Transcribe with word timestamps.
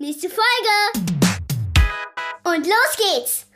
Nächste 0.00 0.28
Folge. 0.28 1.08
Und 2.44 2.66
los 2.66 2.96
geht's. 2.96 3.46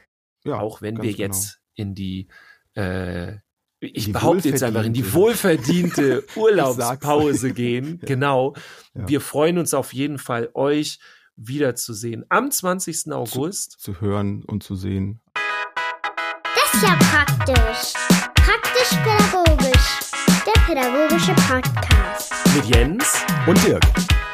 Ja, 0.44 0.58
Auch 0.58 0.82
wenn 0.82 0.96
wir 1.00 1.12
genau. 1.14 1.18
jetzt 1.34 1.60
in 1.76 1.94
die, 1.94 2.26
äh, 2.74 3.34
ich 3.78 4.06
Die 4.06 4.12
behaupte 4.12 4.48
jetzt 4.48 4.62
einfach 4.64 4.82
in 4.84 4.92
die 4.92 5.12
wohlverdiente 5.12 6.24
Urlaubspause 6.36 7.52
gehen. 7.54 8.00
Genau. 8.04 8.54
Ja. 8.94 9.08
Wir 9.08 9.20
freuen 9.20 9.58
uns 9.58 9.72
auf 9.72 9.92
jeden 9.92 10.18
Fall, 10.18 10.50
euch 10.54 10.98
wiederzusehen 11.36 12.24
am 12.28 12.50
20. 12.50 13.12
August. 13.12 13.76
zu 13.80 14.00
hören 14.00 14.44
und 14.44 14.64
zu 14.64 14.74
sehen. 14.74 15.20
Das 15.34 16.74
ist 16.74 16.82
ja 16.82 16.96
praktisch. 16.96 17.92
Praktisch-pädagogisch. 18.34 20.00
Der 20.44 20.60
pädagogische 20.66 21.34
Podcast. 21.48 22.32
mit 22.56 22.64
Jens. 22.66 23.24
Und 23.46 23.64
Dirk. 23.64 23.82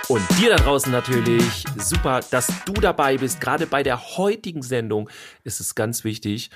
Und 0.08 0.22
dir 0.40 0.50
da 0.50 0.56
draußen 0.56 0.90
natürlich 0.90 1.64
super, 1.76 2.20
dass 2.30 2.50
du 2.64 2.72
dabei 2.72 3.18
bist. 3.18 3.40
Gerade 3.40 3.66
bei 3.66 3.82
der 3.82 4.16
heutigen 4.16 4.62
Sendung 4.62 5.10
ist 5.44 5.60
es 5.60 5.74
ganz 5.74 6.02
wichtig, 6.02 6.50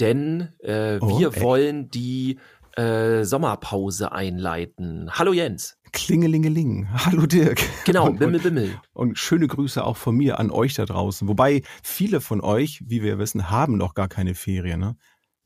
denn 0.00 0.48
äh, 0.60 0.98
Oh, 1.00 1.18
wir 1.18 1.28
echt? 1.28 1.40
wollen 1.42 1.90
die 1.90 2.38
äh, 2.76 3.24
Sommerpause 3.24 4.12
einleiten. 4.12 5.10
Hallo 5.12 5.32
Jens. 5.34 5.76
Klingelingeling. 5.92 6.88
Hallo 6.92 7.26
Dirk. 7.26 7.60
Genau, 7.84 8.06
Und, 8.06 8.18
Bimmel, 8.18 8.36
und, 8.36 8.42
Bimmel. 8.42 8.80
und 8.94 9.18
schöne 9.18 9.46
Grüße 9.48 9.84
auch 9.84 9.96
von 9.98 10.16
mir 10.16 10.38
an 10.40 10.50
euch 10.50 10.72
da 10.74 10.86
draußen. 10.86 11.28
Wobei 11.28 11.62
viele 11.82 12.20
von 12.22 12.40
euch, 12.40 12.82
wie 12.86 13.02
wir 13.02 13.18
wissen, 13.18 13.50
haben 13.50 13.76
noch 13.76 13.94
gar 13.94 14.08
keine 14.08 14.34
Ferien. 14.34 14.80
Ne? 14.80 14.96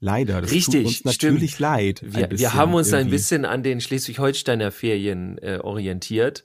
Leider. 0.00 0.40
Das 0.40 0.52
Richtig, 0.52 0.84
tut 0.84 0.86
uns 0.86 1.04
natürlich 1.04 1.58
leid. 1.58 2.02
ein 2.04 2.14
Wir, 2.14 2.30
wir 2.38 2.54
haben 2.54 2.72
uns 2.74 2.92
ein 2.92 3.00
irgendwie. 3.00 3.16
bisschen 3.16 3.44
an 3.44 3.62
den 3.64 3.80
Schleswig-Holsteiner 3.80 4.70
Ferien 4.70 5.38
äh, 5.38 5.58
orientiert. 5.60 6.44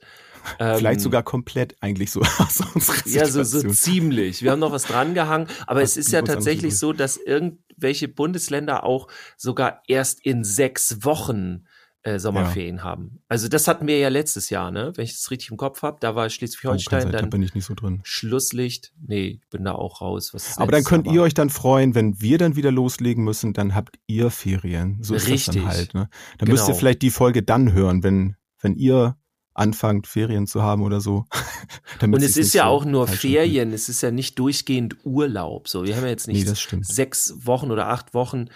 Ähm, 0.58 0.78
Vielleicht 0.78 1.00
sogar 1.00 1.22
komplett 1.22 1.76
eigentlich 1.80 2.10
so 2.10 2.20
aus 2.38 2.60
unserer 2.74 3.06
Ja, 3.08 3.26
so, 3.26 3.42
so 3.42 3.58
Situation. 3.58 3.74
ziemlich. 3.74 4.42
Wir 4.42 4.50
haben 4.52 4.60
noch 4.60 4.72
was 4.72 4.84
dran 4.84 5.14
gehangen, 5.14 5.48
aber 5.66 5.80
Was 5.82 5.90
es 5.92 5.96
ist 6.06 6.12
ja 6.12 6.22
tatsächlich 6.22 6.78
so, 6.78 6.92
dass 6.92 7.16
irgendwelche 7.16 8.08
Bundesländer 8.08 8.84
auch 8.84 9.08
sogar 9.36 9.82
erst 9.88 10.24
in 10.24 10.44
sechs 10.44 11.04
Wochen 11.04 11.64
äh, 12.06 12.18
Sommerferien 12.18 12.82
haben. 12.84 13.22
Also 13.28 13.48
das 13.48 13.66
hatten 13.66 13.86
wir 13.86 13.98
ja 13.98 14.10
letztes 14.10 14.50
Jahr, 14.50 14.70
ne? 14.70 14.92
Wenn 14.94 15.04
ich 15.04 15.12
das 15.12 15.30
richtig 15.30 15.50
im 15.50 15.56
Kopf 15.56 15.80
habe, 15.80 15.96
da 16.00 16.14
war 16.14 16.26
Oh, 16.26 16.28
Schleswig-Holstein 16.28 17.10
da 17.10 17.18
dann 17.20 17.30
bin 17.30 17.42
ich 17.42 17.54
nicht 17.54 17.64
so 17.64 17.72
drin. 17.74 18.00
Schlusslicht. 18.04 18.92
Nee, 19.06 19.40
ich 19.42 19.48
bin 19.48 19.64
da 19.64 19.72
auch 19.72 20.02
raus. 20.02 20.30
Das 20.32 20.58
Aber 20.58 20.70
dann 20.70 20.84
könnt 20.84 21.06
Jahr 21.06 21.14
ihr 21.14 21.22
euch 21.22 21.32
dann 21.32 21.48
freuen, 21.48 21.94
wenn 21.94 22.20
wir 22.20 22.36
dann 22.36 22.56
wieder 22.56 22.70
loslegen 22.70 23.24
müssen, 23.24 23.54
dann 23.54 23.74
habt 23.74 23.96
ihr 24.06 24.28
Ferien. 24.30 24.98
So 25.00 25.14
ist 25.14 25.24
das 25.24 25.32
Richtig. 25.32 25.54
dann 25.62 25.66
halt. 25.66 25.94
Ne? 25.94 26.10
Dann 26.36 26.48
müsst 26.50 26.64
ihr 26.64 26.66
Genau. 26.68 26.78
vielleicht 26.78 27.00
die 27.00 27.10
Folge 27.10 27.42
dann 27.42 27.72
hören, 27.72 28.02
wenn, 28.02 28.36
wenn 28.60 28.74
ihr 28.76 29.16
anfangt, 29.54 30.06
Ferien 30.06 30.46
zu 30.46 30.62
haben 30.62 30.82
oder 30.82 31.00
so. 31.00 31.24
Und 32.02 32.22
es 32.22 32.36
ist 32.36 32.52
ja 32.54 32.64
so 32.64 32.70
auch 32.70 32.84
nur 32.84 33.06
Ferien, 33.06 33.72
es 33.72 33.88
ist 33.88 34.02
ja 34.02 34.10
nicht 34.10 34.38
durchgehend 34.38 34.96
Urlaub. 35.04 35.68
So, 35.68 35.84
wir 35.84 35.96
haben 35.96 36.04
ja 36.04 36.10
jetzt 36.10 36.28
nicht 36.28 36.46
Nee, 36.46 36.78
sechs 36.82 37.34
Wochen 37.38 37.70
oder 37.70 37.88
acht 37.88 38.14
Wochen 38.14 38.46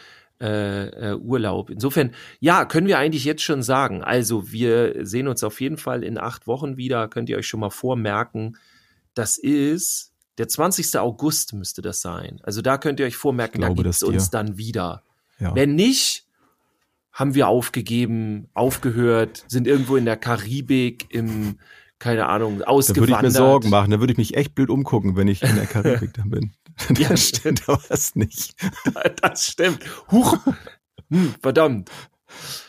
äh, 0.40 1.10
äh, 1.10 1.14
Urlaub. 1.14 1.70
Insofern, 1.70 2.12
ja, 2.40 2.64
können 2.64 2.86
wir 2.86 2.98
eigentlich 2.98 3.24
jetzt 3.24 3.42
schon 3.42 3.62
sagen. 3.62 4.02
Also, 4.02 4.52
wir 4.52 5.06
sehen 5.06 5.28
uns 5.28 5.42
auf 5.42 5.60
jeden 5.60 5.78
Fall 5.78 6.04
in 6.04 6.18
acht 6.18 6.46
Wochen 6.46 6.76
wieder. 6.76 7.08
Könnt 7.08 7.28
ihr 7.28 7.38
euch 7.38 7.46
schon 7.46 7.60
mal 7.60 7.70
vormerken. 7.70 8.56
Das 9.14 9.38
ist 9.38 10.12
der 10.38 10.46
20. 10.46 10.98
August 10.98 11.52
müsste 11.52 11.82
das 11.82 12.00
sein. 12.00 12.40
Also 12.44 12.62
da 12.62 12.78
könnt 12.78 13.00
ihr 13.00 13.06
euch 13.06 13.16
vormerken, 13.16 13.60
da 13.60 13.66
glaube 13.66 13.82
gibt's 13.82 13.98
das 13.98 14.08
dir. 14.08 14.14
uns 14.14 14.30
dann 14.30 14.56
wieder. 14.56 15.02
Ja. 15.40 15.54
Wenn 15.54 15.74
nicht, 15.74 16.27
haben 17.18 17.34
wir 17.34 17.48
aufgegeben, 17.48 18.48
aufgehört, 18.54 19.44
sind 19.48 19.66
irgendwo 19.66 19.96
in 19.96 20.04
der 20.04 20.16
Karibik, 20.16 21.06
im, 21.12 21.58
keine 21.98 22.26
Ahnung, 22.28 22.60
da 22.60 22.66
ausgewandert. 22.66 23.08
würde 23.10 23.26
ich 23.26 23.34
mir 23.34 23.36
Sorgen 23.36 23.70
machen. 23.70 23.90
Da 23.90 23.98
würde 23.98 24.12
ich 24.12 24.18
mich 24.18 24.36
echt 24.36 24.54
blöd 24.54 24.70
umgucken, 24.70 25.16
wenn 25.16 25.26
ich 25.26 25.42
in 25.42 25.56
der 25.56 25.66
Karibik 25.66 26.14
dann 26.14 26.30
bin. 26.30 26.52
Ja, 26.96 27.16
stimmt. 27.16 27.62
Da 27.66 27.72
war's 27.72 28.14
nicht. 28.14 28.54
Das 29.20 29.46
stimmt. 29.46 29.80
Huch. 30.12 30.38
Hm, 31.10 31.34
verdammt. 31.42 31.90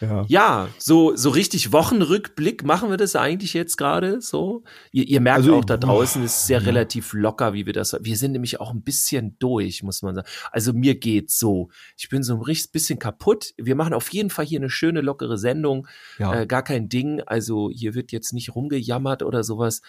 Ja. 0.01 0.25
Ja, 0.27 0.69
so, 0.77 1.15
so 1.15 1.29
richtig 1.29 1.71
Wochenrückblick 1.71 2.63
machen 2.63 2.89
wir 2.89 2.97
das 2.97 3.15
eigentlich 3.15 3.53
jetzt 3.53 3.77
gerade 3.77 4.21
so. 4.21 4.63
Ihr, 4.91 5.07
ihr 5.07 5.21
merkt 5.21 5.39
Also, 5.39 5.57
auch 5.57 5.65
da 5.65 5.77
draußen, 5.77 6.23
es 6.23 6.35
ist 6.35 6.47
sehr 6.47 6.59
ja. 6.59 6.65
relativ 6.65 7.13
locker, 7.13 7.53
wie 7.53 7.65
wir 7.65 7.73
das. 7.73 7.95
Wir 8.01 8.17
sind 8.17 8.31
nämlich 8.31 8.59
auch 8.59 8.71
ein 8.71 8.81
bisschen 8.81 9.37
durch, 9.39 9.83
muss 9.83 10.01
man 10.01 10.15
sagen. 10.15 10.27
Also 10.51 10.73
mir 10.73 10.95
geht's 10.95 11.37
so. 11.37 11.69
Ich 11.97 12.09
bin 12.09 12.23
so 12.23 12.35
ein 12.35 12.41
richtig 12.41 12.71
bisschen 12.71 12.99
kaputt. 12.99 13.53
Wir 13.57 13.75
machen 13.75 13.93
auf 13.93 14.09
jeden 14.09 14.29
Fall 14.29 14.45
hier 14.45 14.59
eine 14.59 14.69
schöne, 14.69 15.01
lockere 15.01 15.37
Sendung. 15.37 15.87
Ja. 16.17 16.41
Äh, 16.41 16.47
gar 16.47 16.63
kein 16.63 16.89
Ding. 16.89 17.21
Also 17.21 17.69
hier 17.73 17.95
wird 17.95 18.11
jetzt 18.11 18.33
nicht 18.33 18.55
rumgejammert 18.55 19.23
oder 19.23 19.43
sowas. 19.43 19.81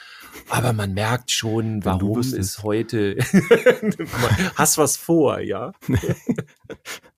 Aber 0.49 0.73
man 0.73 0.95
merkt 0.95 1.31
schon, 1.31 1.85
warum 1.85 2.21
es 2.21 2.63
heute. 2.63 3.17
Hast 4.57 4.79
was 4.79 4.97
vor, 4.97 5.41
ja? 5.41 5.73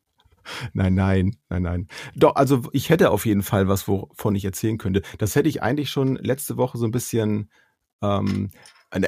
Nein, 0.72 0.94
nein, 0.94 1.36
nein, 1.48 1.62
nein. 1.62 1.88
Doch, 2.14 2.34
also 2.36 2.62
ich 2.72 2.91
hätte 2.91 3.10
auf 3.10 3.26
jeden 3.26 3.42
Fall 3.42 3.69
was, 3.69 3.88
wovon 3.88 4.34
ich 4.34 4.44
erzählen 4.44 4.78
könnte. 4.78 5.03
Das 5.19 5.34
hätte 5.36 5.48
ich 5.48 5.62
eigentlich 5.62 5.91
schon 5.91 6.16
letzte 6.16 6.56
Woche 6.56 6.78
so 6.78 6.84
ein 6.86 6.91
bisschen, 6.91 7.50
ähm, 8.03 8.50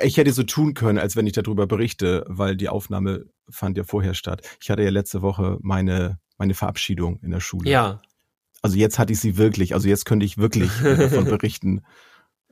ich 0.02 0.16
hätte 0.16 0.32
so 0.32 0.42
tun 0.42 0.74
können, 0.74 0.98
als 0.98 1.16
wenn 1.16 1.26
ich 1.26 1.32
darüber 1.34 1.66
berichte, 1.66 2.24
weil 2.28 2.56
die 2.56 2.68
Aufnahme 2.68 3.26
fand 3.50 3.76
ja 3.76 3.84
vorher 3.84 4.14
statt. 4.14 4.42
Ich 4.60 4.70
hatte 4.70 4.82
ja 4.82 4.90
letzte 4.90 5.20
Woche 5.22 5.58
meine, 5.60 6.18
meine 6.38 6.54
Verabschiedung 6.54 7.20
in 7.22 7.30
der 7.30 7.40
Schule. 7.40 7.70
Ja. 7.70 8.00
Also 8.62 8.78
jetzt 8.78 8.98
hatte 8.98 9.12
ich 9.12 9.20
sie 9.20 9.36
wirklich, 9.36 9.74
also 9.74 9.88
jetzt 9.88 10.06
könnte 10.06 10.24
ich 10.24 10.38
wirklich 10.38 10.70
davon 10.80 11.24
berichten. 11.26 11.82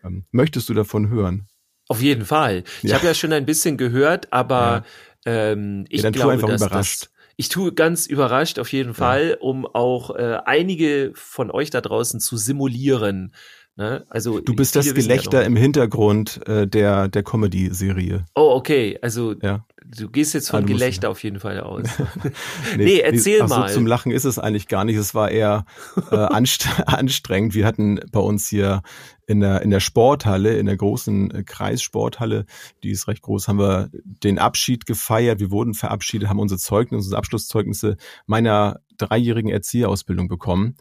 Ähm, 0.04 0.26
möchtest 0.30 0.68
du 0.68 0.74
davon 0.74 1.08
hören? 1.08 1.46
Auf 1.88 2.00
jeden 2.02 2.24
Fall. 2.24 2.64
Ich 2.82 2.90
Ja. 2.90 2.96
habe 2.96 3.06
ja 3.06 3.14
schon 3.14 3.32
ein 3.32 3.46
bisschen 3.46 3.76
gehört, 3.76 4.32
aber 4.32 4.84
ähm, 5.24 5.84
ich 5.88 5.98
Ja, 5.98 6.02
dann 6.04 6.12
glaube, 6.12 6.32
einfach 6.32 6.48
dass 6.48 6.60
überrascht. 6.66 7.02
Das, 7.04 7.11
ich 7.42 7.48
tue 7.48 7.72
ganz 7.74 8.06
überrascht 8.06 8.60
auf 8.60 8.72
jeden 8.72 8.94
Fall, 8.94 9.36
um 9.40 9.66
auch 9.66 10.14
äh, 10.14 10.38
einige 10.44 11.10
von 11.16 11.50
euch 11.50 11.70
da 11.70 11.80
draußen 11.80 12.20
zu 12.20 12.36
simulieren. 12.36 13.34
Ne? 13.74 14.04
Also 14.10 14.38
Du 14.38 14.54
bist 14.54 14.76
das 14.76 14.86
ja 14.86 14.92
Gelächter 14.92 15.40
noch- 15.40 15.46
im 15.46 15.56
Hintergrund 15.56 16.40
äh, 16.46 16.68
der, 16.68 17.08
der 17.08 17.24
Comedy-Serie. 17.24 18.26
Oh, 18.36 18.52
okay. 18.54 18.96
Also 19.02 19.34
Ja. 19.42 19.66
Du 19.84 20.08
gehst 20.08 20.34
jetzt 20.34 20.50
von 20.50 20.66
Gelächter 20.66 21.10
auf 21.10 21.22
jeden 21.22 21.40
Fall 21.40 21.60
aus. 21.60 21.86
Nee, 22.76 23.00
erzähl 23.00 23.42
ach 23.42 23.48
so, 23.48 23.54
mal. 23.54 23.72
zum 23.72 23.86
Lachen 23.86 24.12
ist 24.12 24.24
es 24.24 24.38
eigentlich 24.38 24.68
gar 24.68 24.84
nicht. 24.84 24.96
Es 24.96 25.14
war 25.14 25.30
eher 25.30 25.64
äh, 26.10 26.16
anst 26.16 26.68
anstrengend. 26.86 27.54
Wir 27.54 27.66
hatten 27.66 28.00
bei 28.10 28.20
uns 28.20 28.48
hier 28.48 28.82
in 29.26 29.40
der, 29.40 29.62
in 29.62 29.70
der 29.70 29.80
Sporthalle, 29.80 30.58
in 30.58 30.66
der 30.66 30.76
großen 30.76 31.30
äh, 31.30 31.42
Kreissporthalle, 31.44 32.46
die 32.82 32.90
ist 32.90 33.08
recht 33.08 33.22
groß, 33.22 33.48
haben 33.48 33.58
wir 33.58 33.90
den 33.92 34.38
Abschied 34.38 34.86
gefeiert. 34.86 35.40
Wir 35.40 35.50
wurden 35.50 35.74
verabschiedet, 35.74 36.28
haben 36.28 36.40
unsere 36.40 36.58
Zeugnisse, 36.58 36.96
unsere 36.96 37.18
Abschlusszeugnisse 37.18 37.96
meiner 38.26 38.80
dreijährigen 38.96 39.50
Erzieherausbildung 39.50 40.28
bekommen. 40.28 40.76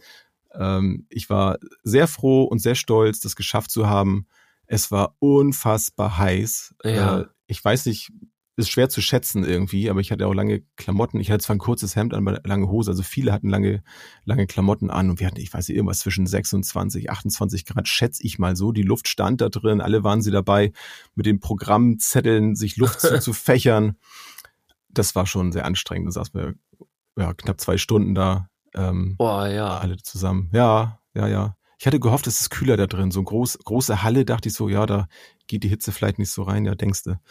Ähm, 0.53 1.06
ich 1.09 1.29
war 1.29 1.57
sehr 1.83 2.07
froh 2.07 2.44
und 2.44 2.59
sehr 2.59 2.75
stolz, 2.75 3.19
das 3.19 3.35
geschafft 3.35 3.72
zu 3.72 3.88
haben. 3.88 4.28
Es 4.66 4.91
war 4.91 5.16
unfassbar 5.19 6.18
heiß. 6.18 6.75
Ja. 6.83 7.22
Äh, 7.22 7.25
ich 7.47 7.63
weiß 7.63 7.85
nicht, 7.88 8.12
ist 8.57 8.69
schwer 8.69 8.89
zu 8.89 9.01
schätzen 9.01 9.44
irgendwie, 9.44 9.89
aber 9.89 10.01
ich 10.01 10.12
hatte 10.12 10.28
auch 10.28 10.34
lange 10.34 10.62
Klamotten. 10.75 11.19
Ich 11.19 11.31
hatte 11.31 11.44
zwar 11.44 11.56
ein 11.56 11.59
kurzes 11.59 11.95
Hemd 11.95 12.13
an, 12.13 12.28
aber 12.28 12.41
lange 12.44 12.67
Hose. 12.67 12.91
Also 12.91 13.01
viele 13.03 13.31
hatten 13.31 13.50
lange, 13.50 13.84
lange 14.25 14.45
Klamotten 14.45 14.89
an 14.89 15.09
und 15.09 15.19
wir 15.19 15.28
hatten, 15.28 15.39
ich 15.39 15.53
weiß 15.53 15.67
nicht, 15.67 15.78
irgendwas 15.78 16.00
zwischen 16.00 16.28
26, 16.28 17.09
28 17.09 17.66
Grad, 17.66 17.88
schätze 17.88 18.23
ich 18.23 18.39
mal 18.39 18.56
so. 18.56 18.72
Die 18.72 18.84
Luft 18.84 19.07
stand 19.07 19.41
da 19.41 19.50
drin. 19.50 19.79
Alle 19.81 20.03
waren 20.03 20.22
sie 20.22 20.31
dabei, 20.31 20.73
mit 21.16 21.25
den 21.25 21.39
Programmzetteln 21.39 22.56
sich 22.56 22.78
Luft 22.78 23.01
zuzufächern. 23.01 23.97
Das 24.94 25.16
war 25.16 25.25
schon 25.25 25.53
sehr 25.53 25.63
anstrengend. 25.63 26.09
Da 26.09 26.12
saßen 26.12 26.33
wir 26.33 26.56
ja, 27.18 27.33
knapp 27.33 27.62
zwei 27.62 27.78
Stunden 27.78 28.13
da. 28.13 28.50
Ähm, 28.75 29.16
Boah, 29.18 29.47
ja. 29.47 29.78
alle 29.78 29.95
zusammen. 29.95 30.50
Ja, 30.53 31.00
ja, 31.13 31.28
ja. 31.28 31.56
Ich 31.79 31.88
hatte 31.88 32.01
gehofft, 32.01 32.28
es 32.28 32.41
ist 32.41 32.50
kühler 32.50 32.75
da 32.75 32.88
drin. 32.88 33.09
So 33.09 33.22
eine 33.22 33.25
groß, 33.25 33.59
große 33.63 34.03
Halle, 34.03 34.25
dachte 34.25 34.50
ich 34.50 34.56
so, 34.56 34.68
ja, 34.68 34.85
da 34.85 35.07
geht 35.47 35.63
die 35.63 35.69
Hitze 35.69 35.94
vielleicht 35.94 36.19
nicht 36.19 36.29
so 36.29 36.44
rein, 36.44 36.66
ja, 36.66 36.75
denkste. 36.75 37.22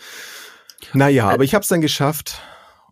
Naja, 0.95 1.29
aber 1.29 1.45
ich 1.45 1.55
habe 1.55 1.63
es 1.63 1.69
dann 1.69 1.81
geschafft 1.81 2.41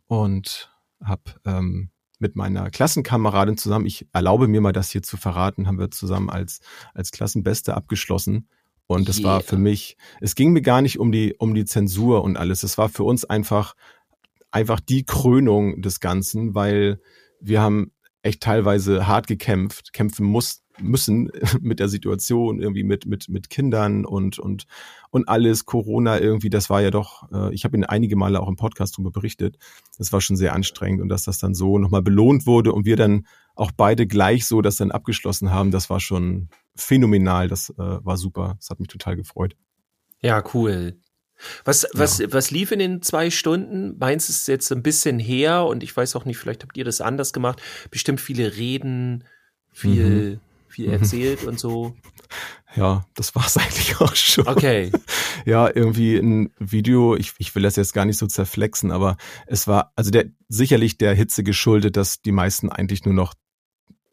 und 0.07 0.71
habe 1.03 1.23
ähm, 1.45 1.91
mit 2.19 2.37
meiner 2.37 2.71
Klassenkameradin 2.71 3.57
zusammen, 3.57 3.87
ich 3.87 4.07
erlaube 4.13 4.49
mir 4.49 4.61
mal 4.61 4.73
das 4.73 4.91
hier 4.91 5.03
zu 5.03 5.17
verraten, 5.17 5.67
haben 5.67 5.79
wir 5.79 5.91
zusammen 5.91 6.31
als, 6.31 6.61
als 6.95 7.11
Klassenbeste 7.11 7.75
abgeschlossen. 7.75 8.49
Und 8.87 9.09
das 9.09 9.23
war 9.23 9.41
Yeah. 9.41 9.47
für 9.47 9.59
mich, 9.59 9.97
es 10.21 10.35
ging 10.35 10.53
mir 10.53 10.63
gar 10.63 10.81
nicht 10.81 10.99
um 10.99 11.13
die, 11.13 11.37
um 11.39 11.55
die 11.55 11.67
Zensur 11.67 12.25
und 12.25 12.37
alles. 12.37 12.63
Es 12.63 12.79
war 12.79 12.89
für 12.89 13.05
uns 13.05 13.25
einfach, 13.25 13.75
einfach 14.51 14.81
die 14.81 15.05
Krönung 15.05 15.83
des 15.83 16.01
Ganzen, 16.01 16.55
weil 16.55 17.01
wir 17.39 17.61
haben 17.61 17.93
echt 18.23 18.43
teilweise 18.43 19.07
hart 19.07 19.27
gekämpft, 19.27 19.93
kämpfen 19.93 20.25
muss, 20.27 20.63
müssen 20.81 21.31
mit 21.61 21.81
der 21.81 21.89
Situation, 21.89 22.61
irgendwie 22.61 22.85
mit, 22.85 23.07
mit, 23.07 23.29
mit 23.29 23.51
Kindern 23.51 24.05
und, 24.05 24.39
und, 24.39 24.67
und 25.11 25.29
alles, 25.29 25.67
Corona 25.67 26.21
irgendwie, 26.21 26.51
das 26.51 26.71
war 26.71 26.81
ja 26.81 26.91
doch, 26.91 27.31
äh, 27.33 27.55
ich 27.55 27.65
habe 27.65 27.77
Ihnen 27.77 27.85
einige 27.85 28.17
Male 28.17 28.41
auch 28.41 28.49
im 28.49 28.57
Podcast 28.57 28.95
darüber 28.95 29.11
berichtet, 29.11 29.57
das 29.99 30.13
war 30.13 30.21
schon 30.21 30.37
sehr 30.37 30.55
anstrengend 30.55 31.01
und 31.01 31.09
dass 31.09 31.25
das 31.25 31.39
dann 31.39 31.55
so 31.55 31.79
nochmal 31.79 32.03
belohnt 32.03 32.47
wurde 32.47 32.73
und 32.73 32.87
wir 32.87 32.97
dann 32.97 33.27
auch 33.55 33.73
beide 33.73 34.07
gleich 34.07 34.47
so 34.47 34.63
das 34.63 34.77
dann 34.77 34.91
abgeschlossen 34.91 35.51
haben, 35.51 35.71
das 35.71 35.91
war 35.91 36.01
schon 36.01 36.49
phänomenal, 36.77 37.49
das 37.49 37.71
äh, 37.71 37.75
war 37.79 38.17
super, 38.17 38.57
das 38.59 38.71
hat 38.71 38.81
mich 38.81 38.89
total 38.89 39.17
gefreut. 39.17 39.57
Ja, 40.21 40.43
cool. 40.55 40.97
Was, 41.65 41.87
was, 41.93 42.19
ja. 42.19 42.33
was 42.33 42.51
lief 42.51 42.73
in 42.73 42.79
den 42.79 43.03
zwei 43.03 43.31
Stunden? 43.31 43.97
Meins 43.99 44.29
ist 44.29 44.49
jetzt 44.49 44.73
ein 44.73 44.83
bisschen 44.83 45.19
her 45.19 45.65
und 45.65 45.83
ich 45.83 45.97
weiß 45.97 46.17
auch 46.17 46.25
nicht, 46.25 46.37
vielleicht 46.37 46.63
habt 46.63 46.77
ihr 46.77 46.85
das 46.85 47.01
anders 47.01 47.33
gemacht. 47.33 47.63
Bestimmt 47.91 48.21
viele 48.21 48.57
Reden, 48.57 49.25
viel, 49.71 50.33
mhm. 50.33 50.41
Viel 50.69 50.91
erzählt 50.91 51.45
und 51.45 51.59
so. 51.59 51.95
Ja, 52.75 53.07
das 53.15 53.35
war's 53.35 53.57
eigentlich 53.59 54.01
auch 54.01 54.15
schon. 54.15 54.47
Okay. 54.47 54.93
Ja, 55.45 55.69
irgendwie 55.75 56.17
ein 56.17 56.53
Video, 56.59 57.17
ich, 57.17 57.35
ich 57.39 57.55
will 57.55 57.63
das 57.63 57.77
jetzt 57.77 57.95
gar 57.95 58.05
nicht 58.05 58.19
so 58.19 58.27
zerflexen, 58.27 58.91
aber 58.91 59.17
es 59.47 59.67
war, 59.67 59.93
also 59.97 60.11
der 60.11 60.27
sicherlich 60.49 60.99
der 60.99 61.15
Hitze 61.15 61.43
geschuldet, 61.43 61.97
dass 61.97 62.21
die 62.21 62.33
meisten 62.33 62.71
eigentlich 62.71 63.05
nur 63.05 63.15
noch 63.15 63.35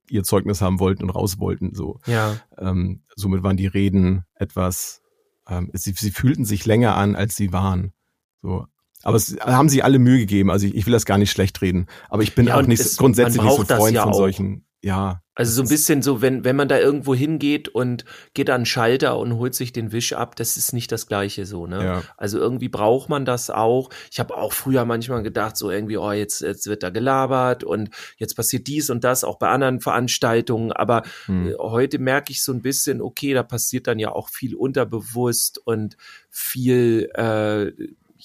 ihr 0.09 0.23
Zeugnis 0.23 0.61
haben 0.61 0.79
wollten 0.79 1.03
und 1.03 1.09
raus 1.09 1.39
wollten. 1.39 1.73
So. 1.73 1.99
Ja. 2.05 2.37
Ähm, 2.57 3.03
somit 3.15 3.43
waren 3.43 3.57
die 3.57 3.67
Reden 3.67 4.23
etwas, 4.35 5.01
ähm, 5.49 5.69
sie, 5.73 5.93
sie 5.93 6.11
fühlten 6.11 6.45
sich 6.45 6.65
länger 6.65 6.95
an, 6.95 7.15
als 7.15 7.35
sie 7.35 7.51
waren. 7.51 7.93
So. 8.41 8.65
Aber 9.03 9.17
es 9.17 9.37
haben 9.39 9.69
sie 9.69 9.83
alle 9.83 9.99
Mühe 9.99 10.19
gegeben. 10.19 10.49
Also 10.49 10.65
ich, 10.67 10.75
ich 10.75 10.85
will 10.85 10.93
das 10.93 11.05
gar 11.05 11.17
nicht 11.17 11.31
schlecht 11.31 11.61
reden. 11.61 11.87
Aber 12.09 12.23
ich 12.23 12.33
bin 12.33 12.47
ja, 12.47 12.57
auch 12.57 12.63
nicht 12.63 12.79
es, 12.79 12.97
grundsätzlich 12.97 13.41
nicht 13.41 13.55
so 13.55 13.63
Freund 13.63 13.95
ja 13.95 14.03
von 14.03 14.13
solchen 14.13 14.65
ja. 14.81 15.21
Also 15.35 15.51
so 15.51 15.61
ein 15.61 15.67
bisschen 15.67 16.01
so, 16.01 16.21
wenn, 16.21 16.45
wenn 16.45 16.55
man 16.55 16.69
da 16.69 16.79
irgendwo 16.79 17.13
hingeht 17.13 17.67
und 17.67 18.05
geht 18.33 18.49
an 18.49 18.61
den 18.61 18.65
Schalter 18.65 19.17
und 19.17 19.35
holt 19.35 19.53
sich 19.53 19.73
den 19.73 19.91
Wisch 19.91 20.13
ab, 20.13 20.37
das 20.37 20.55
ist 20.55 20.71
nicht 20.71 20.91
das 20.93 21.07
Gleiche 21.07 21.45
so, 21.45 21.67
ne? 21.67 21.83
Ja. 21.83 22.03
Also 22.15 22.39
irgendwie 22.39 22.69
braucht 22.69 23.09
man 23.09 23.25
das 23.25 23.49
auch. 23.49 23.89
Ich 24.09 24.19
habe 24.19 24.35
auch 24.37 24.53
früher 24.53 24.85
manchmal 24.85 25.23
gedacht, 25.23 25.57
so 25.57 25.69
irgendwie, 25.69 25.97
oh, 25.97 26.11
jetzt, 26.11 26.41
jetzt 26.41 26.67
wird 26.67 26.83
da 26.83 26.89
gelabert 26.89 27.65
und 27.65 27.89
jetzt 28.17 28.35
passiert 28.35 28.67
dies 28.67 28.89
und 28.89 29.03
das, 29.03 29.25
auch 29.25 29.37
bei 29.37 29.49
anderen 29.49 29.81
Veranstaltungen. 29.81 30.71
Aber 30.71 31.03
hm. 31.25 31.49
Äh, 31.49 31.55
heute 31.59 31.99
merke 31.99 32.31
ich 32.31 32.41
so 32.41 32.53
ein 32.53 32.61
bisschen, 32.61 33.01
okay, 33.01 33.33
da 33.33 33.43
passiert 33.43 33.87
dann 33.87 33.99
ja 33.99 34.13
auch 34.13 34.29
viel 34.29 34.55
unterbewusst 34.55 35.59
und 35.65 35.97
viel 36.29 37.09
äh, 37.13 37.71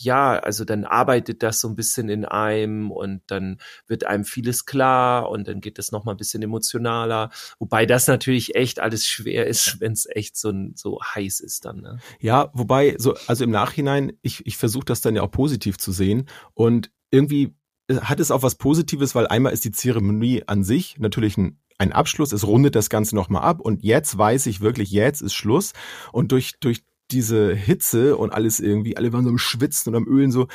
ja, 0.03 0.39
also 0.39 0.65
dann 0.65 0.85
arbeitet 0.85 1.43
das 1.43 1.61
so 1.61 1.69
ein 1.69 1.77
bisschen 1.77 2.09
in 2.09 2.25
einem 2.25 2.91
und 2.91 3.23
dann 3.27 3.59
wird 3.87 4.05
einem 4.05 4.25
vieles 4.25 4.65
klar 4.65 5.29
und 5.29 5.49
dann 5.49 5.61
geht 5.61 5.79
das 5.79 5.93
nochmal 5.93 6.15
ein 6.15 6.19
bisschen 6.19 6.43
emotionaler. 6.43 7.31
Wobei 7.59 7.87
das 7.87 8.07
natürlich 8.07 8.55
echt 8.55 8.81
alles 8.81 9.07
schwer 9.07 9.47
ist, 9.47 9.81
wenn 9.81 9.93
es 9.93 10.07
echt 10.07 10.37
so, 10.37 10.53
so 10.75 11.01
heiß 11.03 11.41
ist 11.41 11.65
dann. 11.65 11.81
Ne? 11.81 11.99
Ja, 12.21 12.51
wobei, 12.55 12.97
so, 12.99 13.15
also 13.27 13.45
im 13.45 13.51
Nachhinein, 13.51 14.13
ich, 14.23 14.47
ich 14.47 14.57
versuche 14.57 14.85
das 14.85 15.01
dann 15.01 15.17
ja 15.17 15.23
auch 15.23 15.31
positiv 15.31 15.79
zu 15.79 15.93
sehen 15.93 16.27
und 16.55 16.91
irgendwie 17.11 17.55
äh, 17.89 17.97
hat 17.97 18.21
es 18.21 18.31
auch 18.31 18.43
was 18.43 18.55
Positives, 18.55 19.15
weil 19.15 19.27
einmal 19.27 19.53
ist 19.53 19.65
die 19.65 19.73
Zeremonie 19.73 20.45
an 20.47 20.65
sich 20.65 20.99
natürlich 20.99 21.37
ein 21.37 21.59
ein 21.81 21.93
Abschluss, 21.93 22.33
es 22.33 22.47
rundet 22.47 22.75
das 22.75 22.91
Ganze 22.91 23.17
nochmal 23.17 23.43
ab 23.43 23.59
und 23.59 23.83
jetzt 23.83 24.17
weiß 24.19 24.45
ich 24.47 24.61
wirklich, 24.61 24.91
jetzt 24.91 25.23
ist 25.23 25.33
Schluss 25.33 25.73
und 26.13 26.31
durch, 26.31 26.61
durch 26.61 26.83
diese 27.13 27.55
Hitze 27.55 28.17
und 28.17 28.33
alles 28.33 28.61
irgendwie, 28.61 28.97
alle 28.97 29.13
waren 29.13 29.25
so 29.25 29.31
am 29.31 29.39
Schwitzen 29.39 29.95
und 29.95 29.97
am 29.97 30.09
Ölen 30.09 30.31
so, 30.31 30.49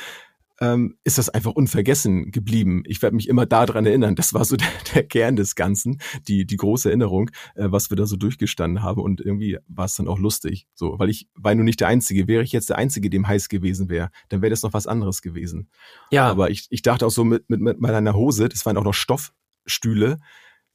ähm, 0.60 0.96
ist 1.04 1.18
das 1.18 1.28
einfach 1.28 1.52
unvergessen 1.52 2.30
geblieben. 2.30 2.82
Ich 2.86 3.02
werde 3.02 3.16
mich 3.16 3.28
immer 3.28 3.46
daran 3.46 3.84
erinnern. 3.86 4.14
Das 4.14 4.32
war 4.32 4.44
so 4.44 4.56
der, 4.56 4.68
der 4.94 5.02
Kern 5.04 5.36
des 5.36 5.54
Ganzen, 5.54 6.00
die, 6.28 6.46
die 6.46 6.56
große 6.56 6.88
Erinnerung, 6.88 7.30
äh, 7.54 7.70
was 7.70 7.90
wir 7.90 7.96
da 7.96 8.06
so 8.06 8.16
durchgestanden 8.16 8.82
haben. 8.82 9.02
Und 9.02 9.20
irgendwie 9.20 9.58
war 9.68 9.84
es 9.84 9.96
dann 9.96 10.08
auch 10.08 10.18
lustig. 10.18 10.66
So, 10.74 10.98
weil 10.98 11.10
ich 11.10 11.28
war 11.34 11.54
nur 11.54 11.64
nicht 11.64 11.80
der 11.80 11.88
Einzige. 11.88 12.28
Wäre 12.28 12.42
ich 12.42 12.52
jetzt 12.52 12.70
der 12.70 12.78
Einzige, 12.78 13.10
dem 13.10 13.28
heiß 13.28 13.48
gewesen 13.48 13.88
wäre, 13.88 14.10
dann 14.28 14.42
wäre 14.42 14.50
das 14.50 14.62
noch 14.62 14.72
was 14.72 14.86
anderes 14.86 15.22
gewesen. 15.22 15.68
Ja. 16.10 16.26
Aber 16.28 16.50
ich, 16.50 16.66
ich 16.70 16.82
dachte 16.82 17.06
auch 17.06 17.10
so 17.10 17.24
mit, 17.24 17.48
mit, 17.50 17.60
mit 17.60 17.80
meiner 17.80 18.14
Hose, 18.14 18.48
das 18.48 18.64
waren 18.64 18.76
auch 18.76 18.84
noch 18.84 18.94
Stoffstühle, 18.94 20.18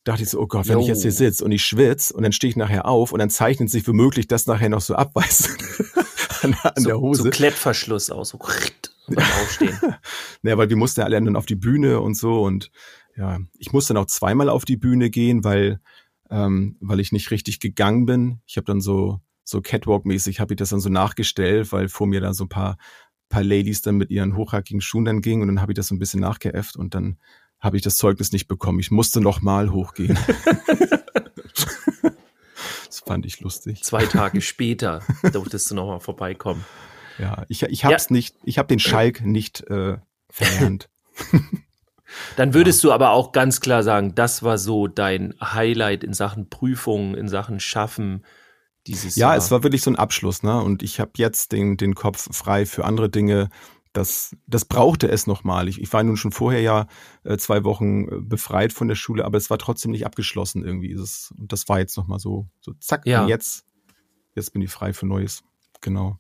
dachte 0.04 0.24
ich 0.24 0.30
so, 0.30 0.40
oh 0.40 0.48
Gott, 0.48 0.68
wenn 0.68 0.78
jo. 0.78 0.82
ich 0.82 0.88
jetzt 0.88 1.04
hier 1.04 1.12
sitze 1.12 1.46
und 1.46 1.52
ich 1.52 1.64
schwitze 1.64 2.14
und 2.14 2.24
dann 2.24 2.32
stehe 2.32 2.50
ich 2.50 2.56
nachher 2.56 2.86
auf 2.86 3.12
und 3.12 3.20
dann 3.20 3.30
zeichnet 3.30 3.70
sich 3.70 3.88
womöglich 3.88 4.28
das 4.28 4.48
nachher 4.48 4.70
noch 4.70 4.82
so 4.82 4.96
ab, 4.96 5.12
weißt 5.14 5.50
an, 6.44 6.56
an 6.64 6.74
so, 6.76 6.88
der 6.88 7.00
Hose. 7.00 7.24
So 7.24 7.30
Klettverschluss 7.30 8.10
aus, 8.10 8.30
so 8.30 8.40
beim 9.08 9.18
Aufstehen. 9.18 9.78
naja, 10.42 10.58
weil 10.58 10.70
wir 10.70 10.78
mussten 10.78 11.02
ja 11.02 11.06
alle 11.06 11.22
dann 11.22 11.36
auf 11.36 11.46
die 11.46 11.56
Bühne 11.56 12.00
und 12.02 12.16
so 12.16 12.44
und 12.44 12.72
ja, 13.18 13.40
ich 13.58 13.74
musste 13.74 13.94
dann 13.94 14.04
auch 14.04 14.08
zweimal 14.08 14.50
auf 14.50 14.66
die 14.66 14.78
Bühne 14.78 15.10
gehen, 15.10 15.44
weil 15.44 15.80
ähm, 16.30 16.78
weil 16.80 17.02
ich 17.02 17.12
nicht 17.12 17.30
richtig 17.30 17.60
gegangen 17.60 18.06
bin. 18.06 18.42
Ich 18.46 18.58
habe 18.58 18.66
dann 18.66 18.82
so 18.82 19.20
so 19.44 19.60
Catwalk-mäßig 19.60 20.40
habe 20.40 20.54
ich 20.54 20.58
das 20.58 20.70
dann 20.70 20.80
so 20.80 20.90
nachgestellt, 20.90 21.72
weil 21.74 21.90
vor 21.90 22.08
mir 22.08 22.22
dann 22.22 22.34
so 22.34 22.46
ein 22.46 22.50
paar 22.50 22.78
paar 23.28 23.44
Ladies 23.44 23.82
dann 23.82 23.98
mit 23.98 24.10
ihren 24.12 24.36
hochhackigen 24.36 24.82
Schuhen 24.82 25.06
dann 25.06 25.22
gingen 25.22 25.42
und 25.42 25.48
dann 25.50 25.62
habe 25.62 25.74
ich 25.74 25.76
das 25.76 25.88
so 25.88 25.96
ein 25.96 26.00
bisschen 26.00 26.22
nachgeäfft 26.22 26.78
und 26.78 26.96
dann 26.96 27.18
habe 27.62 27.78
ich 27.78 27.84
das 27.84 27.96
Zeugnis 27.96 28.32
nicht 28.32 28.48
bekommen. 28.48 28.80
Ich 28.80 28.92
musste 28.92 29.22
noch 29.22 29.42
mal 29.42 29.72
hochgehen. 29.72 30.18
das 32.86 33.00
fand 33.06 33.26
ich 33.26 33.40
lustig. 33.40 33.84
Zwei 33.84 34.06
Tage 34.06 34.42
später 34.42 35.02
durftest 35.32 35.70
du 35.72 35.76
noch 35.76 35.88
mal 35.88 36.00
vorbeikommen. 36.00 36.66
Ja, 37.20 37.46
ich, 37.48 37.62
ich 37.64 37.86
hab's 37.86 38.10
ja. 38.10 38.14
nicht, 38.14 38.36
ich 38.44 38.58
habe 38.58 38.68
den 38.68 38.80
Schalk 38.80 39.22
nicht 39.22 39.62
äh, 39.70 39.98
verlernt. 40.30 40.90
Dann 42.36 42.54
würdest 42.54 42.84
ja. 42.84 42.90
du 42.90 42.94
aber 42.94 43.12
auch 43.12 43.32
ganz 43.32 43.62
klar 43.62 43.84
sagen, 43.84 44.16
das 44.16 44.44
war 44.44 44.58
so 44.58 44.88
dein 44.88 45.36
Highlight 45.42 46.04
in 46.04 46.14
Sachen 46.14 46.50
Prüfungen, 46.50 47.16
in 47.16 47.30
Sachen 47.30 47.60
Schaffen 47.60 48.26
dieses 48.88 49.16
ja, 49.16 49.28
Jahr. 49.28 49.34
Ja, 49.36 49.38
es 49.38 49.52
war 49.52 49.64
wirklich 49.64 49.84
so 49.84 49.92
ein 49.92 49.96
Abschluss, 49.96 50.44
ne? 50.44 50.62
Und 50.62 50.84
ich 50.84 51.00
habe 51.00 51.12
jetzt 51.16 51.52
den, 51.52 51.78
den 51.78 51.96
Kopf 51.96 52.28
frei 52.36 52.66
für 52.66 52.86
andere 52.86 53.10
Dinge, 53.10 53.50
das, 53.94 54.36
das 54.48 54.66
brauchte 54.66 55.10
es 55.10 55.28
nochmal. 55.28 55.68
Ich, 55.68 55.82
ich 55.82 55.92
war 55.92 56.04
nun 56.04 56.18
schon 56.18 56.32
vorher 56.32 56.62
ja 56.62 56.88
äh, 57.24 57.38
zwei 57.38 57.64
Wochen 57.64 58.08
äh, 58.08 58.22
befreit 58.22 58.74
von 58.74 58.88
der 58.88 58.96
Schule, 58.96 59.26
aber 59.26 59.38
es 59.38 59.50
war 59.50 59.58
trotzdem 59.58 59.92
nicht 59.92 60.06
abgeschlossen 60.06 60.64
irgendwie. 60.64 60.96
Das, 60.96 61.34
und 61.38 61.52
das 61.52 61.68
war 61.68 61.80
jetzt 61.80 61.98
nochmal 61.98 62.20
so, 62.20 62.48
so 62.62 62.74
zack, 62.80 63.06
ja. 63.06 63.24
und 63.24 63.28
jetzt, 63.28 63.66
jetzt 64.36 64.54
bin 64.54 64.62
ich 64.62 64.72
frei 64.72 64.94
für 64.94 65.06
Neues. 65.06 65.44
Genau. 65.82 66.18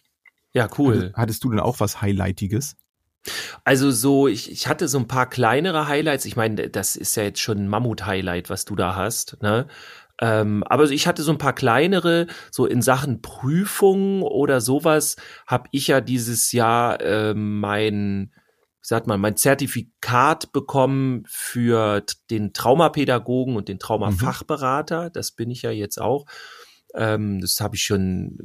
Ja, 0.54 0.68
cool. 0.78 0.96
Hattest, 0.96 1.16
hattest 1.16 1.44
du 1.44 1.50
denn 1.52 1.60
auch 1.60 1.80
was 1.80 2.02
Highlightiges? 2.02 2.76
Also 3.64 3.92
so, 3.92 4.28
ich, 4.28 4.52
ich 4.52 4.68
hatte 4.68 4.88
so 4.88 4.98
ein 4.98 5.08
paar 5.08 5.30
kleinere 5.30 5.88
Highlights. 5.88 6.26
Ich 6.26 6.36
meine, 6.36 6.70
das 6.70 6.96
ist 6.96 7.16
ja 7.16 7.24
jetzt 7.24 7.40
schon 7.40 7.60
ein 7.60 7.68
Mammut-Highlight, 7.68 8.50
was 8.50 8.66
du 8.66 8.76
da 8.76 8.96
hast. 8.96 9.38
Ne? 9.42 9.68
Ähm, 10.22 10.64
aber 10.68 10.90
ich 10.90 11.08
hatte 11.08 11.24
so 11.24 11.32
ein 11.32 11.40
paar 11.40 11.56
kleinere, 11.56 12.28
so 12.52 12.68
in 12.68 12.84
Sachen 12.84 13.24
Prüfungen 13.24 14.22
oder 14.22 14.62
sowas, 14.62 15.16
habe 15.48 15.68
ich 15.72 15.88
ja 15.88 16.00
dieses 16.00 16.52
Jahr 16.52 17.02
äh, 17.02 17.34
mein, 17.34 18.32
wie 18.82 18.88
sagt 18.88 19.08
man, 19.08 19.20
mein 19.20 19.36
Zertifikat 19.36 20.52
bekommen 20.52 21.24
für 21.28 22.04
den 22.30 22.54
Traumapädagogen 22.54 23.56
und 23.56 23.68
den 23.68 23.80
Traumafachberater. 23.80 25.06
Mhm. 25.06 25.14
Das 25.14 25.32
bin 25.32 25.50
ich 25.50 25.64
ja 25.64 25.72
jetzt 25.72 26.00
auch. 26.00 26.28
Ähm, 26.94 27.42
das 27.42 27.60
habe 27.60 27.76
ich 27.76 27.82
schon, 27.82 28.38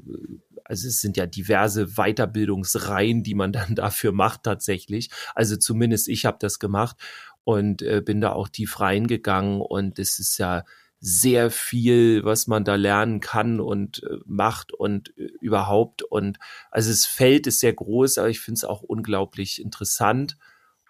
also 0.65 0.89
es 0.89 1.03
sind 1.03 1.19
ja 1.19 1.27
diverse 1.27 1.97
Weiterbildungsreihen, 1.97 3.23
die 3.23 3.35
man 3.35 3.53
dann 3.53 3.75
dafür 3.75 4.13
macht 4.13 4.45
tatsächlich. 4.45 5.11
Also 5.35 5.57
zumindest 5.57 6.09
ich 6.09 6.25
habe 6.25 6.39
das 6.41 6.59
gemacht 6.59 6.97
und 7.45 7.83
äh, 7.83 8.01
bin 8.01 8.23
da 8.23 8.33
auch 8.33 8.49
tief 8.49 8.81
reingegangen 8.81 9.61
und 9.61 9.99
es 9.99 10.19
ist 10.19 10.39
ja 10.39 10.65
sehr 11.01 11.51
viel, 11.51 12.25
was 12.25 12.47
man 12.47 12.65
da 12.65 12.75
lernen 12.75 13.21
kann 13.21 13.61
und 13.61 14.03
äh, 14.03 14.17
macht 14.25 14.73
und 14.73 15.17
äh, 15.19 15.29
überhaupt. 15.41 16.03
Und 16.03 16.39
also 16.71 16.91
das 16.91 17.07
Feld 17.07 17.47
ist 17.47 17.61
sehr 17.61 17.75
groß, 17.75 18.19
aber 18.19 18.29
ich 18.29 18.41
finde 18.41 18.59
es 18.59 18.65
auch 18.65 18.83
unglaublich 18.83 19.61
interessant. 19.61 20.37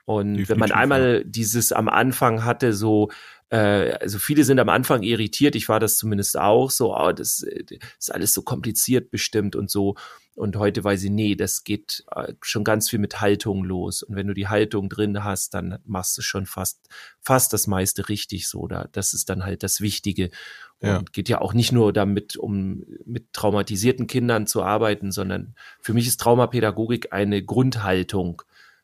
Und 0.05 0.35
Definitiv, 0.35 0.49
wenn 0.51 0.59
man 0.59 0.73
einmal 0.73 1.25
dieses 1.25 1.73
am 1.73 1.89
Anfang 1.89 2.45
hatte, 2.45 2.73
so 2.73 3.11
äh, 3.51 3.93
also 4.01 4.19
viele 4.19 4.45
sind 4.45 4.59
am 4.59 4.69
Anfang 4.69 5.03
irritiert, 5.03 5.55
ich 5.55 5.69
war 5.69 5.81
das 5.81 5.99
zumindest 5.99 6.39
auch, 6.39 6.71
so, 6.71 6.97
oh, 6.97 7.13
das, 7.13 7.39
das 7.39 7.43
äh, 7.45 7.79
ist 7.99 8.15
alles 8.15 8.35
so 8.35 8.43
kompliziert 8.43 9.11
bestimmt 9.11 9.57
und 9.57 9.71
so. 9.71 9.95
Und 10.35 10.57
heute 10.57 10.85
weiß 10.85 11.03
ich, 11.05 11.11
nee, 11.11 11.35
das 11.35 11.65
geht 11.65 12.05
äh, 12.15 12.35
schon 12.43 12.63
ganz 12.63 12.91
viel 12.91 12.99
mit 12.99 13.23
Haltung 13.23 13.65
los. 13.65 14.03
Und 14.03 14.17
wenn 14.17 14.27
du 14.27 14.35
die 14.35 14.49
Haltung 14.49 14.91
drin 14.91 15.25
hast, 15.25 15.55
dann 15.55 15.79
machst 15.87 16.19
du 16.19 16.23
schon 16.23 16.45
fast, 16.45 16.91
fast 17.23 17.55
das 17.55 17.67
meiste 17.67 18.11
richtig 18.11 18.47
so. 18.47 18.67
Da, 18.67 18.87
das 18.93 19.15
ist 19.15 19.31
dann 19.31 19.45
halt 19.45 19.63
das 19.63 19.81
Wichtige. 19.81 20.31
Und 20.81 20.89
ja. 20.89 21.03
geht 21.13 21.31
ja 21.31 21.41
auch 21.41 21.55
nicht 21.55 21.73
nur 21.73 21.91
damit, 21.95 22.37
um 22.37 22.85
mit 23.07 23.33
traumatisierten 23.33 24.07
Kindern 24.07 24.47
zu 24.47 24.63
arbeiten, 24.63 25.11
sondern 25.11 25.55
für 25.81 25.95
mich 25.95 26.07
ist 26.07 26.21
Traumapädagogik 26.21 27.15
eine 27.15 27.43
Grundhaltung. 27.43 28.43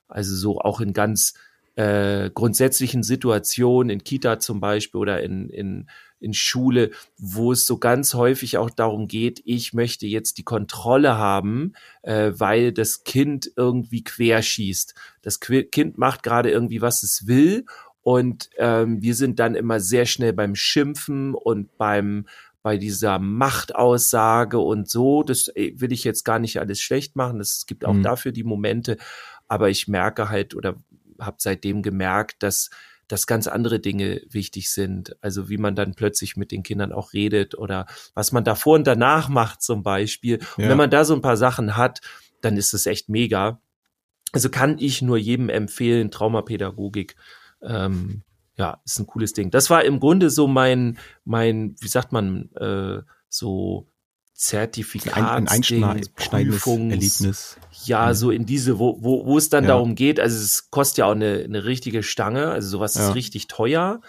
Also 0.09 0.35
so 0.35 0.59
auch 0.59 0.81
in 0.81 0.95
ganz 0.95 1.35
äh, 1.75 2.31
grundsätzlichen 2.31 3.03
Situationen, 3.03 3.91
in 3.91 4.05
Kita 4.05 4.39
zum 4.39 4.61
Beispiel 4.61 5.01
oder 5.01 5.23
in, 5.23 5.49
in, 5.49 5.89
in 6.21 6.35
Schule, 6.35 6.91
wo 7.19 7.53
es 7.53 7.67
so 7.67 7.79
ganz 7.79 8.15
häufig 8.15 8.59
auch 8.59 8.71
darum 8.71 9.09
geht, 9.09 9.41
ich 9.45 9.73
möchte 9.73 10.07
jetzt 10.07 10.39
die 10.39 10.45
Kontrolle 10.45 11.17
haben, 11.17 11.73
äh, 12.03 12.33
weil 12.37 12.73
das 12.73 13.05
Kind 13.05 13.51
irgendwie 13.57 14.05
querschießt. 14.05 14.95
Das 15.23 15.41
Kind 15.41 15.99
macht 15.99 16.23
gerade 16.23 16.51
irgendwie, 16.51 16.81
was 16.81 17.03
es 17.03 17.27
will 17.27 17.65
und 18.03 18.51
ähm, 18.59 19.01
wir 19.01 19.15
sind 19.15 19.39
dann 19.39 19.55
immer 19.55 19.81
sehr 19.81 20.07
schnell 20.07 20.33
beim 20.33 20.55
Schimpfen 20.55 21.35
und 21.35 21.77
beim 21.79 22.27
bei 22.63 22.77
dieser 22.77 23.19
Machtaussage 23.19 24.59
und 24.59 24.89
so. 24.89 25.23
Das 25.23 25.49
äh, 25.49 25.73
will 25.77 25.93
ich 25.93 26.05
jetzt 26.05 26.25
gar 26.25 26.39
nicht 26.39 26.61
alles 26.61 26.81
schlecht 26.81 27.17
machen. 27.17 27.41
Es 27.41 27.67
gibt 27.67 27.85
auch 27.85 27.95
mhm. 27.95 28.03
dafür 28.03 28.33
die 28.33 28.45
Momente. 28.45 28.97
Aber 29.49 29.69
ich 29.69 29.89
merke 29.89 30.29
halt 30.29 30.55
oder 30.55 30.77
habe 31.25 31.37
seitdem 31.39 31.83
gemerkt, 31.83 32.43
dass 32.43 32.71
dass 33.09 33.27
ganz 33.27 33.47
andere 33.47 33.79
Dinge 33.79 34.23
wichtig 34.31 34.71
sind. 34.71 35.17
Also 35.21 35.51
wie 35.51 35.59
man 35.59 35.75
dann 35.75 35.95
plötzlich 35.95 36.39
mit 36.39 36.51
den 36.51 36.63
Kindern 36.63 36.93
auch 36.93 37.13
redet 37.13 37.55
oder 37.55 37.85
was 38.15 38.33
man 38.33 38.43
davor 38.43 38.77
und 38.77 38.87
danach 38.87 39.29
macht 39.29 39.61
zum 39.61 39.83
Beispiel. 39.83 40.39
Und 40.57 40.65
ja. 40.65 40.71
wenn 40.71 40.79
man 40.79 40.89
da 40.89 41.05
so 41.05 41.15
ein 41.15 41.21
paar 41.21 41.37
Sachen 41.37 41.77
hat, 41.77 42.01
dann 42.41 42.57
ist 42.57 42.73
es 42.73 42.87
echt 42.87 43.11
mega. 43.11 43.61
Also 44.33 44.49
kann 44.49 44.79
ich 44.79 45.03
nur 45.03 45.19
jedem 45.19 45.51
empfehlen, 45.51 46.11
Traumapädagogik. 46.11 47.17
Ähm, 47.61 48.23
ja, 48.57 48.81
ist 48.87 48.99
ein 48.99 49.07
cooles 49.07 49.35
Ding. 49.35 49.51
Das 49.51 49.69
war 49.69 49.85
im 49.85 50.01
Grunde 50.01 50.31
so 50.31 50.47
mein, 50.47 50.97
mein, 51.25 51.77
wie 51.81 51.89
sagt 51.89 52.13
man, 52.13 52.51
äh, 52.55 53.03
so 53.29 53.92
Zertifikat, 54.43 55.17
ein, 55.17 55.25
ein 55.25 55.49
einschneidendes 55.49 56.11
Erlebnis. 56.33 57.57
Ja, 57.85 58.09
mhm. 58.09 58.15
so 58.15 58.31
in 58.33 58.45
diese, 58.45 58.81
wo, 58.81 58.99
wo, 59.01 59.25
wo 59.25 59.39
es 59.39 59.51
dann 59.51 59.65
ja. 59.65 59.69
darum 59.69 59.95
geht, 59.95 60.19
also 60.19 60.37
es 60.37 60.69
kostet 60.71 60.99
ja 60.99 61.07
auch 61.07 61.13
eine, 61.13 61.45
eine 61.45 61.65
richtige 61.65 62.03
Stange, 62.03 62.49
also 62.51 62.69
sowas 62.69 62.97
ja. 62.97 63.09
ist 63.09 63.15
richtig 63.15 63.47
teuer. 63.47 64.01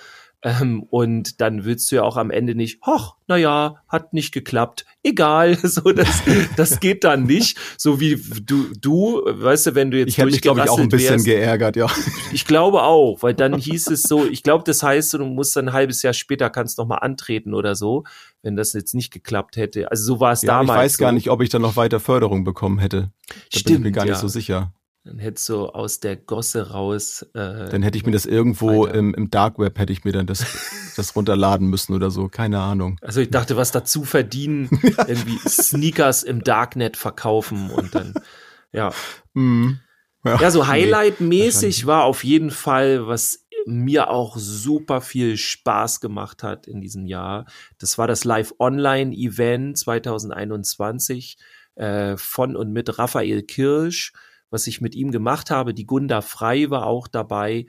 Ähm, 0.46 0.84
und 0.90 1.40
dann 1.40 1.64
willst 1.64 1.90
du 1.90 1.96
ja 1.96 2.04
auch 2.04 2.18
am 2.18 2.30
Ende 2.30 2.54
nicht, 2.54 2.86
hoch, 2.86 3.16
naja, 3.28 3.78
hat 3.88 4.12
nicht 4.12 4.34
geklappt, 4.34 4.86
egal, 5.02 5.58
so 5.64 5.94
das, 5.94 6.22
das 6.58 6.82
geht 6.82 7.06
dann 7.06 7.24
nicht. 7.24 7.58
So 7.78 8.02
wie 8.02 8.22
du, 8.44 8.66
du, 8.78 9.22
weißt 9.26 9.68
du, 9.68 9.76
wenn 9.76 9.90
du 9.90 9.98
jetzt 9.98 10.10
Ich 10.10 10.18
hätte 10.18 10.32
mich, 10.32 10.42
glaube 10.42 10.60
ich, 10.62 10.70
auch 10.70 10.80
ein 10.80 10.90
bisschen 10.90 11.16
wärst, 11.16 11.26
geärgert, 11.26 11.78
ja. 11.78 11.88
Ich 12.34 12.46
glaube 12.46 12.84
auch, 12.84 13.24
weil 13.24 13.34
dann 13.34 13.58
hieß 13.58 13.88
es 13.88 14.04
so, 14.04 14.26
ich 14.26 14.44
glaube, 14.44 14.66
das 14.66 14.84
heißt, 14.84 15.14
du 15.14 15.26
musst 15.26 15.56
dann 15.56 15.70
ein 15.70 15.74
halbes 15.74 16.02
Jahr 16.02 16.14
später 16.14 16.50
kannst 16.50 16.78
noch 16.78 16.88
mal 16.88 16.98
antreten 16.98 17.54
oder 17.54 17.76
so, 17.76 18.04
wenn 18.42 18.58
das 18.58 18.74
jetzt 18.74 18.94
nicht 18.96 19.12
geklappt 19.12 19.56
hätte. 19.56 19.90
Also 19.92 20.04
so 20.04 20.20
war 20.20 20.34
es 20.34 20.42
ja, 20.42 20.58
damals. 20.58 20.78
Ich 20.78 20.84
weiß 20.84 20.94
so. 20.94 21.04
gar 21.04 21.12
nicht, 21.14 21.30
ob 21.30 21.42
ich 21.42 21.50
dann 21.50 21.62
noch 21.62 21.78
weiter 21.78 22.02
Förderung 22.02 22.44
bekommen 22.44 22.80
hätte. 22.80 23.12
Da 23.28 23.36
Stimmt, 23.60 23.66
bin 23.66 23.76
ich 23.76 23.84
mir 23.84 23.92
gar 23.94 24.06
ja. 24.06 24.12
nicht 24.12 24.22
so 24.22 24.28
sicher. 24.28 24.74
Dann 25.06 25.20
hättest 25.20 25.50
du 25.50 25.66
aus 25.66 26.00
der 26.00 26.16
Gosse 26.16 26.72
raus. 26.72 27.24
Äh, 27.34 27.70
dann 27.70 27.84
hätte 27.84 27.98
ich 27.98 28.06
mir 28.06 28.14
das 28.14 28.26
irgendwo 28.26 28.86
im, 28.86 29.14
im 29.14 29.30
Dark 29.30 29.60
Web 29.60 29.78
hätte 29.78 29.92
ich 29.92 30.06
mir 30.06 30.14
dann 30.14 30.28
das, 30.28 30.46
das 30.96 31.14
runterladen 31.16 31.70
müssen 31.70 31.94
oder 31.94 32.10
so. 32.10 32.30
Keine 32.30 32.60
Ahnung. 32.60 32.98
Also 33.02 33.20
ich 33.20 33.30
dachte, 33.30 33.58
was 33.58 33.72
dazu 33.72 34.06
verdienen, 34.06 34.70
irgendwie 35.08 35.38
Sneakers 35.46 36.24
im 36.24 36.42
Darknet 36.44 36.96
verkaufen 36.96 37.70
und 37.70 37.94
dann, 37.94 38.14
ja. 38.72 38.94
Mm. 39.34 39.80
Ja, 40.26 40.40
ja, 40.40 40.52
so 40.52 40.68
Highlight-mäßig 40.68 41.82
nee, 41.82 41.86
war 41.86 42.06
auf 42.06 42.24
jeden 42.24 42.50
Fall, 42.50 43.06
was 43.06 43.46
mir 43.66 44.10
auch 44.10 44.38
super 44.38 45.02
viel 45.02 45.36
Spaß 45.36 46.00
gemacht 46.00 46.44
hat 46.44 46.66
in 46.66 46.80
diesem 46.80 47.06
Jahr. 47.06 47.46
Das 47.78 47.98
war 47.98 48.08
das 48.08 48.24
Live-Online-Event 48.24 49.78
2021 49.78 51.38
äh, 51.76 52.16
von 52.16 52.56
und 52.56 52.72
mit 52.72 52.98
Raphael 52.98 53.44
Kirsch 53.44 54.14
was 54.54 54.68
ich 54.68 54.80
mit 54.80 54.96
ihm 54.96 55.12
gemacht 55.12 55.50
habe. 55.52 55.74
Die 55.74 55.86
Gunda 55.86 56.22
Frei 56.22 56.70
war 56.70 56.86
auch 56.86 57.08
dabei. 57.08 57.66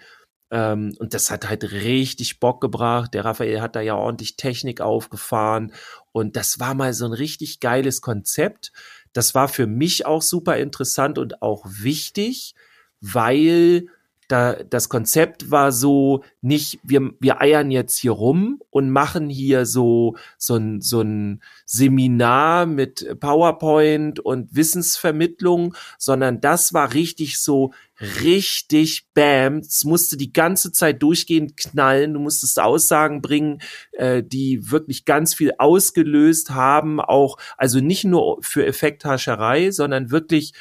Ähm, 0.51 0.95
und 0.99 1.15
das 1.15 1.31
hat 1.31 1.49
halt 1.49 1.65
richtig 1.73 2.39
Bock 2.39 2.61
gebracht. 2.61 3.15
Der 3.15 3.25
Raphael 3.25 3.61
hat 3.61 3.75
da 3.75 3.81
ja 3.81 3.97
ordentlich 3.97 4.37
Technik 4.37 4.81
aufgefahren. 4.81 5.73
Und 6.13 6.37
das 6.37 6.61
war 6.61 6.75
mal 6.75 6.93
so 6.93 7.07
ein 7.07 7.13
richtig 7.13 7.59
geiles 7.59 8.03
Konzept. 8.03 8.71
Das 9.15 9.35
war 9.35 9.49
für 9.49 9.67
mich 9.67 10.05
auch 10.05 10.23
super 10.23 10.59
interessant 10.59 11.19
und 11.19 11.43
auch 11.43 11.65
wichtig, 11.67 12.55
weil 13.01 13.87
da, 14.29 14.55
das 14.55 14.89
Konzept 14.89 15.51
war 15.51 15.73
so 15.73 16.25
nicht, 16.41 16.79
wir, 16.83 17.11
wir 17.21 17.41
eiern 17.41 17.71
jetzt 17.71 17.99
hier 17.99 18.13
rum 18.13 18.61
und 18.71 18.91
machen 18.91 19.29
hier 19.29 19.67
so, 19.67 20.17
so 20.39 20.57
ein, 20.57 20.81
so 20.81 21.01
ein 21.01 21.43
Seminar 21.67 22.67
mit 22.67 23.19
PowerPoint 23.21 24.21
und 24.21 24.55
Wissensvermittlung, 24.55 25.75
sondern 25.99 26.41
das 26.41 26.73
war 26.73 26.95
richtig 26.95 27.39
so, 27.39 27.73
richtig 28.01 29.07
bam. 29.15 29.59
Es 29.59 29.85
musste 29.85 30.17
die 30.17 30.33
ganze 30.33 30.73
Zeit 30.73 31.03
durchgehend 31.03 31.57
knallen. 31.57 32.15
Du 32.15 32.21
musstest 32.21 32.59
Aussagen 32.59 33.23
bringen, 33.23 33.61
äh, 33.93 34.23
die 34.23 34.71
wirklich 34.71 35.05
ganz 35.05 35.35
viel 35.35 35.53
ausgelöst 35.59 36.51
haben. 36.51 37.01
Auch, 37.01 37.37
also 37.57 37.81
nicht 37.81 38.05
nur 38.05 38.39
für 38.43 38.67
Effekthascherei, 38.67 39.71
sondern 39.71 40.11
wirklich, 40.11 40.55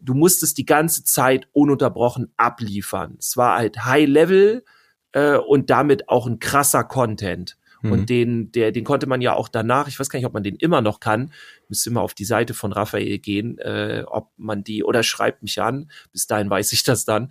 du 0.00 0.14
musstest 0.14 0.56
die 0.58 0.66
ganze 0.66 1.04
Zeit 1.04 1.48
ununterbrochen 1.52 2.32
abliefern. 2.36 3.16
Es 3.18 3.36
war 3.36 3.58
halt 3.58 3.84
High 3.84 4.08
Level 4.08 4.64
äh, 5.12 5.36
und 5.36 5.70
damit 5.70 6.08
auch 6.08 6.26
ein 6.26 6.38
krasser 6.38 6.84
Content. 6.84 7.57
Mhm. 7.82 7.92
Und 7.92 8.10
den, 8.10 8.52
der, 8.52 8.72
den 8.72 8.84
konnte 8.84 9.06
man 9.06 9.20
ja 9.20 9.34
auch 9.34 9.48
danach, 9.48 9.88
ich 9.88 9.98
weiß 9.98 10.08
gar 10.08 10.18
nicht, 10.18 10.26
ob 10.26 10.34
man 10.34 10.42
den 10.42 10.56
immer 10.56 10.80
noch 10.80 11.00
kann, 11.00 11.32
müsste 11.68 11.90
immer 11.90 12.02
auf 12.02 12.14
die 12.14 12.24
Seite 12.24 12.54
von 12.54 12.72
Raphael 12.72 13.18
gehen, 13.18 13.58
äh, 13.58 14.04
ob 14.06 14.30
man 14.36 14.64
die, 14.64 14.84
oder 14.84 15.02
schreibt 15.02 15.42
mich 15.42 15.60
an, 15.60 15.90
bis 16.12 16.26
dahin 16.26 16.50
weiß 16.50 16.72
ich 16.72 16.82
das 16.82 17.04
dann, 17.04 17.30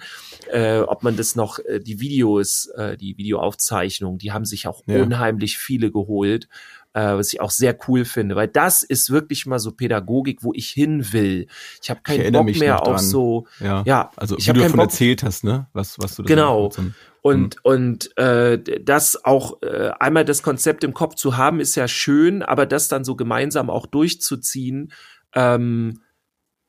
äh, 0.51 0.79
ob 0.79 1.03
man 1.03 1.17
das 1.17 1.35
noch, 1.35 1.59
äh, 1.59 1.79
die 1.79 1.99
Videos, 1.99 2.67
äh, 2.75 2.97
die 2.97 3.17
Videoaufzeichnung, 3.17 4.17
die 4.17 4.31
haben 4.31 4.45
sich 4.45 4.67
auch 4.67 4.83
ja. 4.85 5.01
unheimlich 5.01 5.57
viele 5.57 5.91
geholt 5.91 6.47
was 7.01 7.33
ich 7.33 7.41
auch 7.41 7.51
sehr 7.51 7.77
cool 7.87 8.05
finde, 8.05 8.35
weil 8.35 8.47
das 8.47 8.83
ist 8.83 9.09
wirklich 9.09 9.45
mal 9.45 9.59
so 9.59 9.71
Pädagogik, 9.71 10.43
wo 10.43 10.53
ich 10.53 10.69
hin 10.69 11.11
will. 11.11 11.47
Ich 11.81 11.89
habe 11.89 12.01
keinen 12.01 12.25
ich 12.25 12.31
Bock 12.31 12.57
mehr 12.57 12.85
auf 12.85 12.99
so, 12.99 13.47
ja, 13.59 13.83
ja 13.85 14.11
also 14.15 14.37
ich 14.37 14.47
wie 14.47 14.53
du 14.53 14.61
davon 14.61 14.77
Bock, 14.77 14.85
erzählt 14.87 15.23
hast, 15.23 15.43
ne, 15.43 15.67
was 15.73 15.97
was 15.99 16.15
du 16.15 16.23
genau 16.23 16.71
und 17.21 17.55
mhm. 17.55 17.61
und 17.63 18.17
äh, 18.17 18.61
das 18.81 19.23
auch 19.25 19.61
äh, 19.61 19.91
einmal 19.99 20.25
das 20.25 20.43
Konzept 20.43 20.83
im 20.83 20.93
Kopf 20.93 21.15
zu 21.15 21.37
haben 21.37 21.59
ist 21.59 21.75
ja 21.75 21.87
schön, 21.87 22.41
aber 22.41 22.65
das 22.65 22.87
dann 22.87 23.03
so 23.03 23.15
gemeinsam 23.15 23.69
auch 23.69 23.85
durchzuziehen. 23.85 24.91
Ähm, 25.33 26.01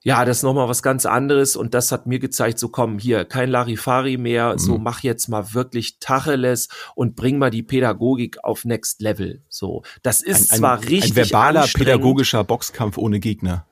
ja, 0.08 0.24
das 0.24 0.38
ist 0.38 0.42
nochmal 0.42 0.70
was 0.70 0.82
ganz 0.82 1.04
anderes 1.04 1.54
und 1.54 1.74
das 1.74 1.92
hat 1.92 2.06
mir 2.06 2.18
gezeigt, 2.18 2.58
so 2.58 2.70
komm, 2.70 2.98
hier, 2.98 3.26
kein 3.26 3.50
Larifari 3.50 4.16
mehr, 4.16 4.54
mhm. 4.54 4.58
so 4.58 4.78
mach 4.78 5.02
jetzt 5.02 5.28
mal 5.28 5.52
wirklich 5.52 5.98
Tacheles 5.98 6.68
und 6.94 7.14
bring 7.14 7.36
mal 7.36 7.50
die 7.50 7.62
Pädagogik 7.62 8.42
auf 8.42 8.64
Next 8.64 9.02
Level. 9.02 9.42
So, 9.50 9.82
das 10.02 10.22
ist 10.22 10.50
ein, 10.50 10.60
zwar 10.60 10.78
ein, 10.78 10.84
richtig 10.84 11.10
Ein 11.10 11.16
verbaler 11.16 11.66
pädagogischer 11.66 12.42
Boxkampf 12.42 12.96
ohne 12.96 13.20
Gegner. 13.20 13.66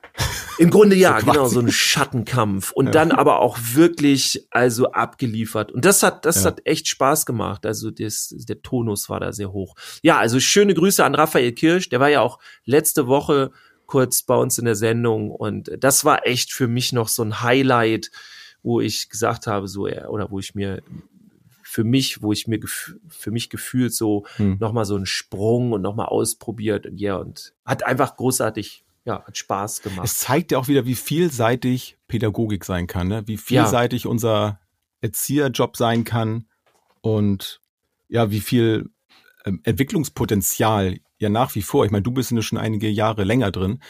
Im 0.59 0.69
Grunde 0.69 0.95
ja, 0.97 1.21
so 1.21 1.27
genau, 1.27 1.49
so 1.49 1.61
ein 1.61 1.73
Schattenkampf 1.73 2.71
und 2.73 2.87
ja. 2.87 2.93
dann 2.93 3.13
aber 3.13 3.41
auch 3.41 3.57
wirklich 3.73 4.47
also 4.51 4.93
abgeliefert 4.93 5.73
und 5.73 5.87
das 5.87 6.03
hat 6.03 6.27
das 6.27 6.45
ja. 6.45 6.49
hat 6.51 6.61
echt 6.67 6.87
Spaß 6.89 7.25
gemacht. 7.25 7.65
Also 7.65 7.91
das, 7.91 8.35
der 8.47 8.61
Tonus 8.61 9.09
war 9.09 9.21
da 9.21 9.33
sehr 9.33 9.53
hoch. 9.53 9.75
Ja, 10.03 10.19
also 10.19 10.39
schöne 10.39 10.75
Grüße 10.75 11.03
an 11.03 11.15
Raphael 11.15 11.53
Kirsch, 11.53 11.89
der 11.89 12.01
war 12.01 12.11
ja 12.11 12.21
auch 12.21 12.41
letzte 12.67 13.07
Woche 13.07 13.53
kurz 13.87 14.23
bei 14.23 14.37
uns 14.37 14.59
in 14.59 14.65
der 14.65 14.75
Sendung 14.75 15.31
und 15.31 15.71
das 15.79 16.05
war 16.05 16.27
echt 16.27 16.53
für 16.53 16.69
mich 16.69 16.93
noch 16.93 17.09
so 17.09 17.23
ein 17.23 17.43
Highlight, 17.43 18.11
wo 18.63 18.81
ich 18.81 19.09
gesagt 19.09 19.47
habe, 19.47 19.69
so 19.69 19.87
oder 19.87 20.31
wo 20.31 20.39
ich 20.39 20.55
mir 20.55 20.83
für 21.63 21.85
mich, 21.85 22.23
wo 22.23 22.33
ich 22.33 22.47
mir 22.47 22.61
für 22.67 23.31
mich 23.31 23.51
gefühlt 23.51 23.93
so 23.93 24.25
hm. 24.37 24.57
nochmal 24.61 24.85
so 24.85 24.97
einen 24.97 25.07
Sprung 25.07 25.73
und 25.73 25.83
nochmal 25.83 26.07
ausprobiert 26.07 26.87
und 26.87 26.99
ja, 26.99 27.17
und 27.17 27.55
hat 27.65 27.85
einfach 27.85 28.17
großartig, 28.17 28.85
ja, 29.05 29.25
hat 29.25 29.37
Spaß 29.37 29.83
gemacht. 29.83 30.07
Es 30.07 30.19
zeigt 30.19 30.53
ja 30.53 30.59
auch 30.59 30.69
wieder, 30.69 30.87
wie 30.87 30.95
vielseitig 30.95 31.99
Pädagogik 32.09 32.65
sein 32.65 32.87
kann, 32.87 33.09
ne? 33.09 33.27
wie 33.27 33.37
vielseitig 33.37 34.05
ja. 34.05 34.11
unser 34.11 34.61
Erzieherjob 35.01 35.77
sein 35.77 36.05
kann 36.05 36.47
und 37.03 37.61
ja, 38.09 38.31
wie 38.31 38.41
viel 38.41 38.91
ähm, 39.45 39.61
Entwicklungspotenzial 39.65 40.99
ja 41.19 41.29
nach 41.29 41.55
wie 41.55 41.63
vor, 41.63 41.85
ich 41.85 41.91
meine, 41.91 42.03
du 42.03 42.11
bist 42.11 42.31
ja 42.31 42.43
schon 42.43 42.59
einige 42.59 42.89
Jahre 42.89 43.25
länger 43.25 43.51
drin, 43.51 43.81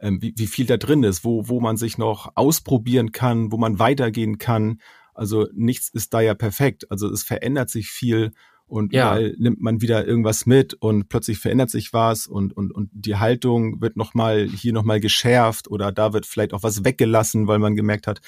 ähm, 0.00 0.20
wie, 0.20 0.34
wie 0.36 0.46
viel 0.46 0.66
da 0.66 0.76
drin 0.76 1.02
ist, 1.02 1.24
wo, 1.24 1.48
wo 1.48 1.60
man 1.60 1.76
sich 1.76 1.98
noch 1.98 2.32
ausprobieren 2.34 3.12
kann, 3.12 3.52
wo 3.52 3.56
man 3.56 3.78
weitergehen 3.78 4.38
kann. 4.38 4.80
Also 5.14 5.48
nichts 5.54 5.88
ist 5.88 6.12
da 6.12 6.20
ja 6.20 6.34
perfekt. 6.34 6.90
Also 6.90 7.10
es 7.10 7.22
verändert 7.22 7.70
sich 7.70 7.88
viel 7.88 8.32
und 8.66 8.92
ja. 8.92 9.12
überall 9.12 9.34
nimmt 9.38 9.60
man 9.60 9.80
wieder 9.80 10.06
irgendwas 10.06 10.44
mit 10.44 10.74
und 10.74 11.08
plötzlich 11.08 11.38
verändert 11.38 11.70
sich 11.70 11.92
was 11.92 12.26
und, 12.26 12.56
und, 12.56 12.72
und 12.72 12.90
die 12.92 13.16
Haltung 13.16 13.80
wird 13.80 13.96
nochmal 13.96 14.48
hier 14.48 14.72
nochmal 14.72 15.00
geschärft 15.00 15.68
oder 15.70 15.92
da 15.92 16.12
wird 16.12 16.26
vielleicht 16.26 16.52
auch 16.52 16.62
was 16.62 16.84
weggelassen, 16.84 17.46
weil 17.46 17.60
man 17.60 17.76
gemerkt 17.76 18.06
hat, 18.06 18.20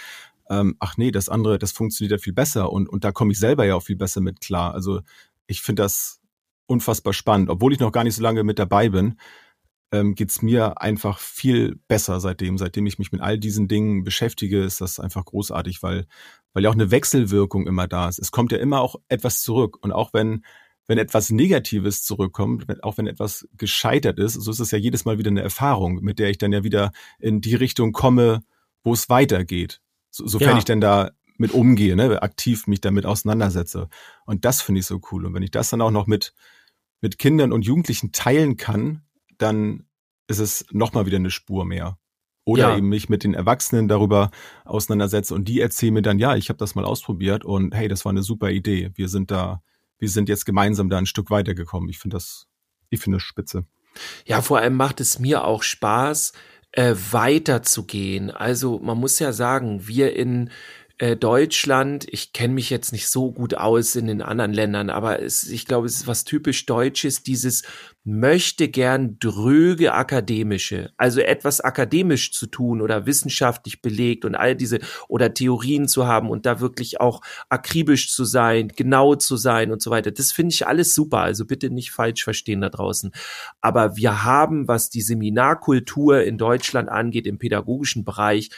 ähm, 0.49 0.77
ach 0.79 0.97
nee, 0.97 1.11
das 1.11 1.29
andere, 1.29 1.59
das 1.59 1.73
funktioniert 1.73 2.13
ja 2.13 2.23
viel 2.23 2.33
besser 2.33 2.73
und, 2.73 2.89
und 2.89 3.05
da 3.05 3.13
komme 3.13 3.33
ich 3.33 3.39
selber 3.39 3.67
ja 3.67 3.75
auch 3.75 3.83
viel 3.83 3.97
besser 3.97 4.21
mit 4.21 4.41
klar. 4.41 4.75
Also 4.75 5.01
ich 5.47 5.61
finde 5.61 5.83
das 5.83 6.18
unfassbar 6.69 7.13
spannend. 7.13 7.51
Obwohl 7.51 7.73
ich 7.73 7.81
noch 7.81 7.93
gar 7.93 8.05
nicht 8.05 8.15
so 8.15 8.23
lange 8.23 8.45
mit 8.45 8.59
dabei 8.59 8.89
bin, 8.89 9.17
ähm, 9.91 10.15
geht's 10.15 10.43
mir 10.43 10.81
einfach 10.81 11.19
viel 11.19 11.81
besser 11.89 12.21
seitdem. 12.21 12.59
Seitdem 12.59 12.87
ich 12.87 12.99
mich 12.99 13.11
mit 13.11 13.21
all 13.21 13.39
diesen 13.39 13.69
Dingen 13.69 14.05
beschäftige, 14.05 14.63
ist 14.63 14.81
das 14.81 15.01
einfach 15.01 15.25
großartig, 15.25 15.83
weil, 15.83 16.07
weil 16.53 16.65
ja 16.65 16.71
auch 16.71 16.75
eine 16.75 16.91
Wechselwirkung 16.91 17.67
immer 17.67 17.89
da 17.89 18.09
ist. 18.09 18.19
Es 18.19 18.31
kommt 18.31 18.53
ja 18.53 18.59
immer 18.59 18.81
auch 18.81 18.97
etwas 19.09 19.43
zurück. 19.43 19.79
Und 19.81 19.93
auch 19.93 20.13
wenn, 20.13 20.45
wenn 20.87 20.99
etwas 20.99 21.31
Negatives 21.31 22.03
zurückkommt, 22.05 22.67
auch 22.83 22.99
wenn 22.99 23.07
etwas 23.07 23.49
gescheitert 23.57 24.19
ist, 24.19 24.35
so 24.35 24.51
ist 24.51 24.61
es 24.61 24.71
ja 24.71 24.79
jedes 24.79 25.05
Mal 25.05 25.19
wieder 25.19 25.31
eine 25.31 25.43
Erfahrung, 25.43 26.01
mit 26.03 26.19
der 26.19 26.29
ich 26.29 26.39
dann 26.39 26.53
ja 26.53 26.65
wieder 26.65 26.93
in 27.19 27.41
die 27.41 27.55
Richtung 27.55 27.93
komme, 27.93 28.43
wo 28.85 28.93
es 28.93 29.09
weitergeht. 29.09 29.81
So, 30.11 30.27
sofern 30.27 30.51
ja. 30.51 30.59
ich 30.59 30.65
denn 30.65 30.81
da 30.81 31.13
mit 31.39 31.53
umgehe, 31.53 31.97
ne, 31.97 32.21
aktiv 32.21 32.67
mich 32.67 32.81
damit 32.81 33.07
auseinandersetze. 33.07 33.89
Und 34.27 34.45
das 34.45 34.61
finde 34.61 34.81
ich 34.81 34.87
so 34.87 35.01
cool. 35.13 35.25
Und 35.25 35.35
wenn 35.35 35.43
ich 35.43 35.51
das 35.51 35.71
dann 35.71 35.81
auch 35.81 35.91
noch 35.91 36.07
mit, 36.07 36.35
mit 37.01 37.19
Kindern 37.19 37.53
und 37.53 37.65
Jugendlichen 37.65 38.13
teilen 38.13 38.57
kann, 38.57 39.03
dann 39.39 39.85
ist 40.27 40.39
es 40.39 40.67
nochmal 40.71 41.07
wieder 41.07 41.17
eine 41.17 41.31
Spur 41.31 41.65
mehr. 41.65 41.99
Oder 42.45 42.71
ja. 42.71 42.77
eben 42.79 42.89
mich 42.89 43.11
mit 43.11 43.25
den 43.25 43.35
Erwachsenen 43.35 43.89
darüber 43.89 44.31
auseinandersetze 44.65 45.35
und 45.35 45.49
die 45.49 45.61
erzählen 45.61 45.93
mir 45.93 46.03
dann, 46.03 46.19
ja, 46.19 46.35
ich 46.35 46.49
habe 46.49 46.57
das 46.57 46.75
mal 46.75 46.85
ausprobiert 46.85 47.45
und 47.45 47.75
hey, 47.75 47.89
das 47.89 48.07
war 48.07 48.11
eine 48.11 48.23
super 48.23 48.51
Idee. 48.51 48.91
Wir 48.95 49.09
sind 49.09 49.31
da, 49.31 49.63
wir 49.99 50.09
sind 50.09 50.31
jetzt 50.31 50.47
gemeinsam 50.47 50.89
da 50.89 50.97
ein 50.97 51.07
Stück 51.07 51.31
weitergekommen. 51.31 51.91
Ich 51.91 51.99
finde 51.99 52.17
das, 52.17 52.47
ich 52.89 53.01
finde 53.01 53.17
das 53.17 53.25
spitze. 53.25 53.67
Ja, 54.25 54.41
vor 54.41 54.59
allem 54.59 54.77
macht 54.77 55.01
es 55.01 55.19
mir 55.19 55.45
auch 55.45 55.63
Spaß, 55.63 56.33
äh, 56.73 56.95
weiterzugehen. 57.11 58.31
Also 58.31 58.79
man 58.79 58.99
muss 58.99 59.19
ja 59.19 59.33
sagen, 59.33 59.87
wir 59.87 60.17
in 60.17 60.51
äh, 60.99 61.17
Deutschland, 61.17 62.07
ich 62.11 62.33
kenne 62.33 62.55
mich 62.55 62.71
jetzt 62.71 62.93
nicht 62.93 63.09
so 63.09 63.31
gut 63.31 63.55
aus 63.55 63.95
in 63.95 64.07
den 64.07 64.21
anderen 64.21 64.53
Ländern, 64.53 64.91
aber 64.91 65.23
es, 65.23 65.45
ich 65.45 65.65
glaube, 65.65 65.87
es 65.87 65.97
ist 65.97 66.07
was 66.07 66.25
typisch 66.25 66.67
Deutsches, 66.67 67.23
dieses 67.23 67.63
möchte 68.05 68.69
gern 68.69 69.19
dröge 69.21 69.93
akademische, 69.93 70.91
also 70.97 71.21
etwas 71.21 71.61
akademisch 71.61 72.33
zu 72.33 72.47
tun 72.47 72.81
oder 72.81 73.07
wissenschaftlich 73.07 73.83
belegt 73.83 74.25
und 74.25 74.35
all 74.35 74.57
diese 74.57 74.79
oder 75.09 75.35
Theorien 75.35 75.89
zu 75.89 76.07
haben 76.07 76.31
und 76.31 76.47
da 76.47 76.59
wirklich 76.61 77.01
auch 77.01 77.21
akribisch 77.51 78.11
zu 78.11 78.25
sein, 78.25 78.73
genau 78.75 79.15
zu 79.15 79.37
sein 79.37 79.71
und 79.71 79.83
so 79.83 79.91
weiter. 79.91 80.11
Das 80.11 80.33
finde 80.33 80.55
ich 80.55 80.67
alles 80.67 80.95
super. 80.95 81.19
Also 81.19 81.45
bitte 81.45 81.71
nicht 81.71 81.91
falsch 81.91 82.25
verstehen 82.25 82.63
da 82.63 82.71
draußen. 82.71 83.13
Aber 83.61 83.97
wir 83.97 84.25
haben, 84.25 84.69
was 84.69 84.89
die 84.89 85.03
Seminarkultur 85.03 86.23
in 86.23 86.39
Deutschland 86.39 86.89
angeht, 86.89 87.27
im 87.27 87.39
pädagogischen 87.39 88.05
Bereich, 88.05 88.51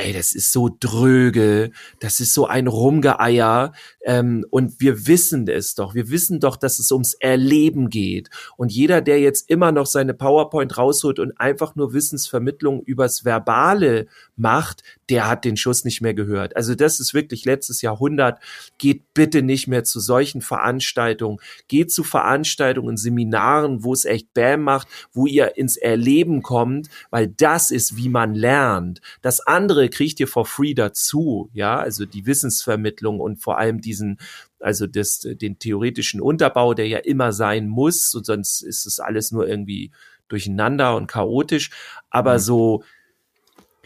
ey, 0.00 0.12
das 0.12 0.32
ist 0.32 0.52
so 0.52 0.70
dröge, 0.80 1.70
das 2.00 2.20
ist 2.20 2.34
so 2.34 2.46
ein 2.46 2.66
Rumgeeier. 2.66 3.72
Ähm, 4.04 4.46
und 4.50 4.80
wir 4.80 5.06
wissen 5.06 5.46
es 5.48 5.74
doch. 5.74 5.94
Wir 5.94 6.10
wissen 6.10 6.40
doch, 6.40 6.56
dass 6.56 6.78
es 6.78 6.90
ums 6.90 7.14
Erleben 7.14 7.90
geht. 7.90 8.30
Und 8.56 8.72
jeder, 8.72 9.00
der 9.00 9.20
jetzt 9.20 9.50
immer 9.50 9.72
noch 9.72 9.86
seine 9.86 10.14
PowerPoint 10.14 10.76
rausholt 10.78 11.18
und 11.18 11.38
einfach 11.38 11.74
nur 11.76 11.92
Wissensvermittlung 11.92 12.82
übers 12.82 13.24
Verbale 13.24 14.06
macht, 14.36 14.82
der 15.10 15.28
hat 15.28 15.44
den 15.44 15.56
Schuss 15.56 15.84
nicht 15.84 16.00
mehr 16.00 16.14
gehört. 16.14 16.56
Also 16.56 16.74
das 16.74 17.00
ist 17.00 17.12
wirklich 17.12 17.44
letztes 17.44 17.82
Jahrhundert. 17.82 18.40
Geht 18.78 19.12
bitte 19.12 19.42
nicht 19.42 19.66
mehr 19.66 19.84
zu 19.84 20.00
solchen 20.00 20.40
Veranstaltungen. 20.40 21.38
Geht 21.68 21.92
zu 21.92 22.04
Veranstaltungen, 22.04 22.96
Seminaren, 22.96 23.82
wo 23.84 23.92
es 23.92 24.04
echt 24.04 24.32
Bam 24.32 24.62
macht, 24.62 24.88
wo 25.12 25.26
ihr 25.26 25.56
ins 25.56 25.76
Erleben 25.76 26.42
kommt, 26.42 26.88
weil 27.10 27.28
das 27.28 27.70
ist, 27.70 27.96
wie 27.96 28.08
man 28.08 28.34
lernt. 28.34 29.00
Das 29.20 29.40
andere 29.40 29.88
kriegt 29.88 30.20
ihr 30.20 30.28
for 30.28 30.46
free 30.46 30.74
dazu, 30.74 31.50
ja, 31.52 31.78
also 31.78 32.06
die 32.06 32.26
Wissensvermittlung 32.26 33.20
und 33.20 33.42
vor 33.42 33.58
allem 33.58 33.80
diesen 33.80 34.18
also 34.62 34.86
das, 34.86 35.20
den 35.20 35.58
theoretischen 35.58 36.20
Unterbau, 36.20 36.74
der 36.74 36.86
ja 36.86 36.98
immer 36.98 37.32
sein 37.32 37.66
muss, 37.66 38.10
sonst 38.10 38.60
ist 38.60 38.86
es 38.86 39.00
alles 39.00 39.32
nur 39.32 39.48
irgendwie 39.48 39.90
durcheinander 40.28 40.96
und 40.96 41.06
chaotisch. 41.06 41.70
Aber 42.10 42.34
mhm. 42.34 42.38
so 42.38 42.84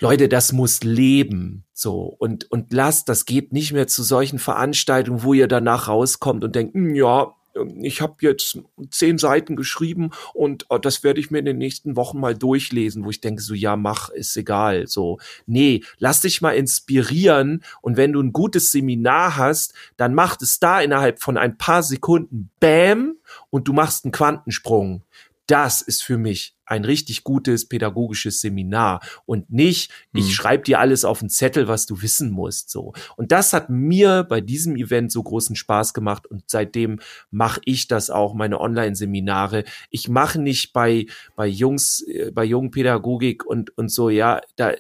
Leute, 0.01 0.29
das 0.29 0.53
muss 0.53 0.83
leben, 0.83 1.65
so 1.73 2.15
und 2.19 2.51
und 2.51 2.73
lasst, 2.73 3.09
das 3.09 3.27
geht 3.27 3.53
nicht 3.53 3.73
mehr 3.73 3.87
zu 3.87 4.03
solchen 4.03 4.39
Veranstaltungen, 4.39 5.23
wo 5.23 5.35
ihr 5.35 5.49
danach 5.49 5.89
rauskommt 5.89 6.45
und 6.45 6.55
denkt, 6.55 6.75
hm, 6.75 6.95
ja, 6.95 7.35
ich 7.83 8.01
habe 8.01 8.15
jetzt 8.21 8.59
zehn 8.91 9.19
Seiten 9.19 9.57
geschrieben 9.57 10.11
und 10.33 10.67
oh, 10.69 10.79
das 10.79 11.05
werde 11.05 11.21
ich 11.21 11.31
mir 11.31 11.39
in 11.39 11.45
den 11.45 11.59
nächsten 11.59 11.97
Wochen 11.97 12.19
mal 12.19 12.35
durchlesen, 12.35 13.05
wo 13.05 13.11
ich 13.11 13.21
denke, 13.21 13.43
so 13.43 13.55
ja, 13.55 13.77
mach, 13.77 14.09
ist 14.09 14.37
egal. 14.37 14.87
So, 14.87 15.19
nee, 15.47 15.83
lass 15.99 16.21
dich 16.21 16.41
mal 16.41 16.57
inspirieren 16.57 17.63
und 17.81 17.97
wenn 17.97 18.13
du 18.13 18.21
ein 18.21 18.33
gutes 18.33 18.73
Seminar 18.73 19.37
hast, 19.37 19.75
dann 19.97 20.15
macht 20.15 20.43
es 20.43 20.59
da 20.59 20.81
innerhalb 20.81 21.21
von 21.21 21.37
ein 21.37 21.57
paar 21.57 21.83
Sekunden 21.83 22.51
Bam 22.61 23.17
und 23.51 23.69
du 23.69 23.73
machst 23.73 24.05
einen 24.05 24.13
Quantensprung. 24.13 25.03
Das 25.47 25.83
ist 25.83 26.03
für 26.03 26.19
mich 26.19 26.55
ein 26.67 26.85
richtig 26.85 27.25
gutes 27.25 27.69
pädagogisches 27.69 28.41
Seminar 28.41 29.01
und 29.27 29.51
nicht, 29.51 29.91
ich 30.13 30.27
mhm. 30.27 30.31
schreibe 30.31 30.65
dir 30.65 30.81
alles 30.81 31.05
auf 31.05 31.21
den 31.21 31.29
Zettel, 31.29 31.69
was 31.69 31.87
du 31.87 32.03
wissen 32.03 32.31
musst. 32.31 32.71
So. 32.71 32.93
Und 33.17 33.33
das 33.33 33.53
hat 33.53 33.71
mir 33.71 34.25
bei 34.25 34.41
diesem 34.41 34.77
Event 34.77 35.13
so 35.13 35.23
großen 35.23 35.57
Spaß 35.57 35.95
gemacht 35.95 36.27
und 36.27 36.45
seitdem 36.47 37.01
mache 37.31 37.61
ich 37.65 37.89
das 37.89 38.11
auch, 38.11 38.35
meine 38.35 38.61
Online-Seminare. 38.61 39.65
Ich 39.91 40.09
mache 40.09 40.41
nicht 40.41 40.73
bei, 40.73 41.07
bei 41.37 41.47
Jungs, 41.47 42.03
äh, 42.03 42.31
bei 42.33 42.45
jungen 42.45 42.71
Pädagogik 42.71 43.45
und, 43.45 43.77
und 43.77 43.91
so, 43.91 44.11
ja, 44.11 44.41
da, 44.57 44.73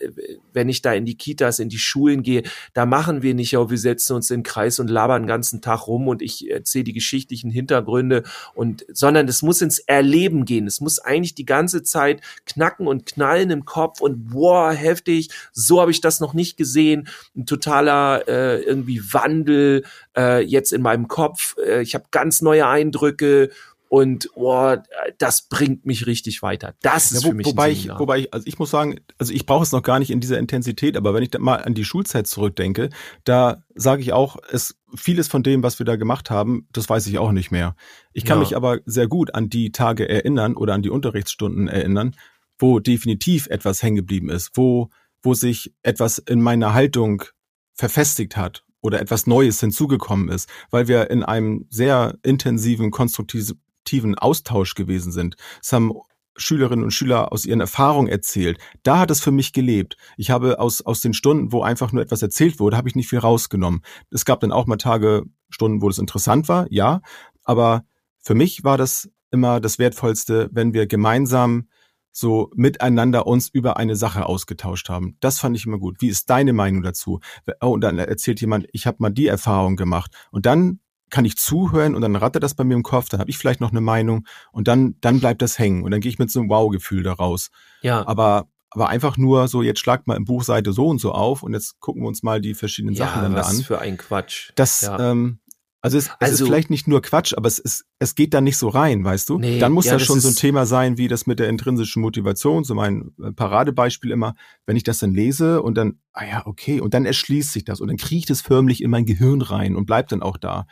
wenn 0.52 0.68
ich 0.68 0.82
da 0.82 0.92
in 0.92 1.04
die 1.04 1.16
Kitas, 1.16 1.58
in 1.58 1.68
die 1.68 1.78
Schulen 1.78 2.22
gehe, 2.22 2.42
da 2.72 2.86
machen 2.86 3.22
wir 3.22 3.34
nicht, 3.34 3.52
ja, 3.52 3.70
wir 3.70 3.78
setzen 3.78 4.14
uns 4.14 4.30
in 4.30 4.38
den 4.38 4.42
Kreis 4.44 4.78
und 4.78 4.88
labern 4.88 5.22
den 5.22 5.28
ganzen 5.28 5.60
Tag 5.60 5.86
rum 5.86 6.08
und 6.08 6.22
ich 6.22 6.50
erzähle 6.50 6.84
die 6.84 6.92
geschichtlichen 6.92 7.50
Hintergründe 7.50 8.22
und, 8.54 8.84
sondern 8.92 9.28
es 9.28 9.42
muss 9.42 9.62
ins 9.62 9.78
Erleben 9.78 10.44
gehen. 10.44 10.66
Es 10.66 10.80
muss 10.80 10.98
eigentlich 10.98 11.34
die 11.34 11.44
ganze 11.44 11.73
ganze 11.74 11.82
Zeit 11.82 12.20
knacken 12.46 12.86
und 12.86 13.06
knallen 13.06 13.50
im 13.50 13.64
Kopf 13.64 14.00
und 14.00 14.30
boah, 14.30 14.72
heftig, 14.72 15.30
so 15.52 15.80
habe 15.80 15.90
ich 15.90 16.00
das 16.00 16.20
noch 16.20 16.34
nicht 16.34 16.56
gesehen. 16.56 17.08
Ein 17.36 17.46
totaler 17.46 18.28
äh, 18.28 18.62
irgendwie 18.62 19.00
Wandel 19.12 19.84
äh, 20.16 20.42
jetzt 20.42 20.72
in 20.72 20.82
meinem 20.82 21.08
Kopf. 21.08 21.56
Äh, 21.64 21.82
ich 21.82 21.94
habe 21.94 22.04
ganz 22.10 22.42
neue 22.42 22.66
Eindrücke 22.66 23.50
und 23.88 24.30
oh, 24.34 24.76
das 25.18 25.42
bringt 25.42 25.86
mich 25.86 26.06
richtig 26.06 26.42
weiter. 26.42 26.74
Das 26.82 27.12
ist 27.12 27.22
ja, 27.22 27.26
wo, 27.26 27.30
für 27.30 27.36
mich 27.36 27.46
wobei 27.46 27.70
ich, 27.70 27.88
wobei 27.88 28.18
ich, 28.20 28.34
also 28.34 28.46
ich 28.46 28.58
muss 28.58 28.70
sagen, 28.70 29.00
also 29.18 29.32
ich 29.32 29.46
brauche 29.46 29.62
es 29.62 29.72
noch 29.72 29.82
gar 29.82 29.98
nicht 29.98 30.10
in 30.10 30.20
dieser 30.20 30.38
Intensität, 30.38 30.96
aber 30.96 31.14
wenn 31.14 31.22
ich 31.22 31.30
da 31.30 31.38
mal 31.38 31.56
an 31.56 31.74
die 31.74 31.84
Schulzeit 31.84 32.26
zurückdenke, 32.26 32.90
da 33.24 33.62
sage 33.74 34.02
ich 34.02 34.12
auch, 34.12 34.36
es 34.50 34.76
vieles 34.96 35.28
von 35.28 35.42
dem, 35.42 35.62
was 35.62 35.78
wir 35.78 35.86
da 35.86 35.96
gemacht 35.96 36.30
haben, 36.30 36.68
das 36.72 36.88
weiß 36.88 37.06
ich 37.06 37.18
auch 37.18 37.32
nicht 37.32 37.50
mehr. 37.50 37.76
Ich 38.12 38.24
kann 38.24 38.38
ja. 38.38 38.44
mich 38.44 38.56
aber 38.56 38.80
sehr 38.84 39.08
gut 39.08 39.34
an 39.34 39.48
die 39.48 39.72
Tage 39.72 40.08
erinnern 40.08 40.56
oder 40.56 40.74
an 40.74 40.82
die 40.82 40.90
Unterrichtsstunden 40.90 41.68
erinnern, 41.68 42.16
wo 42.58 42.78
definitiv 42.78 43.46
etwas 43.48 43.82
hängen 43.82 43.96
geblieben 43.96 44.30
ist, 44.30 44.50
wo 44.54 44.90
wo 45.24 45.34
sich 45.34 45.74
etwas 45.82 46.18
in 46.18 46.40
meiner 46.40 46.74
Haltung 46.74 47.24
verfestigt 47.72 48.36
hat 48.36 48.64
oder 48.82 49.00
etwas 49.00 49.26
Neues 49.26 49.58
hinzugekommen 49.60 50.28
ist, 50.28 50.48
weil 50.70 50.86
wir 50.86 51.10
in 51.10 51.22
einem 51.22 51.66
sehr 51.70 52.18
intensiven, 52.22 52.90
konstruktiven 52.90 54.14
Austausch 54.16 54.74
gewesen 54.74 55.10
sind. 55.10 55.36
Es 55.62 55.72
haben 55.72 55.94
Schülerinnen 56.36 56.84
und 56.84 56.90
Schüler 56.90 57.32
aus 57.32 57.44
ihren 57.44 57.60
Erfahrungen 57.60 58.08
erzählt. 58.08 58.58
Da 58.82 58.98
hat 58.98 59.10
es 59.10 59.20
für 59.20 59.30
mich 59.30 59.52
gelebt. 59.52 59.96
Ich 60.16 60.30
habe 60.30 60.58
aus, 60.58 60.82
aus 60.82 61.00
den 61.00 61.14
Stunden, 61.14 61.52
wo 61.52 61.62
einfach 61.62 61.92
nur 61.92 62.02
etwas 62.02 62.22
erzählt 62.22 62.58
wurde, 62.58 62.76
habe 62.76 62.88
ich 62.88 62.96
nicht 62.96 63.08
viel 63.08 63.20
rausgenommen. 63.20 63.82
Es 64.10 64.24
gab 64.24 64.40
dann 64.40 64.52
auch 64.52 64.66
mal 64.66 64.76
Tage, 64.76 65.24
Stunden, 65.50 65.82
wo 65.82 65.88
es 65.88 65.98
interessant 65.98 66.48
war, 66.48 66.66
ja. 66.70 67.00
Aber 67.44 67.84
für 68.20 68.34
mich 68.34 68.64
war 68.64 68.76
das 68.76 69.08
immer 69.30 69.60
das 69.60 69.78
Wertvollste, 69.78 70.48
wenn 70.52 70.74
wir 70.74 70.86
gemeinsam 70.86 71.68
so 72.16 72.50
miteinander 72.54 73.26
uns 73.26 73.48
über 73.48 73.76
eine 73.76 73.96
Sache 73.96 74.26
ausgetauscht 74.26 74.88
haben. 74.88 75.16
Das 75.20 75.40
fand 75.40 75.56
ich 75.56 75.66
immer 75.66 75.78
gut. 75.78 76.00
Wie 76.00 76.08
ist 76.08 76.30
deine 76.30 76.52
Meinung 76.52 76.82
dazu? 76.82 77.20
Oh, 77.60 77.70
und 77.70 77.80
dann 77.80 77.98
erzählt 77.98 78.40
jemand, 78.40 78.68
ich 78.72 78.86
habe 78.86 78.98
mal 79.00 79.10
die 79.10 79.26
Erfahrung 79.26 79.74
gemacht. 79.74 80.12
Und 80.30 80.46
dann 80.46 80.78
kann 81.14 81.24
ich 81.24 81.36
zuhören 81.36 81.94
und 81.94 82.00
dann 82.00 82.16
rattert 82.16 82.42
das 82.42 82.54
bei 82.54 82.64
mir 82.64 82.74
im 82.74 82.82
Kopf, 82.82 83.08
dann 83.08 83.20
habe 83.20 83.30
ich 83.30 83.38
vielleicht 83.38 83.60
noch 83.60 83.70
eine 83.70 83.80
Meinung 83.80 84.26
und 84.50 84.66
dann, 84.66 84.96
dann 85.00 85.20
bleibt 85.20 85.42
das 85.42 85.60
hängen 85.60 85.84
und 85.84 85.92
dann 85.92 86.00
gehe 86.00 86.10
ich 86.10 86.18
mit 86.18 86.28
so 86.28 86.40
einem 86.40 86.48
Wow-Gefühl 86.48 87.04
da 87.04 87.12
raus. 87.12 87.50
Ja. 87.82 88.04
Aber, 88.04 88.48
aber 88.70 88.88
einfach 88.88 89.16
nur 89.16 89.46
so, 89.46 89.62
jetzt 89.62 89.78
schlagt 89.78 90.08
mal 90.08 90.16
im 90.16 90.24
Buch 90.24 90.42
Seite 90.42 90.72
so 90.72 90.88
und 90.88 91.00
so 91.00 91.12
auf 91.12 91.44
und 91.44 91.52
jetzt 91.52 91.78
gucken 91.78 92.02
wir 92.02 92.08
uns 92.08 92.24
mal 92.24 92.40
die 92.40 92.54
verschiedenen 92.54 92.96
ja, 92.96 93.06
Sachen 93.06 93.22
dann 93.22 93.34
da 93.36 93.42
an. 93.42 93.58
Was 93.58 93.62
für 93.62 93.78
ein 93.78 93.96
Quatsch. 93.96 94.50
Das, 94.56 94.80
ja. 94.80 95.12
ähm, 95.12 95.38
also 95.82 95.98
es, 95.98 96.06
es 96.06 96.12
also, 96.18 96.42
ist 96.42 96.48
vielleicht 96.48 96.70
nicht 96.70 96.88
nur 96.88 97.00
Quatsch, 97.00 97.32
aber 97.36 97.46
es 97.46 97.60
ist, 97.60 97.84
es 98.00 98.16
geht 98.16 98.34
da 98.34 98.40
nicht 98.40 98.56
so 98.56 98.68
rein, 98.68 99.04
weißt 99.04 99.28
du? 99.28 99.38
Nee, 99.38 99.60
dann 99.60 99.70
muss 99.70 99.84
ja, 99.84 99.92
das 99.92 100.02
schon 100.02 100.18
so 100.18 100.28
ein 100.28 100.34
Thema 100.34 100.66
sein, 100.66 100.98
wie 100.98 101.06
das 101.06 101.28
mit 101.28 101.38
der 101.38 101.48
intrinsischen 101.48 102.02
Motivation, 102.02 102.64
so 102.64 102.74
mein 102.74 103.12
äh, 103.22 103.30
Paradebeispiel 103.30 104.10
immer, 104.10 104.34
wenn 104.66 104.76
ich 104.76 104.82
das 104.82 104.98
dann 104.98 105.14
lese 105.14 105.62
und 105.62 105.76
dann, 105.76 106.00
ah 106.12 106.24
ja, 106.24 106.46
okay, 106.46 106.80
und 106.80 106.92
dann 106.92 107.06
erschließt 107.06 107.52
sich 107.52 107.64
das 107.64 107.80
und 107.80 107.86
dann 107.86 107.98
kriecht 107.98 108.30
es 108.30 108.40
förmlich 108.40 108.82
in 108.82 108.90
mein 108.90 109.06
Gehirn 109.06 109.42
rein 109.42 109.76
und 109.76 109.86
bleibt 109.86 110.10
dann 110.10 110.22
auch 110.22 110.38
da. 110.38 110.66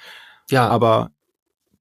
Ja. 0.52 0.68
Aber 0.68 1.10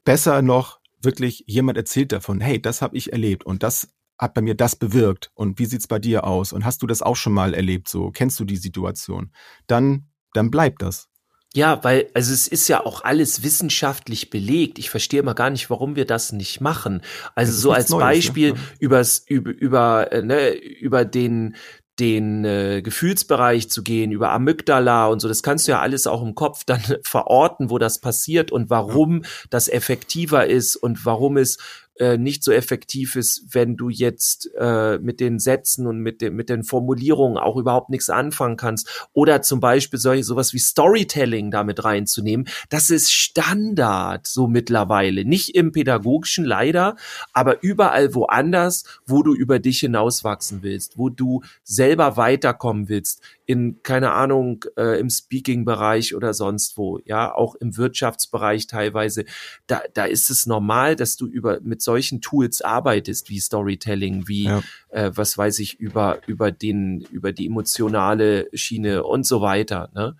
besser 0.03 0.41
noch 0.41 0.79
wirklich 1.01 1.43
jemand 1.47 1.77
erzählt 1.77 2.11
davon, 2.11 2.41
hey, 2.41 2.61
das 2.61 2.81
habe 2.81 2.97
ich 2.97 3.11
erlebt 3.11 3.45
und 3.45 3.63
das 3.63 3.89
hat 4.17 4.33
bei 4.35 4.41
mir 4.41 4.55
das 4.55 4.75
bewirkt 4.75 5.31
und 5.33 5.57
wie 5.59 5.65
sieht's 5.65 5.87
bei 5.87 5.99
dir 5.99 6.25
aus 6.25 6.53
und 6.53 6.63
hast 6.63 6.81
du 6.83 6.87
das 6.87 7.01
auch 7.01 7.15
schon 7.15 7.33
mal 7.33 7.55
erlebt 7.55 7.87
so 7.87 8.11
kennst 8.11 8.39
du 8.39 8.45
die 8.45 8.57
Situation 8.57 9.31
dann 9.65 10.05
dann 10.33 10.51
bleibt 10.51 10.83
das 10.83 11.09
ja, 11.53 11.83
weil, 11.83 12.09
also 12.13 12.33
es 12.33 12.47
ist 12.47 12.69
ja 12.69 12.85
auch 12.85 13.03
alles 13.03 13.43
wissenschaftlich 13.43 14.29
belegt. 14.29 14.79
Ich 14.79 14.89
verstehe 14.89 15.19
immer 15.19 15.35
gar 15.35 15.49
nicht, 15.49 15.69
warum 15.69 15.97
wir 15.97 16.05
das 16.05 16.31
nicht 16.31 16.61
machen. 16.61 17.01
Also 17.35 17.51
so 17.51 17.73
als 17.73 17.89
Neues, 17.89 18.01
Beispiel 18.01 18.53
ne? 18.53 18.59
übers, 18.79 19.25
über, 19.27 19.51
über, 19.51 20.11
äh, 20.13 20.21
ne, 20.21 20.51
über 20.51 21.03
den, 21.03 21.57
den 22.01 22.43
äh, 22.45 22.81
Gefühlsbereich 22.81 23.69
zu 23.69 23.83
gehen, 23.83 24.11
über 24.11 24.31
Amygdala 24.31 25.05
und 25.05 25.19
so, 25.19 25.27
das 25.27 25.43
kannst 25.43 25.67
du 25.67 25.73
ja 25.73 25.81
alles 25.81 26.07
auch 26.07 26.23
im 26.23 26.33
Kopf 26.33 26.63
dann 26.65 26.81
verorten, 27.03 27.69
wo 27.69 27.77
das 27.77 28.01
passiert 28.01 28.51
und 28.51 28.71
warum 28.71 29.23
das 29.51 29.69
effektiver 29.69 30.47
ist 30.47 30.75
und 30.75 31.05
warum 31.05 31.37
es 31.37 31.59
äh, 31.95 32.17
nicht 32.17 32.43
so 32.43 32.51
effektiv 32.51 33.15
ist, 33.15 33.45
wenn 33.51 33.75
du 33.75 33.89
jetzt 33.89 34.49
äh, 34.57 34.97
mit 34.99 35.19
den 35.19 35.39
Sätzen 35.39 35.87
und 35.87 35.99
mit, 35.99 36.21
den 36.21 36.35
mit 36.35 36.49
den 36.49 36.63
Formulierungen 36.63 37.37
auch 37.37 37.57
überhaupt 37.57 37.89
nichts 37.89 38.09
anfangen 38.09 38.57
kannst. 38.57 39.07
Oder 39.13 39.41
zum 39.41 39.59
Beispiel 39.59 39.99
solche 39.99 40.23
sowas 40.23 40.53
wie 40.53 40.59
Storytelling 40.59 41.51
damit 41.51 41.83
reinzunehmen. 41.83 42.47
Das 42.69 42.89
ist 42.89 43.11
Standard 43.11 44.25
so 44.25 44.47
mittlerweile. 44.47 45.25
Nicht 45.25 45.55
im 45.55 45.71
pädagogischen 45.71 46.45
leider, 46.45 46.95
aber 47.33 47.61
überall 47.61 48.15
woanders, 48.15 48.85
wo 49.05 49.21
du 49.21 49.33
über 49.33 49.59
dich 49.59 49.79
hinauswachsen 49.79 50.63
willst, 50.63 50.97
wo 50.97 51.09
du 51.09 51.41
selber 51.63 52.17
weiterkommen 52.17 52.89
willst, 52.89 53.21
in, 53.45 53.83
keine 53.83 54.13
Ahnung, 54.13 54.63
äh, 54.77 54.97
im 54.99 55.09
Speaking-Bereich 55.09 56.15
oder 56.15 56.33
sonst 56.33 56.77
wo, 56.77 56.99
ja, 57.03 57.33
auch 57.33 57.55
im 57.55 57.75
Wirtschaftsbereich 57.75 58.67
teilweise, 58.67 59.25
da, 59.67 59.81
da 59.93 60.05
ist 60.05 60.29
es 60.29 60.45
normal, 60.45 60.95
dass 60.95 61.17
du 61.17 61.27
über 61.27 61.59
mit 61.61 61.80
mit 61.81 61.83
solchen 61.83 62.21
Tools 62.21 62.61
arbeitest, 62.61 63.29
wie 63.29 63.39
Storytelling, 63.39 64.27
wie, 64.27 64.43
ja. 64.43 64.61
äh, 64.89 65.11
was 65.15 65.35
weiß 65.37 65.57
ich, 65.59 65.79
über, 65.79 66.19
über 66.27 66.51
den, 66.51 67.01
über 67.11 67.33
die 67.33 67.47
emotionale 67.47 68.49
Schiene 68.53 69.03
und 69.03 69.25
so 69.25 69.41
weiter, 69.41 69.89
ne? 69.93 70.15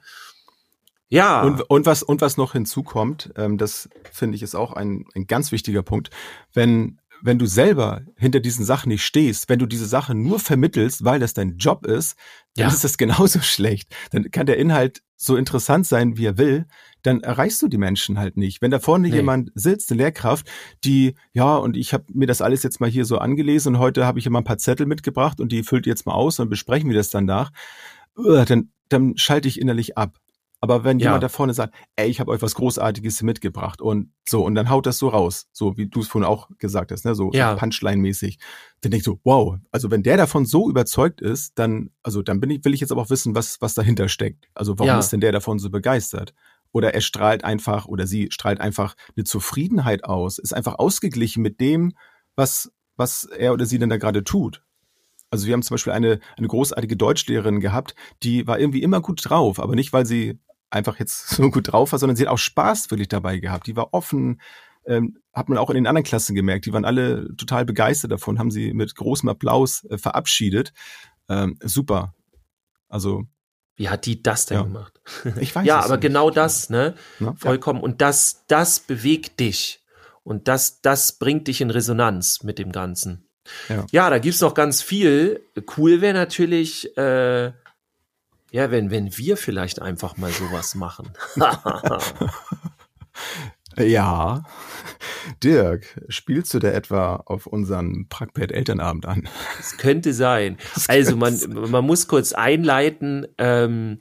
Ja. 1.10 1.44
Und, 1.44 1.70
und 1.70 1.86
was, 1.86 2.04
und 2.04 2.22
was 2.22 2.38
noch 2.38 2.54
hinzukommt, 2.54 3.34
ähm, 3.36 3.58
das 3.58 3.90
finde 4.12 4.38
ich 4.38 4.44
ist 4.44 4.56
auch 4.56 4.74
ein, 4.74 5.06
ein 5.14 5.28
ganz 5.28 5.52
wichtiger 5.52 5.84
Punkt. 5.84 6.10
Wenn, 6.54 7.00
wenn 7.22 7.38
du 7.38 7.46
selber 7.46 8.02
hinter 8.16 8.40
diesen 8.40 8.66
Sachen 8.66 8.90
nicht 8.90 9.04
stehst, 9.04 9.50
wenn 9.50 9.60
du 9.60 9.66
diese 9.66 9.86
Sachen 9.86 10.24
nur 10.24 10.40
vermittelst, 10.40 11.04
weil 11.04 11.20
das 11.20 11.34
dein 11.34 11.58
Job 11.58 11.86
ist, 11.86 12.16
dann 12.56 12.70
ja. 12.70 12.74
ist 12.74 12.86
das 12.86 12.98
genauso 12.98 13.40
schlecht. 13.42 13.94
Dann 14.12 14.32
kann 14.32 14.46
der 14.46 14.58
Inhalt 14.58 15.04
so 15.18 15.36
interessant 15.36 15.86
sein, 15.86 16.18
wie 16.18 16.26
er 16.26 16.38
will, 16.38 16.66
dann 17.04 17.22
erreichst 17.22 17.62
du 17.62 17.68
die 17.68 17.78
Menschen 17.78 18.20
halt 18.20 18.38
nicht. 18.38 18.62
Wenn 18.62 18.72
da 18.72 18.80
vorne 18.80 19.10
nee. 19.10 19.16
jemand 19.16 19.52
sitzt, 19.56 19.92
eine 19.92 20.02
Lehrkraft, 20.02 20.50
die, 20.84 21.16
ja, 21.34 21.56
und 21.56 21.78
ich 21.78 21.94
habe 21.94 22.06
mir 22.14 22.28
das 22.28 22.42
alles 22.42 22.64
jetzt 22.64 22.80
mal 22.80 22.90
hier 22.90 23.06
so 23.06 23.18
angelesen 23.18 23.76
und 23.76 23.82
heute 23.82 24.06
habe 24.06 24.20
ich 24.20 24.26
immer 24.26 24.42
ein 24.42 24.46
paar 24.46 24.58
Zettel 24.58 24.86
mitgebracht 24.86 25.40
und 25.40 25.52
die 25.52 25.64
füllt 25.64 25.86
jetzt 25.86 26.06
mal 26.06 26.14
aus 26.14 26.40
und 26.40 26.50
besprechen 26.50 26.90
wir 26.90 26.98
das 26.98 27.10
danach, 27.10 27.52
dann, 28.16 28.72
dann 28.90 29.18
schalte 29.18 29.48
ich 29.48 29.60
innerlich 29.60 29.98
ab. 29.98 30.18
Aber 30.64 30.84
wenn 30.84 31.00
ja. 31.00 31.08
jemand 31.08 31.24
da 31.24 31.30
vorne 31.30 31.56
sagt, 31.56 31.74
ey, 31.96 32.08
ich 32.08 32.20
habe 32.20 32.30
euch 32.30 32.44
was 32.44 32.54
Großartiges 32.54 33.24
mitgebracht 33.24 33.82
und 33.82 34.12
so, 34.30 34.46
und 34.46 34.54
dann 34.54 34.70
haut 34.70 34.86
das 34.86 35.00
so 35.00 35.08
raus, 35.08 35.48
so 35.52 35.76
wie 35.76 35.88
du 35.88 36.02
es 36.02 36.08
vorhin 36.08 36.30
auch 36.30 36.50
gesagt 36.60 36.92
hast, 36.92 37.04
ne, 37.04 37.16
so, 37.16 37.32
ja. 37.34 37.54
so 37.54 37.58
Punchline-mäßig, 37.58 38.38
dann 38.82 38.92
denkst 38.92 39.06
du, 39.06 39.20
wow, 39.24 39.58
also 39.72 39.90
wenn 39.90 40.04
der 40.04 40.18
davon 40.18 40.46
so 40.46 40.70
überzeugt 40.70 41.20
ist, 41.20 41.58
dann, 41.58 41.90
also 42.04 42.22
dann 42.22 42.40
bin 42.40 42.52
ich, 42.52 42.64
will 42.64 42.76
ich 42.76 42.80
jetzt 42.80 42.92
aber 42.92 43.02
auch 43.02 43.10
wissen, 43.10 43.34
was, 43.34 43.60
was 43.60 43.74
dahinter 43.74 44.08
steckt. 44.08 44.50
Also 44.54 44.78
warum 44.78 44.90
ja. 44.90 45.00
ist 45.00 45.12
denn 45.12 45.20
der 45.20 45.32
davon 45.32 45.58
so 45.58 45.72
begeistert? 45.72 46.36
Oder 46.72 46.94
er 46.94 47.02
strahlt 47.02 47.44
einfach, 47.44 47.86
oder 47.86 48.08
sie 48.08 48.30
strahlt 48.32 48.62
einfach 48.62 48.96
eine 49.16 49.26
Zufriedenheit 49.26 50.04
aus, 50.06 50.38
ist 50.38 50.54
einfach 50.54 50.76
ausgeglichen 50.80 51.42
mit 51.42 51.60
dem, 51.60 51.94
was, 52.36 52.72
was 52.96 53.26
er 53.26 53.54
oder 53.54 53.66
sie 53.66 53.80
denn 53.80 53.90
da 53.90 53.98
gerade 53.98 54.24
tut. 54.24 54.64
Also 55.30 55.48
wir 55.48 55.54
haben 55.54 55.64
zum 55.64 55.76
Beispiel 55.76 55.94
eine, 55.94 56.20
eine 56.38 56.48
großartige 56.48 56.98
Deutschlehrerin 56.98 57.62
gehabt, 57.62 57.96
die 58.24 58.48
war 58.48 58.60
irgendwie 58.60 58.84
immer 58.84 59.02
gut 59.02 59.22
drauf, 59.24 59.60
aber 59.60 59.76
nicht, 59.76 59.94
weil 59.94 60.06
sie 60.06 60.40
einfach 60.70 61.00
jetzt 61.00 61.30
so 61.36 61.50
gut 61.52 61.72
drauf 61.72 61.92
war, 61.92 62.00
sondern 62.00 62.16
sie 62.16 62.24
hat 62.24 62.34
auch 62.34 62.38
Spaß 62.38 62.92
wirklich 62.92 63.10
dabei 63.10 63.40
gehabt. 63.40 63.68
Die 63.68 63.76
war 63.76 63.94
offen, 63.94 64.42
ähm, 64.86 65.18
hat 65.34 65.50
man 65.50 65.58
auch 65.58 65.70
in 65.70 65.76
den 65.76 65.88
anderen 65.88 66.06
Klassen 66.06 66.36
gemerkt. 66.36 66.66
Die 66.66 66.74
waren 66.74 66.86
alle 66.86 67.36
total 67.38 67.66
begeistert 67.66 68.12
davon, 68.12 68.40
haben 68.40 68.52
sie 68.52 68.74
mit 68.74 68.96
großem 68.96 69.30
Applaus 69.30 69.86
äh, 69.86 69.98
verabschiedet. 69.98 70.74
Ähm, 71.30 71.58
super. 71.62 72.14
Also 72.90 73.24
wie 73.76 73.90
hat 73.90 74.06
die 74.06 74.22
das 74.22 74.46
denn 74.46 74.58
ja. 74.58 74.64
gemacht? 74.64 75.00
Ich 75.40 75.56
weiß 75.56 75.66
Ja, 75.68 75.80
aber 75.80 75.96
nicht. 75.96 76.02
genau 76.02 76.30
das, 76.30 76.70
ne? 76.70 76.96
Ja, 77.20 77.34
Vollkommen. 77.38 77.80
Ja. 77.80 77.86
Und 77.86 78.02
das, 78.02 78.44
das 78.48 78.80
bewegt 78.80 79.40
dich. 79.40 79.84
Und 80.24 80.48
das, 80.48 80.82
das 80.82 81.14
bringt 81.14 81.48
dich 81.48 81.62
in 81.62 81.72
Resonanz 81.72 82.44
mit 82.44 82.60
dem 82.60 82.72
Ganzen. 82.72 83.28
Ja, 83.70 83.86
ja 83.92 84.10
da 84.10 84.20
gibt's 84.20 84.42
noch 84.42 84.54
ganz 84.54 84.82
viel. 84.82 85.42
Cool 85.78 86.02
wäre 86.02 86.14
natürlich, 86.14 86.96
äh, 86.98 87.52
ja, 88.52 88.70
wenn, 88.70 88.92
wenn 88.92 89.18
wir 89.18 89.38
vielleicht 89.38 89.82
einfach 89.82 90.18
mal 90.18 90.32
sowas 90.32 90.76
machen. 90.76 91.14
ja. 93.78 94.44
Dirk, 95.44 96.02
spielst 96.10 96.54
du 96.54 96.60
da 96.60 96.70
etwa 96.70 97.18
auf 97.26 97.48
unseren 97.48 98.08
Prackpad 98.10 98.52
Elternabend 98.52 99.06
an? 99.06 99.30
Es 99.60 99.78
könnte 99.78 100.14
sein. 100.14 100.58
Das 100.74 100.90
also 100.90 101.16
man, 101.16 101.38
man 101.70 101.86
muss 101.86 102.08
kurz 102.08 102.34
einleiten. 102.34 103.28
Ähm, 103.38 104.00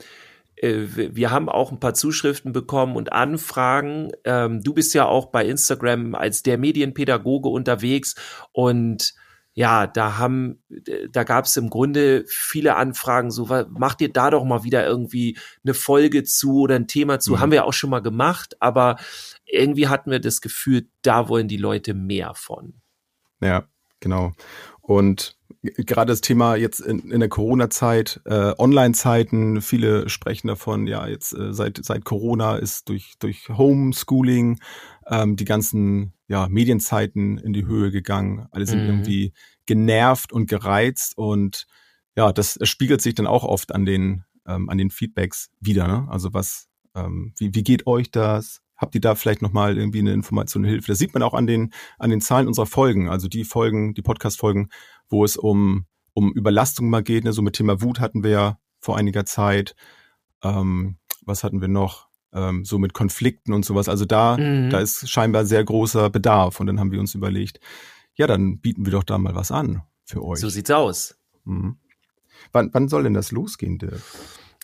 äh, 0.56 0.86
wir 0.94 1.30
haben 1.30 1.48
auch 1.48 1.72
ein 1.72 1.80
paar 1.80 1.94
Zuschriften 1.94 2.52
bekommen 2.52 2.96
und 2.96 3.12
Anfragen. 3.12 4.12
Ähm, 4.24 4.62
du 4.62 4.74
bist 4.74 4.94
ja 4.94 5.06
auch 5.06 5.26
bei 5.26 5.44
Instagram 5.44 6.14
als 6.14 6.42
der 6.42 6.58
Medienpädagoge 6.58 7.48
unterwegs 7.48 8.14
und 8.52 9.14
ja, 9.60 9.86
da 9.86 10.16
haben, 10.16 10.62
da 11.10 11.22
gab 11.22 11.44
es 11.44 11.54
im 11.58 11.68
Grunde 11.68 12.24
viele 12.26 12.76
Anfragen, 12.76 13.30
so 13.30 13.44
macht 13.68 14.00
ihr 14.00 14.10
da 14.10 14.30
doch 14.30 14.42
mal 14.42 14.64
wieder 14.64 14.86
irgendwie 14.86 15.36
eine 15.62 15.74
Folge 15.74 16.24
zu 16.24 16.60
oder 16.60 16.76
ein 16.76 16.86
Thema 16.86 17.20
zu. 17.20 17.32
Mhm. 17.32 17.40
Haben 17.40 17.52
wir 17.52 17.66
auch 17.66 17.74
schon 17.74 17.90
mal 17.90 18.00
gemacht, 18.00 18.56
aber 18.60 18.96
irgendwie 19.44 19.88
hatten 19.88 20.10
wir 20.10 20.18
das 20.18 20.40
Gefühl, 20.40 20.88
da 21.02 21.28
wollen 21.28 21.46
die 21.46 21.58
Leute 21.58 21.92
mehr 21.92 22.32
von. 22.34 22.80
Ja, 23.42 23.68
genau. 24.00 24.32
Und 24.80 25.36
gerade 25.62 26.12
das 26.12 26.20
Thema 26.20 26.56
jetzt 26.56 26.80
in, 26.80 27.10
in 27.10 27.20
der 27.20 27.28
Corona-Zeit, 27.28 28.20
äh, 28.24 28.52
Online-Zeiten, 28.58 29.60
viele 29.60 30.08
sprechen 30.08 30.48
davon, 30.48 30.86
ja, 30.86 31.06
jetzt 31.06 31.32
äh, 31.32 31.52
seit, 31.52 31.84
seit 31.84 32.04
Corona 32.04 32.56
ist 32.56 32.88
durch, 32.88 33.14
durch 33.18 33.48
Homeschooling 33.48 34.58
ähm, 35.06 35.36
die 35.36 35.44
ganzen 35.44 36.14
ja, 36.28 36.48
Medienzeiten 36.48 37.38
in 37.38 37.52
die 37.52 37.66
Höhe 37.66 37.90
gegangen. 37.90 38.46
Alle 38.52 38.66
sind 38.66 38.82
mhm. 38.82 38.88
irgendwie 38.88 39.32
genervt 39.66 40.32
und 40.32 40.48
gereizt 40.48 41.16
und 41.18 41.66
ja, 42.16 42.32
das, 42.32 42.54
das 42.54 42.68
spiegelt 42.68 43.00
sich 43.00 43.14
dann 43.14 43.26
auch 43.26 43.44
oft 43.44 43.74
an 43.74 43.84
den, 43.84 44.24
ähm, 44.46 44.68
an 44.68 44.78
den 44.78 44.90
Feedbacks 44.90 45.50
wieder. 45.60 45.86
Ne? 45.86 46.06
Also 46.10 46.32
was, 46.32 46.68
ähm, 46.94 47.34
wie, 47.38 47.54
wie 47.54 47.62
geht 47.62 47.86
euch 47.86 48.10
das? 48.10 48.62
Habt 48.80 48.94
ihr 48.94 49.00
da 49.00 49.14
vielleicht 49.14 49.42
nochmal 49.42 49.76
irgendwie 49.76 49.98
eine 49.98 50.12
Information, 50.12 50.64
eine 50.64 50.72
Hilfe? 50.72 50.88
Das 50.88 50.98
sieht 50.98 51.12
man 51.12 51.22
auch 51.22 51.34
an 51.34 51.46
den, 51.46 51.72
an 51.98 52.10
den 52.10 52.20
Zahlen 52.20 52.48
unserer 52.48 52.66
Folgen, 52.66 53.08
also 53.08 53.28
die 53.28 53.44
Folgen, 53.44 53.94
die 53.94 54.02
Podcast-Folgen, 54.02 54.70
wo 55.08 55.24
es 55.24 55.36
um, 55.36 55.84
um 56.14 56.32
Überlastung 56.32 56.88
mal 56.88 57.02
geht. 57.02 57.24
Ne? 57.24 57.32
So 57.32 57.42
mit 57.42 57.54
Thema 57.54 57.82
Wut 57.82 58.00
hatten 58.00 58.22
wir 58.22 58.30
ja 58.30 58.58
vor 58.80 58.96
einiger 58.96 59.26
Zeit. 59.26 59.74
Ähm, 60.42 60.96
was 61.26 61.44
hatten 61.44 61.60
wir 61.60 61.68
noch? 61.68 62.10
ähm, 62.32 62.64
so 62.64 62.78
mit 62.78 62.92
Konflikten 62.92 63.52
und 63.52 63.64
sowas. 63.64 63.88
Also 63.88 64.04
da, 64.04 64.36
mhm. 64.36 64.70
da 64.70 64.80
ist 64.80 65.10
scheinbar 65.10 65.44
sehr 65.44 65.64
großer 65.64 66.10
Bedarf. 66.10 66.60
Und 66.60 66.66
dann 66.66 66.78
haben 66.80 66.92
wir 66.92 67.00
uns 67.00 67.14
überlegt, 67.14 67.60
ja, 68.14 68.26
dann 68.26 68.60
bieten 68.60 68.84
wir 68.84 68.92
doch 68.92 69.04
da 69.04 69.18
mal 69.18 69.34
was 69.34 69.50
an 69.50 69.82
für 70.04 70.22
euch. 70.24 70.40
So 70.40 70.48
sieht's 70.48 70.70
aus. 70.70 71.16
Mhm. 71.44 71.76
Wann, 72.52 72.70
wann 72.72 72.88
soll 72.88 73.04
denn 73.04 73.14
das 73.14 73.32
losgehen, 73.32 73.78
Dirk? 73.78 74.02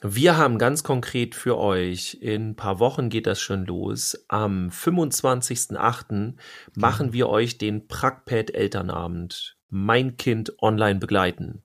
Wir 0.03 0.37
haben 0.37 0.59
ganz 0.59 0.83
konkret 0.83 1.35
für 1.35 1.57
euch, 1.57 2.19
in 2.21 2.51
ein 2.51 2.57
paar 2.57 2.79
Wochen 2.81 3.09
geht 3.09 3.27
das 3.27 3.41
schon 3.41 3.65
los, 3.65 4.27
am 4.29 4.69
25.08. 4.69 6.35
machen 6.75 7.13
wir 7.15 7.29
euch 7.29 7.57
den 7.57 7.89
Prackpad 7.89 8.55
Elternabend 8.55 9.57
Mein 9.71 10.19
Kind 10.19 10.53
online 10.61 10.99
begleiten. 10.99 11.63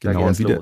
Da 0.00 0.12
genau, 0.12 0.28
und 0.28 0.38
wie 0.38 0.44
der, 0.44 0.60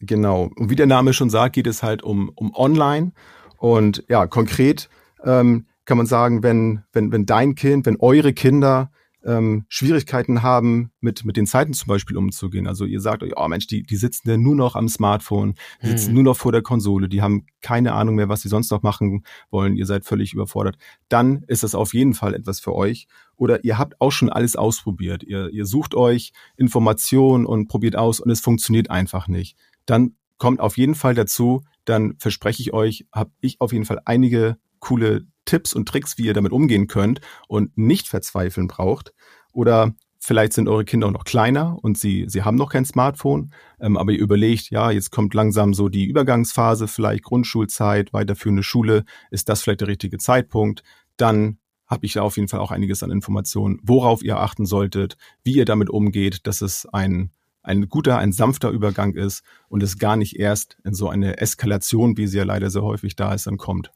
genau. 0.00 0.50
Und 0.56 0.70
wie 0.70 0.76
der 0.76 0.86
Name 0.86 1.12
schon 1.12 1.28
sagt, 1.28 1.54
geht 1.54 1.66
es 1.66 1.82
halt 1.82 2.02
um, 2.02 2.30
um 2.34 2.54
online 2.54 3.12
und 3.58 4.02
ja, 4.08 4.26
konkret 4.26 4.88
ähm, 5.22 5.66
kann 5.84 5.98
man 5.98 6.06
sagen, 6.06 6.42
wenn, 6.42 6.82
wenn, 6.92 7.12
wenn 7.12 7.26
dein 7.26 7.54
Kind, 7.54 7.84
wenn 7.84 7.96
eure 8.00 8.32
Kinder 8.32 8.90
ähm, 9.26 9.66
Schwierigkeiten 9.68 10.42
haben, 10.42 10.92
mit, 11.00 11.24
mit 11.24 11.36
den 11.36 11.46
Zeiten 11.46 11.72
zum 11.72 11.88
Beispiel 11.88 12.16
umzugehen. 12.16 12.66
Also 12.66 12.84
ihr 12.84 13.00
sagt 13.00 13.22
euch, 13.22 13.32
oh 13.36 13.48
Mensch, 13.48 13.66
die, 13.66 13.82
die 13.82 13.96
sitzen 13.96 14.30
ja 14.30 14.36
nur 14.36 14.54
noch 14.54 14.76
am 14.76 14.88
Smartphone, 14.88 15.54
die 15.82 15.88
sitzen 15.88 16.08
hm. 16.08 16.14
nur 16.14 16.22
noch 16.22 16.36
vor 16.36 16.52
der 16.52 16.62
Konsole, 16.62 17.08
die 17.08 17.22
haben 17.22 17.46
keine 17.60 17.92
Ahnung 17.92 18.14
mehr, 18.14 18.28
was 18.28 18.42
sie 18.42 18.48
sonst 18.48 18.70
noch 18.70 18.82
machen 18.82 19.24
wollen, 19.50 19.76
ihr 19.76 19.86
seid 19.86 20.04
völlig 20.04 20.32
überfordert. 20.32 20.78
Dann 21.08 21.42
ist 21.48 21.64
das 21.64 21.74
auf 21.74 21.92
jeden 21.94 22.14
Fall 22.14 22.34
etwas 22.34 22.60
für 22.60 22.74
euch. 22.74 23.08
Oder 23.36 23.64
ihr 23.64 23.76
habt 23.76 24.00
auch 24.00 24.12
schon 24.12 24.30
alles 24.30 24.56
ausprobiert. 24.56 25.22
Ihr, 25.22 25.50
ihr 25.50 25.66
sucht 25.66 25.94
euch 25.94 26.32
Informationen 26.56 27.44
und 27.44 27.68
probiert 27.68 27.96
aus 27.96 28.20
und 28.20 28.30
es 28.30 28.40
funktioniert 28.40 28.90
einfach 28.90 29.28
nicht. 29.28 29.58
Dann 29.84 30.14
kommt 30.38 30.60
auf 30.60 30.76
jeden 30.78 30.94
Fall 30.94 31.14
dazu, 31.14 31.64
dann 31.84 32.14
verspreche 32.18 32.62
ich 32.62 32.72
euch, 32.72 33.06
habe 33.12 33.30
ich 33.40 33.60
auf 33.60 33.72
jeden 33.72 33.84
Fall 33.84 34.00
einige 34.04 34.56
coole 34.80 35.26
Tipps 35.46 35.72
und 35.72 35.88
Tricks, 35.88 36.18
wie 36.18 36.26
ihr 36.26 36.34
damit 36.34 36.52
umgehen 36.52 36.86
könnt 36.86 37.20
und 37.48 37.76
nicht 37.78 38.08
verzweifeln 38.08 38.68
braucht. 38.68 39.14
Oder 39.52 39.94
vielleicht 40.18 40.52
sind 40.52 40.68
eure 40.68 40.84
Kinder 40.84 41.06
auch 41.06 41.12
noch 41.12 41.24
kleiner 41.24 41.78
und 41.82 41.96
sie, 41.96 42.26
sie 42.28 42.42
haben 42.42 42.56
noch 42.56 42.70
kein 42.70 42.84
Smartphone, 42.84 43.52
ähm, 43.80 43.96
aber 43.96 44.12
ihr 44.12 44.20
überlegt, 44.20 44.70
ja, 44.70 44.90
jetzt 44.90 45.10
kommt 45.10 45.32
langsam 45.34 45.72
so 45.72 45.88
die 45.88 46.04
Übergangsphase, 46.04 46.88
vielleicht 46.88 47.22
Grundschulzeit, 47.24 48.12
weiterführende 48.12 48.62
Schule, 48.62 49.04
ist 49.30 49.48
das 49.48 49.62
vielleicht 49.62 49.80
der 49.80 49.88
richtige 49.88 50.18
Zeitpunkt? 50.18 50.82
Dann 51.16 51.58
habe 51.86 52.04
ich 52.04 52.14
da 52.14 52.22
auf 52.22 52.36
jeden 52.36 52.48
Fall 52.48 52.60
auch 52.60 52.72
einiges 52.72 53.02
an 53.02 53.10
Informationen, 53.10 53.78
worauf 53.82 54.22
ihr 54.22 54.40
achten 54.40 54.66
solltet, 54.66 55.16
wie 55.44 55.54
ihr 55.54 55.64
damit 55.64 55.88
umgeht, 55.88 56.46
dass 56.46 56.60
es 56.60 56.86
ein 56.86 57.30
ein 57.66 57.88
guter, 57.88 58.18
ein 58.18 58.30
sanfter 58.30 58.70
Übergang 58.70 59.14
ist 59.14 59.42
und 59.68 59.82
es 59.82 59.98
gar 59.98 60.16
nicht 60.16 60.38
erst 60.38 60.78
in 60.84 60.94
so 60.94 61.08
eine 61.08 61.38
Eskalation, 61.38 62.16
wie 62.16 62.28
sie 62.28 62.38
ja 62.38 62.44
leider 62.44 62.70
sehr 62.70 62.82
häufig 62.82 63.16
da 63.16 63.34
ist, 63.34 63.48
dann 63.48 63.56
kommt. 63.56 63.90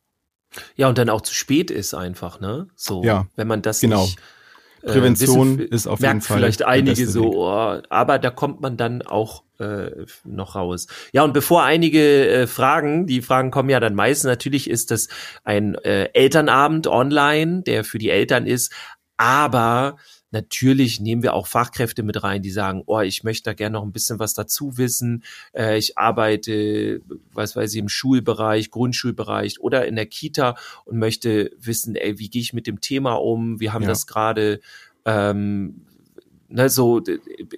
Ja, 0.76 0.88
und 0.88 0.98
dann 0.98 1.08
auch 1.08 1.20
zu 1.20 1.34
spät 1.34 1.70
ist 1.70 1.94
einfach, 1.94 2.40
ne? 2.40 2.68
So, 2.74 3.04
ja, 3.04 3.26
wenn 3.36 3.46
man 3.46 3.62
das 3.62 3.80
genau. 3.80 4.02
nicht 4.02 4.18
äh, 4.82 4.92
Prävention 4.92 5.58
wissen, 5.58 5.72
ist 5.72 5.86
auf 5.86 6.00
jeden 6.00 6.20
Fall. 6.20 6.38
vielleicht 6.38 6.64
einige 6.64 7.06
so, 7.06 7.46
oh, 7.46 7.80
aber 7.88 8.18
da 8.18 8.30
kommt 8.30 8.60
man 8.60 8.76
dann 8.76 9.02
auch 9.02 9.44
äh, 9.58 9.90
noch 10.24 10.56
raus. 10.56 10.86
Ja, 11.12 11.22
und 11.22 11.32
bevor 11.32 11.62
einige 11.62 12.28
äh, 12.28 12.46
fragen, 12.46 13.06
die 13.06 13.22
Fragen 13.22 13.50
kommen 13.50 13.70
ja 13.70 13.78
dann 13.78 13.94
meistens, 13.94 14.28
natürlich 14.28 14.68
ist 14.68 14.90
das 14.90 15.08
ein 15.44 15.74
äh, 15.76 16.08
Elternabend 16.14 16.86
online, 16.86 17.62
der 17.62 17.84
für 17.84 17.98
die 17.98 18.10
Eltern 18.10 18.46
ist, 18.46 18.72
aber 19.16 19.96
Natürlich 20.30 21.00
nehmen 21.00 21.22
wir 21.22 21.34
auch 21.34 21.46
Fachkräfte 21.46 22.02
mit 22.02 22.22
rein, 22.22 22.42
die 22.42 22.50
sagen, 22.50 22.82
oh, 22.86 23.00
ich 23.00 23.24
möchte 23.24 23.50
da 23.50 23.54
gerne 23.54 23.74
noch 23.74 23.82
ein 23.82 23.92
bisschen 23.92 24.18
was 24.18 24.34
dazu 24.34 24.78
wissen. 24.78 25.24
Äh, 25.52 25.78
ich 25.78 25.98
arbeite, 25.98 27.00
was 27.32 27.56
weiß 27.56 27.72
ich, 27.74 27.78
im 27.78 27.88
Schulbereich, 27.88 28.70
Grundschulbereich 28.70 29.60
oder 29.60 29.86
in 29.86 29.96
der 29.96 30.06
Kita 30.06 30.56
und 30.84 30.98
möchte 30.98 31.50
wissen, 31.58 31.96
ey, 31.96 32.18
wie 32.18 32.30
gehe 32.30 32.42
ich 32.42 32.52
mit 32.52 32.66
dem 32.66 32.80
Thema 32.80 33.14
um? 33.14 33.60
Wir 33.60 33.72
haben 33.72 33.82
ja. 33.82 33.88
das 33.88 34.06
gerade 34.06 34.60
ähm, 35.04 35.86
ne, 36.50 36.68
so, 36.68 37.02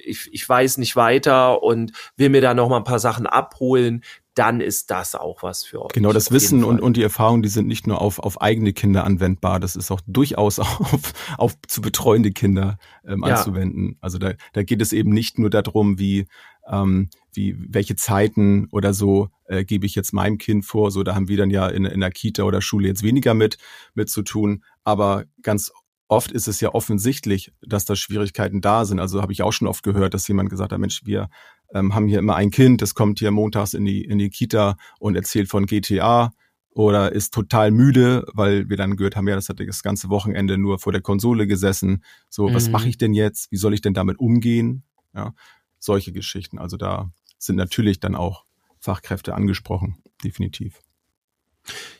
ich, 0.05 0.29
ich 0.33 0.49
weiß 0.49 0.79
nicht 0.79 0.97
weiter 0.97 1.63
und 1.63 1.93
will 2.17 2.29
mir 2.29 2.41
da 2.41 2.55
noch 2.55 2.69
mal 2.69 2.79
ein 2.79 2.85
paar 2.85 2.99
Sachen 2.99 3.27
abholen, 3.27 4.03
dann 4.35 4.61
ist 4.61 4.91
das 4.91 5.15
auch 5.15 5.43
was 5.43 5.65
für 5.65 5.83
euch. 5.83 5.93
Genau, 5.93 6.13
das 6.13 6.31
Wissen 6.31 6.65
und, 6.65 6.81
und 6.81 6.97
die 6.97 7.03
Erfahrung, 7.03 7.43
die 7.43 7.49
sind 7.49 7.67
nicht 7.67 7.87
nur 7.87 8.01
auf, 8.01 8.19
auf 8.19 8.41
eigene 8.41 8.73
Kinder 8.73 9.05
anwendbar, 9.05 9.61
das 9.61 9.77
ist 9.77 9.91
auch 9.91 10.01
durchaus 10.07 10.59
auf, 10.59 11.13
auf 11.37 11.55
zu 11.67 11.81
betreuende 11.81 12.33
Kinder 12.33 12.79
ähm, 13.07 13.23
ja. 13.27 13.35
anzuwenden. 13.35 13.99
Also 14.01 14.19
da, 14.19 14.33
da 14.53 14.63
geht 14.63 14.81
es 14.81 14.93
eben 14.93 15.11
nicht 15.11 15.39
nur 15.39 15.51
darum, 15.51 15.99
wie, 15.99 16.27
ähm, 16.67 17.11
wie 17.33 17.57
welche 17.59 17.97
Zeiten 17.97 18.69
oder 18.71 18.95
so 18.95 19.29
äh, 19.47 19.65
gebe 19.65 19.85
ich 19.85 19.95
jetzt 19.95 20.13
meinem 20.13 20.39
Kind 20.39 20.65
vor. 20.65 20.91
So, 20.91 21.03
da 21.03 21.15
haben 21.15 21.29
wir 21.29 21.37
dann 21.37 21.51
ja 21.51 21.69
in, 21.69 21.85
in 21.85 22.01
der 22.01 22.11
Kita 22.11 22.45
oder 22.45 22.63
Schule 22.63 22.89
jetzt 22.89 23.03
weniger 23.03 23.35
mit, 23.35 23.59
mit 23.95 24.09
zu 24.09 24.23
tun. 24.23 24.65
Aber 24.85 25.25
ganz 25.43 25.73
oft 26.09 26.31
ist 26.31 26.47
es 26.47 26.61
ja 26.61 26.75
offensichtlich, 26.75 27.53
dass 27.63 27.85
da 27.85 27.97
Schwierigkeiten 27.97 28.61
da 28.61 28.85
sind. 28.85 29.01
Also 29.01 29.23
habe 29.23 29.33
ich 29.33 29.43
auch 29.43 29.53
schon 29.53 29.69
oft 29.69 29.83
gehört, 29.83 30.15
dass 30.15 30.29
jemand 30.29 30.51
gesagt 30.51 30.73
hat, 30.73 30.79
Mensch, 30.79 31.03
wir 31.05 31.29
ähm, 31.73 31.95
haben 31.95 32.09
hier 32.09 32.19
immer 32.19 32.37
ein 32.37 32.51
Kind, 32.51 32.83
das 32.83 32.95
kommt 32.95 33.19
hier 33.19 33.31
montags 33.31 33.75
in 33.75 33.85
die, 33.85 34.05
in 34.05 34.19
die 34.19 34.31
Kita 34.31 34.77
und 34.99 35.17
erzählt 35.17 35.49
von 35.49 35.67
GTA 35.67 36.33
oder 36.71 37.13
ist 37.13 37.35
total 37.35 37.71
müde, 37.71 38.25
weil 38.33 38.69
wir 38.69 38.77
dann 38.77 38.97
gehört 38.97 39.17
haben, 39.17 39.29
ja, 39.29 39.35
das 39.35 39.49
hat 39.49 39.61
das 39.61 39.83
ganze 39.83 40.09
Wochenende 40.09 40.57
nur 40.59 40.79
vor 40.79 40.93
der 40.93 41.03
Konsole 41.03 41.47
gesessen. 41.47 42.03
So, 42.29 42.49
mhm. 42.49 42.55
was 42.55 42.71
mache 42.71 42.89
ich 42.89 42.97
denn 42.97 43.13
jetzt? 43.13 43.51
Wie 43.53 43.57
soll 43.57 43.75
ich 43.75 43.83
denn 43.83 43.95
damit 43.95 44.19
umgehen? 44.19 44.85
Ja, 45.15 45.35
solche 45.79 46.13
Geschichten. 46.13 46.59
Also 46.59 46.77
da 46.77 47.13
sind 47.39 47.57
natürlich 47.57 48.01
dann 48.01 48.15
auch 48.15 48.45
Fachkräfte 48.79 49.35
angesprochen, 49.35 49.99
definitiv. 50.25 50.81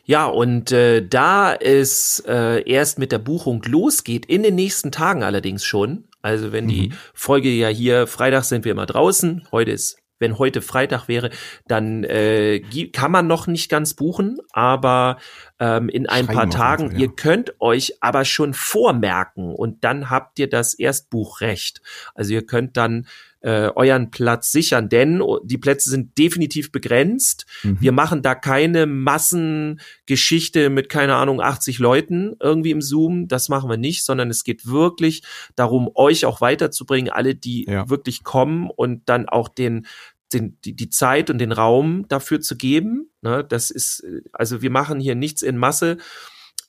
Ja, 0.05 0.25
und 0.25 0.71
äh, 0.71 1.05
da 1.05 1.53
es 1.53 2.21
äh, 2.27 2.69
erst 2.69 2.99
mit 2.99 3.11
der 3.11 3.19
Buchung 3.19 3.63
losgeht, 3.63 4.25
in 4.25 4.43
den 4.43 4.55
nächsten 4.55 4.91
Tagen 4.91 5.23
allerdings 5.23 5.63
schon, 5.63 6.05
also 6.21 6.51
wenn 6.51 6.65
mhm. 6.65 6.69
die 6.69 6.93
Folge 7.13 7.49
ja 7.49 7.69
hier, 7.69 8.07
Freitag 8.07 8.43
sind 8.43 8.65
wir 8.65 8.71
immer 8.73 8.85
draußen, 8.85 9.47
heute 9.51 9.71
ist, 9.71 9.97
wenn 10.19 10.39
heute 10.39 10.61
Freitag 10.61 11.07
wäre, 11.07 11.31
dann 11.67 12.03
äh, 12.05 12.61
kann 12.93 13.11
man 13.11 13.27
noch 13.27 13.47
nicht 13.47 13.69
ganz 13.69 13.93
buchen, 13.93 14.39
aber 14.51 15.17
ähm, 15.59 15.89
in 15.89 16.07
ein 16.07 16.25
Schreiben 16.25 16.37
paar 16.37 16.49
Tagen, 16.49 16.91
Fall, 16.91 16.99
ja. 16.99 17.05
ihr 17.05 17.15
könnt 17.15 17.59
euch 17.59 17.97
aber 18.01 18.23
schon 18.23 18.53
vormerken 18.53 19.53
und 19.53 19.83
dann 19.83 20.09
habt 20.09 20.39
ihr 20.39 20.49
das 20.49 20.73
Erstbuchrecht. 20.75 21.81
Also 22.15 22.33
ihr 22.33 22.45
könnt 22.45 22.77
dann 22.77 23.05
äh, 23.43 23.69
euren 23.75 24.09
Platz 24.09 24.51
sichern, 24.51 24.89
denn 24.89 25.21
die 25.43 25.57
Plätze 25.57 25.89
sind 25.89 26.17
definitiv 26.17 26.71
begrenzt. 26.71 27.45
Mhm. 27.63 27.77
Wir 27.81 27.91
machen 27.91 28.21
da 28.21 28.35
keine 28.35 28.85
Massengeschichte 28.85 30.69
mit, 30.69 30.89
keine 30.89 31.15
Ahnung, 31.15 31.41
80 31.41 31.77
Leuten 31.77 32.35
irgendwie 32.39 32.71
im 32.71 32.81
Zoom. 32.81 33.27
Das 33.27 33.49
machen 33.49 33.69
wir 33.69 33.77
nicht, 33.77 34.05
sondern 34.05 34.29
es 34.29 34.45
geht 34.45 34.65
wirklich 34.65 35.23
darum, 35.55 35.91
euch 35.93 36.25
auch 36.25 36.39
weiterzubringen, 36.39 37.11
alle, 37.11 37.35
die 37.35 37.65
ja. 37.65 37.89
wirklich 37.89 38.23
kommen 38.23 38.69
und 38.69 39.03
dann 39.07 39.27
auch 39.27 39.49
den 39.49 39.85
den, 40.31 40.57
die, 40.65 40.75
die 40.75 40.89
Zeit 40.89 41.29
und 41.29 41.37
den 41.37 41.51
Raum 41.51 42.07
dafür 42.07 42.41
zu 42.41 42.57
geben. 42.57 43.11
Ne, 43.21 43.43
das 43.43 43.69
ist, 43.69 44.03
also 44.31 44.63
wir 44.63 44.71
machen 44.71 44.99
hier 44.99 45.13
nichts 45.13 45.43
in 45.43 45.57
Masse. 45.57 45.97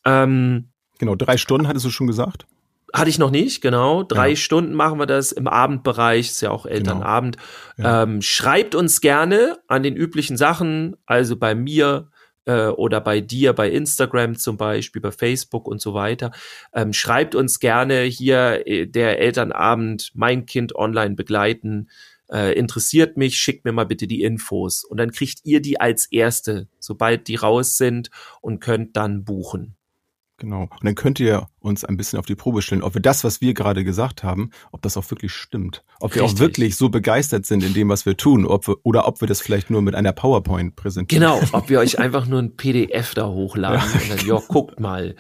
Ähm, 0.04 0.68
genau, 0.98 1.14
drei 1.14 1.38
Stunden 1.38 1.66
hattest 1.66 1.87
du 1.87 1.90
schon 1.90 2.06
gesagt. 2.06 2.46
Hatte 2.94 3.11
ich 3.11 3.18
noch 3.18 3.33
nicht, 3.33 3.61
genau. 3.61 4.04
Drei 4.04 4.30
ja. 4.30 4.37
Stunden 4.37 4.72
machen 4.72 5.00
wir 5.00 5.07
das 5.07 5.33
im 5.33 5.48
Abendbereich, 5.48 6.30
ist 6.30 6.42
ja 6.42 6.52
auch 6.52 6.64
Elternabend. 6.64 7.38
Genau. 7.76 7.88
Ja. 7.88 8.02
Ähm, 8.04 8.22
schreibt 8.22 8.76
uns 8.76 9.00
gerne 9.00 9.59
an 9.66 9.83
den 9.83 9.96
üblichen 9.96 10.37
Sachen, 10.37 10.96
also 11.04 11.37
bei 11.37 11.57
mir 11.57 12.12
äh, 12.44 12.66
oder 12.66 13.00
bei 13.00 13.20
dir, 13.20 13.52
bei 13.52 13.68
Instagram 13.68 14.37
zum 14.37 14.57
Beispiel, 14.57 15.02
bei 15.02 15.11
Facebook 15.11 15.66
und 15.66 15.80
so 15.80 15.92
weiter. 15.92 16.30
Ähm, 16.72 16.92
schreibt 16.92 17.35
uns 17.35 17.59
gerne 17.59 18.02
hier 18.02 18.64
äh, 18.64 18.87
der 18.87 19.18
Elternabend, 19.18 20.12
mein 20.14 20.46
Kind 20.46 20.76
online 20.76 21.16
begleiten. 21.16 21.88
Äh, 22.30 22.57
interessiert 22.57 23.16
mich, 23.16 23.37
schickt 23.37 23.64
mir 23.64 23.72
mal 23.72 23.87
bitte 23.87 24.07
die 24.07 24.22
Infos. 24.22 24.85
Und 24.85 24.98
dann 24.98 25.11
kriegt 25.11 25.40
ihr 25.42 25.61
die 25.61 25.80
als 25.80 26.07
erste, 26.12 26.68
sobald 26.78 27.26
die 27.26 27.35
raus 27.35 27.76
sind 27.76 28.11
und 28.40 28.61
könnt 28.61 28.96
dann 28.96 29.24
buchen. 29.24 29.74
Genau. 30.44 30.64
Und 30.64 30.85
dann 30.85 30.94
könnt 30.94 31.20
ihr 31.20 31.48
uns 31.61 31.87
ein 31.87 31.96
bisschen 31.96 32.18
auf 32.18 32.26
die 32.26 32.35
Probe 32.35 32.61
stellen, 32.61 32.83
ob 32.83 32.92
wir 32.92 33.00
das, 33.00 33.24
was 33.24 33.40
wir 33.40 33.54
gerade 33.54 33.83
gesagt 33.83 34.22
haben, 34.22 34.50
ob 34.72 34.83
das 34.83 34.98
auch 34.98 35.11
wirklich 35.11 35.33
stimmt. 35.33 35.83
Ob 36.00 36.14
wir 36.14 36.22
auch 36.22 36.38
wirklich 36.38 36.76
so 36.76 36.90
begeistert 36.90 37.46
sind 37.46 37.64
in 37.64 37.72
dem, 37.72 37.88
was 37.88 38.04
wir 38.04 38.18
tun, 38.18 38.44
ob 38.44 38.68
wir, 38.68 38.76
oder 38.83 39.09
ob 39.09 39.22
wir 39.22 39.28
das 39.28 39.40
vielleicht 39.40 39.70
nur 39.70 39.80
mit 39.80 39.94
einer 39.94 40.12
PowerPoint 40.12 40.76
präsentieren. 40.76 41.22
Genau, 41.22 41.40
ob 41.52 41.70
wir 41.70 41.80
euch 41.80 41.98
einfach 41.98 42.26
nur 42.26 42.40
ein 42.40 42.57
PDF 42.57 43.14
da 43.14 43.26
hochladen 43.26 43.80
ja, 43.80 44.00
und 44.00 44.20
dann, 44.20 44.26
ja, 44.26 44.42
guckt 44.46 44.80
mal. 44.80 45.16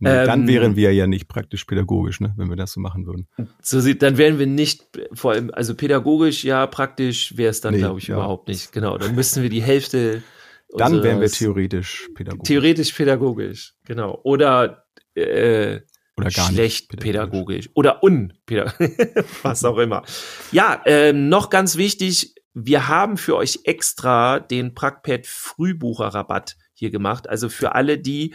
Nee, 0.00 0.08
ähm, 0.08 0.26
dann 0.26 0.48
wären 0.48 0.76
wir 0.76 0.94
ja 0.94 1.06
nicht 1.06 1.28
praktisch 1.28 1.66
pädagogisch, 1.66 2.20
ne, 2.20 2.32
wenn 2.38 2.48
wir 2.48 2.56
das 2.56 2.72
so 2.72 2.80
machen 2.80 3.04
würden. 3.04 3.28
So 3.60 3.80
sieht, 3.80 4.00
dann 4.00 4.16
wären 4.16 4.38
wir 4.38 4.46
nicht, 4.46 4.86
vor 5.12 5.32
allem, 5.32 5.50
also 5.52 5.74
pädagogisch, 5.74 6.42
ja, 6.42 6.66
praktisch 6.66 7.36
wäre 7.36 7.50
es 7.50 7.60
dann, 7.60 7.74
nee, 7.74 7.80
glaube 7.80 7.98
ich, 7.98 8.06
ja. 8.06 8.14
überhaupt 8.14 8.48
nicht. 8.48 8.72
Genau, 8.72 8.96
dann 8.96 9.14
müssten 9.14 9.42
wir 9.42 9.50
die 9.50 9.62
Hälfte 9.62 10.22
dann 10.76 11.02
wären 11.02 11.20
wir 11.20 11.30
theoretisch 11.30 12.08
pädagogisch. 12.14 12.48
Theoretisch 12.48 12.92
pädagogisch, 12.92 13.74
genau. 13.84 14.20
Oder, 14.22 14.86
äh, 15.14 15.80
oder 16.16 16.30
gar 16.30 16.48
schlecht 16.48 16.92
nicht 16.92 17.02
pädagogisch. 17.02 17.68
pädagogisch. 17.68 17.70
Oder 17.74 18.02
unpädagogisch. 18.02 19.24
Was 19.42 19.64
auch 19.64 19.78
immer. 19.78 20.02
Ja, 20.52 20.82
ähm, 20.86 21.28
noch 21.28 21.50
ganz 21.50 21.76
wichtig, 21.76 22.34
wir 22.54 22.88
haben 22.88 23.16
für 23.16 23.36
euch 23.36 23.60
extra 23.64 24.38
den 24.38 24.74
Prackpad 24.74 25.26
Frühbucherrabatt 25.26 26.56
hier 26.72 26.90
gemacht. 26.90 27.28
Also 27.28 27.48
für 27.48 27.74
alle, 27.74 27.98
die 27.98 28.34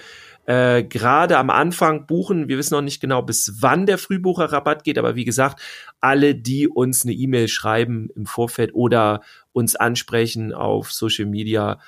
äh, 0.49 0.83
gerade 0.83 1.37
am 1.37 1.51
Anfang 1.51 2.07
buchen. 2.07 2.47
Wir 2.47 2.57
wissen 2.57 2.73
noch 2.73 2.81
nicht 2.81 2.99
genau, 2.99 3.21
bis 3.21 3.57
wann 3.59 3.85
der 3.85 3.99
Frühbucherrabatt 3.99 4.83
geht, 4.83 4.97
aber 4.97 5.15
wie 5.15 5.23
gesagt, 5.23 5.61
alle, 5.99 6.33
die 6.33 6.67
uns 6.67 7.03
eine 7.03 7.13
E-Mail 7.13 7.47
schreiben 7.47 8.09
im 8.15 8.25
Vorfeld 8.25 8.73
oder 8.73 9.21
uns 9.51 9.75
ansprechen 9.75 10.51
auf 10.51 10.91
Social 10.91 11.27
Media, 11.27 11.79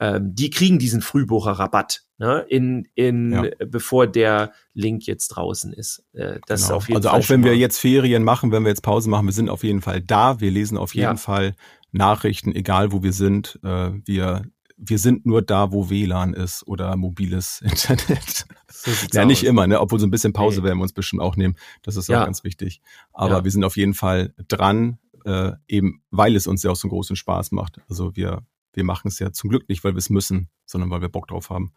ähm, 0.00 0.34
die 0.34 0.48
kriegen 0.48 0.78
diesen 0.78 1.02
Frühbucherrabatt, 1.02 2.04
ne, 2.16 2.44
in, 2.48 2.88
in, 2.94 3.32
ja. 3.32 3.44
bevor 3.66 4.06
der 4.06 4.52
Link 4.72 5.06
jetzt 5.06 5.28
draußen 5.28 5.74
ist. 5.74 6.02
Äh, 6.14 6.40
das 6.46 6.62
genau. 6.62 6.70
ist 6.70 6.70
auf 6.70 6.88
jeden 6.88 6.96
also 6.96 7.08
Fall. 7.10 7.16
Also 7.16 7.26
auch 7.26 7.30
wenn 7.30 7.44
wir 7.44 7.56
jetzt 7.56 7.78
Ferien 7.78 8.24
machen, 8.24 8.50
wenn 8.50 8.62
wir 8.62 8.70
jetzt 8.70 8.82
Pause 8.82 9.10
machen, 9.10 9.26
wir 9.26 9.34
sind 9.34 9.50
auf 9.50 9.62
jeden 9.62 9.82
Fall 9.82 10.00
da. 10.00 10.40
Wir 10.40 10.50
lesen 10.50 10.78
auf 10.78 10.94
jeden 10.94 11.04
ja. 11.04 11.16
Fall 11.16 11.54
Nachrichten, 11.92 12.54
egal 12.54 12.92
wo 12.92 13.02
wir 13.02 13.12
sind. 13.12 13.60
Äh, 13.62 13.90
wir 14.06 14.44
wir 14.82 14.98
sind 14.98 15.26
nur 15.26 15.42
da, 15.42 15.72
wo 15.72 15.90
WLAN 15.90 16.32
ist 16.32 16.66
oder 16.66 16.96
mobiles 16.96 17.60
Internet. 17.64 18.46
So 18.68 18.90
ja, 19.12 19.26
nicht 19.26 19.44
immer, 19.44 19.66
ne? 19.66 19.78
Obwohl 19.78 20.00
so 20.00 20.06
ein 20.06 20.10
bisschen 20.10 20.32
Pause 20.32 20.60
nee. 20.60 20.68
werden 20.68 20.78
wir 20.78 20.84
uns 20.84 20.94
bestimmt 20.94 21.20
auch 21.20 21.36
nehmen. 21.36 21.56
Das 21.82 21.96
ist 21.96 22.08
ja. 22.08 22.22
auch 22.22 22.24
ganz 22.24 22.44
wichtig. 22.44 22.80
Aber 23.12 23.38
ja. 23.38 23.44
wir 23.44 23.50
sind 23.50 23.64
auf 23.64 23.76
jeden 23.76 23.92
Fall 23.92 24.32
dran, 24.48 24.98
äh, 25.26 25.52
eben 25.68 26.02
weil 26.10 26.34
es 26.34 26.46
uns 26.46 26.62
ja 26.62 26.70
auch 26.70 26.76
so 26.76 26.86
einen 26.86 26.92
großen 26.92 27.14
Spaß 27.14 27.52
macht. 27.52 27.82
Also 27.90 28.16
wir 28.16 28.42
wir 28.72 28.84
machen 28.84 29.08
es 29.08 29.18
ja 29.18 29.32
zum 29.32 29.50
Glück 29.50 29.68
nicht, 29.68 29.84
weil 29.84 29.94
wir 29.94 29.98
es 29.98 30.10
müssen, 30.10 30.48
sondern 30.64 30.90
weil 30.90 31.00
wir 31.00 31.08
Bock 31.08 31.28
drauf 31.28 31.50
haben. 31.50 31.72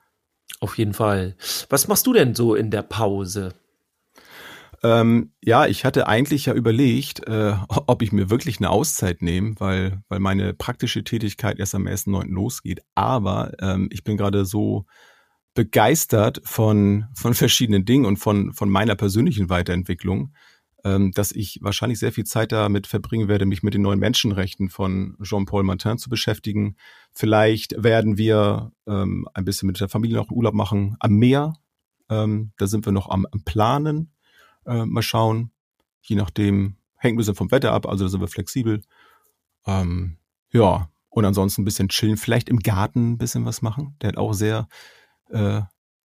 Auf 0.60 0.78
jeden 0.78 0.94
Fall. 0.94 1.36
Was 1.70 1.88
machst 1.88 2.08
du 2.08 2.14
denn 2.14 2.36
so 2.36 2.56
in 2.56 2.72
der 2.72 2.84
Pause? 2.84 3.54
Ähm, 4.84 5.32
ja, 5.42 5.66
ich 5.66 5.86
hatte 5.86 6.08
eigentlich 6.08 6.46
ja 6.48 6.54
überlegt, 6.54 7.26
äh, 7.26 7.56
ob 7.70 8.02
ich 8.02 8.12
mir 8.12 8.30
wirklich 8.30 8.58
eine 8.58 8.70
Auszeit 8.70 9.22
nehme, 9.22 9.56
weil, 9.60 10.04
weil 10.10 10.20
meine 10.20 10.54
praktische 10.54 11.04
Tätigkeit 11.04 11.58
erst 11.60 11.76
am 11.76 11.88
1.9. 11.88 12.28
losgeht. 12.28 12.82
Aber 12.94 13.54
ähm, 13.62 13.90
ich 13.92 14.04
bin 14.04 14.18
gerade 14.18 14.46
so 14.46 14.86
begeistert 15.54 16.42
von, 16.44 17.06
von 17.14 17.34
verschiedenen 17.34 17.86
Dingen 17.86 18.06
und 18.06 18.18
von, 18.18 18.54
von 18.54 18.70
meiner 18.70 18.96
persönlichen 18.96 19.50
Weiterentwicklung, 19.50 20.34
dass 20.84 21.32
ich 21.32 21.60
wahrscheinlich 21.62 22.00
sehr 22.00 22.12
viel 22.12 22.26
Zeit 22.26 22.52
damit 22.52 22.88
verbringen 22.88 23.30
werde, 23.30 23.46
mich 23.46 23.64
mit 23.64 23.74
den 23.74 23.84
neuen 23.84 24.00
Menschenrechten 24.00 24.70
von 24.70 25.18
Jean-Paul 25.24 25.64
Martin 25.64 25.98
zu 25.98 26.10
beschäftigen. 26.10 26.76
Vielleicht 27.14 27.82
werden 27.82 28.18
wir 28.18 28.74
ähm, 28.86 29.28
ein 29.34 29.46
bisschen 29.46 29.68
mit 29.68 29.80
der 29.80 29.88
Familie 29.88 30.18
noch 30.18 30.30
Urlaub 30.30 30.54
machen 30.54 30.98
am 31.00 31.14
Meer. 31.14 31.54
Ähm, 32.10 32.52
da 32.58 32.68
sind 32.68 32.86
wir 32.86 32.92
noch 32.92 33.10
am, 33.10 33.26
am 33.32 33.44
Planen. 33.46 34.12
Äh, 34.66 34.86
mal 34.86 35.02
schauen. 35.02 35.52
Je 36.02 36.18
nachdem, 36.18 36.76
hängt 36.98 37.16
ein 37.16 37.18
bisschen 37.18 37.36
vom 37.36 37.52
Wetter 37.52 37.72
ab, 37.72 37.88
also 37.88 38.04
da 38.04 38.10
sind 38.10 38.20
wir 38.20 38.28
flexibel. 38.28 38.82
Ähm, 39.66 40.18
ja, 40.52 40.90
und 41.10 41.26
ansonsten 41.26 41.62
ein 41.62 41.66
bisschen 41.66 41.90
chillen, 41.90 42.18
vielleicht 42.18 42.50
im 42.50 42.60
Garten 42.60 43.14
ein 43.14 43.18
bisschen 43.18 43.46
was 43.46 43.62
machen. 43.62 43.96
Der 44.02 44.10
hat 44.10 44.18
auch 44.18 44.34
sehr 44.34 44.68
äh, 45.30 45.62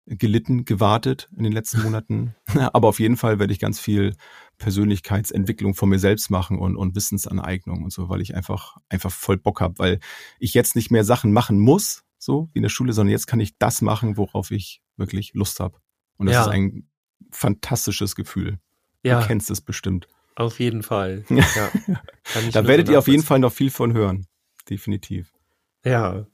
gelitten, 0.07 0.65
gewartet 0.65 1.29
in 1.35 1.43
den 1.43 1.51
letzten 1.51 1.83
Monaten. 1.83 2.35
Aber 2.73 2.87
auf 2.87 2.99
jeden 2.99 3.17
Fall 3.17 3.39
werde 3.39 3.51
ich 3.51 3.59
ganz 3.59 3.79
viel 3.79 4.15
Persönlichkeitsentwicklung 4.57 5.75
von 5.75 5.89
mir 5.89 5.99
selbst 5.99 6.29
machen 6.29 6.57
und, 6.57 6.75
und 6.77 6.95
Wissensaneignung 6.95 7.83
und 7.83 7.91
so, 7.91 8.09
weil 8.09 8.21
ich 8.21 8.35
einfach, 8.35 8.77
einfach 8.89 9.11
voll 9.11 9.37
Bock 9.37 9.61
habe, 9.61 9.77
weil 9.79 9.99
ich 10.39 10.53
jetzt 10.53 10.75
nicht 10.75 10.91
mehr 10.91 11.03
Sachen 11.03 11.33
machen 11.33 11.59
muss, 11.59 12.03
so 12.17 12.49
wie 12.53 12.59
in 12.59 12.63
der 12.63 12.69
Schule, 12.69 12.93
sondern 12.93 13.11
jetzt 13.11 13.27
kann 13.27 13.39
ich 13.39 13.57
das 13.57 13.81
machen, 13.81 14.17
worauf 14.17 14.51
ich 14.51 14.81
wirklich 14.95 15.33
Lust 15.33 15.59
habe. 15.59 15.77
Und 16.17 16.27
das 16.27 16.35
ja. 16.35 16.41
ist 16.43 16.47
ein 16.47 16.87
fantastisches 17.31 18.15
Gefühl. 18.15 18.59
Ja. 19.03 19.21
Du 19.21 19.27
kennst 19.27 19.51
es 19.51 19.61
bestimmt. 19.61 20.07
Auf 20.35 20.59
jeden 20.59 20.83
Fall. 20.83 21.25
Ja. 21.29 21.71
da 22.51 22.67
werdet 22.67 22.89
ihr 22.89 22.99
auf 22.99 23.07
jeden 23.07 23.23
Fall 23.23 23.39
noch 23.39 23.51
viel 23.51 23.71
von 23.71 23.93
hören. 23.93 24.27
Definitiv. 24.69 25.33
Ja. 25.83 26.27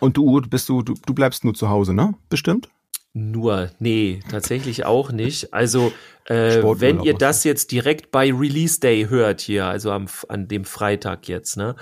Und 0.00 0.16
du, 0.16 0.40
bist 0.40 0.68
du, 0.68 0.82
du, 0.82 0.94
du 1.06 1.14
bleibst 1.14 1.44
nur 1.44 1.54
zu 1.54 1.68
Hause, 1.68 1.94
ne? 1.94 2.14
Bestimmt? 2.28 2.68
Nur, 3.12 3.70
nee, 3.80 4.20
tatsächlich 4.30 4.84
auch 4.84 5.10
nicht. 5.10 5.52
Also, 5.52 5.92
äh, 6.26 6.62
wenn 6.62 7.00
ihr 7.02 7.14
das 7.14 7.42
jetzt 7.42 7.72
direkt 7.72 8.12
bei 8.12 8.32
Release 8.32 8.78
Day 8.78 9.08
hört 9.08 9.40
hier, 9.40 9.66
also 9.66 9.90
am, 9.90 10.06
an 10.28 10.46
dem 10.46 10.64
Freitag 10.64 11.26
jetzt, 11.26 11.56
ne, 11.56 11.74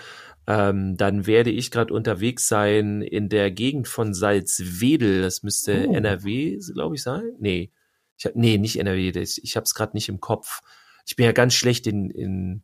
ähm, 0.47 0.97
dann 0.97 1.27
werde 1.27 1.51
ich 1.51 1.71
gerade 1.71 1.93
unterwegs 1.93 2.49
sein 2.49 3.03
in 3.03 3.29
der 3.29 3.51
Gegend 3.51 3.87
von 3.89 4.15
Salzwedel. 4.15 5.21
Das 5.21 5.43
müsste 5.43 5.87
oh. 5.87 5.93
NRW, 5.93 6.59
glaube 6.73 6.95
ich, 6.95 7.03
sein. 7.03 7.35
Nee, 7.39 7.73
ich 8.17 8.25
hab, 8.25 8.35
nee, 8.35 8.57
nicht 8.57 8.79
NRW. 8.79 9.11
Ich, 9.11 9.45
ich 9.45 9.57
habe 9.57 9.65
es 9.65 9.75
gerade 9.75 9.95
nicht 9.95 10.09
im 10.09 10.21
Kopf. 10.21 10.61
Ich 11.07 11.17
bin 11.17 11.27
ja 11.27 11.33
ganz 11.33 11.53
schlecht 11.53 11.87
in, 11.87 12.09
in 12.09 12.63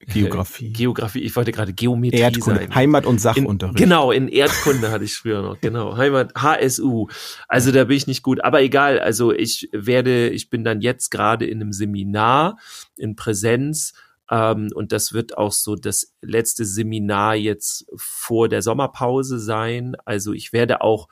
Geografie. 0.00 0.72
Geografie, 0.72 1.20
ich 1.20 1.34
wollte 1.36 1.52
gerade 1.52 1.72
Geometrie 1.72 2.18
Erdkunde, 2.18 2.60
sein. 2.60 2.74
Heimat- 2.74 3.06
und 3.06 3.20
Sachunterricht. 3.20 3.78
In, 3.78 3.84
genau, 3.84 4.10
in 4.12 4.28
Erdkunde 4.28 4.90
hatte 4.90 5.04
ich 5.04 5.14
früher 5.14 5.42
noch, 5.42 5.60
genau. 5.60 5.96
Heimat, 5.96 6.34
HSU. 6.36 7.08
Also 7.48 7.72
da 7.72 7.84
bin 7.84 7.96
ich 7.96 8.06
nicht 8.06 8.22
gut, 8.22 8.44
aber 8.44 8.60
egal, 8.62 9.00
also 9.00 9.32
ich 9.32 9.68
werde, 9.72 10.28
ich 10.28 10.50
bin 10.50 10.64
dann 10.64 10.80
jetzt 10.80 11.10
gerade 11.10 11.46
in 11.46 11.60
einem 11.60 11.72
Seminar 11.72 12.58
in 12.96 13.16
Präsenz 13.16 13.94
ähm, 14.30 14.68
und 14.74 14.92
das 14.92 15.12
wird 15.12 15.38
auch 15.38 15.52
so 15.52 15.76
das 15.76 16.14
letzte 16.20 16.64
Seminar 16.64 17.34
jetzt 17.34 17.86
vor 17.96 18.48
der 18.48 18.62
Sommerpause 18.62 19.38
sein. 19.38 19.96
Also 20.04 20.32
ich 20.32 20.52
werde 20.52 20.80
auch 20.80 21.08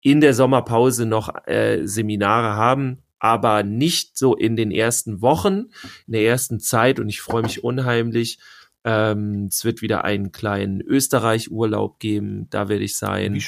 in 0.00 0.20
der 0.20 0.34
Sommerpause 0.34 1.06
noch 1.06 1.34
äh, 1.46 1.86
Seminare 1.86 2.56
haben, 2.56 3.03
aber 3.24 3.62
nicht 3.62 4.18
so 4.18 4.36
in 4.36 4.54
den 4.54 4.70
ersten 4.70 5.22
Wochen, 5.22 5.70
in 6.06 6.12
der 6.12 6.24
ersten 6.24 6.60
Zeit 6.60 7.00
und 7.00 7.08
ich 7.08 7.22
freue 7.22 7.42
mich 7.42 7.64
unheimlich. 7.64 8.38
Ähm, 8.84 9.46
es 9.50 9.64
wird 9.64 9.80
wieder 9.80 10.04
einen 10.04 10.30
kleinen 10.30 10.82
Österreich-Urlaub 10.82 11.98
geben, 12.00 12.48
da 12.50 12.68
werde 12.68 12.84
ich 12.84 12.98
sein. 12.98 13.42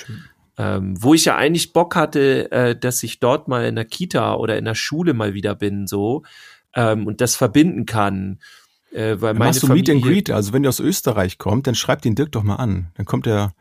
Ähm, 0.57 0.95
wo 0.99 1.13
ich 1.13 1.27
ja 1.27 1.37
eigentlich 1.37 1.75
Bock 1.75 1.95
hatte, 1.95 2.51
äh, 2.51 2.75
dass 2.75 3.03
ich 3.03 3.21
dort 3.21 3.49
mal 3.49 3.67
in 3.67 3.75
der 3.75 3.85
Kita 3.85 4.37
oder 4.37 4.57
in 4.57 4.65
der 4.65 4.75
Schule 4.75 5.13
mal 5.13 5.35
wieder 5.35 5.55
bin, 5.55 5.87
so 5.87 6.23
ähm, 6.75 7.07
und 7.07 7.21
das 7.21 7.37
verbinden 7.37 7.85
kann. 7.85 8.39
Äh, 8.93 9.21
weil 9.21 9.35
meine 9.35 9.51
machst 9.51 9.63
du 9.63 9.67
Familie, 9.67 9.95
Meet 9.95 10.05
and 10.05 10.11
Greet, 10.11 10.31
also 10.31 10.55
wenn 10.55 10.65
ihr 10.65 10.71
aus 10.71 10.81
Österreich 10.81 11.37
kommt, 11.37 11.67
dann 11.67 11.75
schreibt 11.75 12.07
den 12.07 12.15
Dirk 12.15 12.33
doch 12.33 12.43
mal 12.43 12.57
an. 12.57 12.93
Dann 12.95 13.05
kommt 13.05 13.27
er 13.27 13.53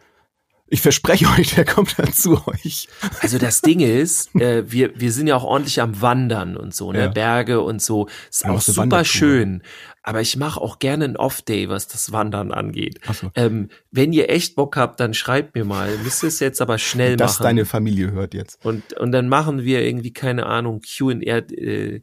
ich 0.67 0.81
verspreche 0.81 1.27
euch, 1.37 1.53
der 1.53 1.65
kommt 1.65 1.97
dann 1.99 2.11
zu 2.11 2.41
euch. 2.47 2.87
Also 3.21 3.37
das 3.37 3.61
Ding 3.61 3.81
ist, 3.81 4.33
äh, 4.35 4.69
wir, 4.71 4.99
wir 4.99 5.11
sind 5.11 5.27
ja 5.27 5.35
auch 5.35 5.43
ordentlich 5.43 5.79
am 5.79 6.01
Wandern 6.01 6.57
und 6.57 6.73
so, 6.73 6.91
ne? 6.91 6.99
Ja. 6.99 7.07
Berge 7.07 7.61
und 7.61 7.81
so. 7.81 8.07
Ist 8.29 8.43
ja, 8.43 8.51
auch 8.51 8.61
super 8.61 9.05
schön. 9.05 9.61
Aber 10.01 10.21
ich 10.21 10.37
mache 10.37 10.59
auch 10.59 10.79
gerne 10.79 11.05
ein 11.05 11.17
Off-Day, 11.17 11.69
was 11.69 11.87
das 11.87 12.11
Wandern 12.11 12.51
angeht. 12.51 12.99
So. 13.13 13.31
ähm, 13.35 13.69
wenn 13.91 14.11
ihr 14.11 14.29
echt 14.29 14.55
Bock 14.55 14.75
habt, 14.75 14.99
dann 14.99 15.13
schreibt 15.13 15.55
mir 15.55 15.65
mal. 15.65 15.97
Müsst 16.03 16.23
ihr 16.23 16.27
es 16.27 16.39
jetzt 16.39 16.61
aber 16.61 16.77
schnell 16.79 17.15
das 17.15 17.33
machen. 17.33 17.43
Dass 17.43 17.45
deine 17.47 17.65
Familie 17.65 18.11
hört 18.11 18.33
jetzt. 18.33 18.63
Und, 18.65 18.93
und 18.93 19.11
dann 19.11 19.29
machen 19.29 19.63
wir 19.63 19.83
irgendwie, 19.83 20.13
keine 20.13 20.47
Ahnung, 20.47 20.81
Q&R, 20.81 21.51
äh, 21.51 22.01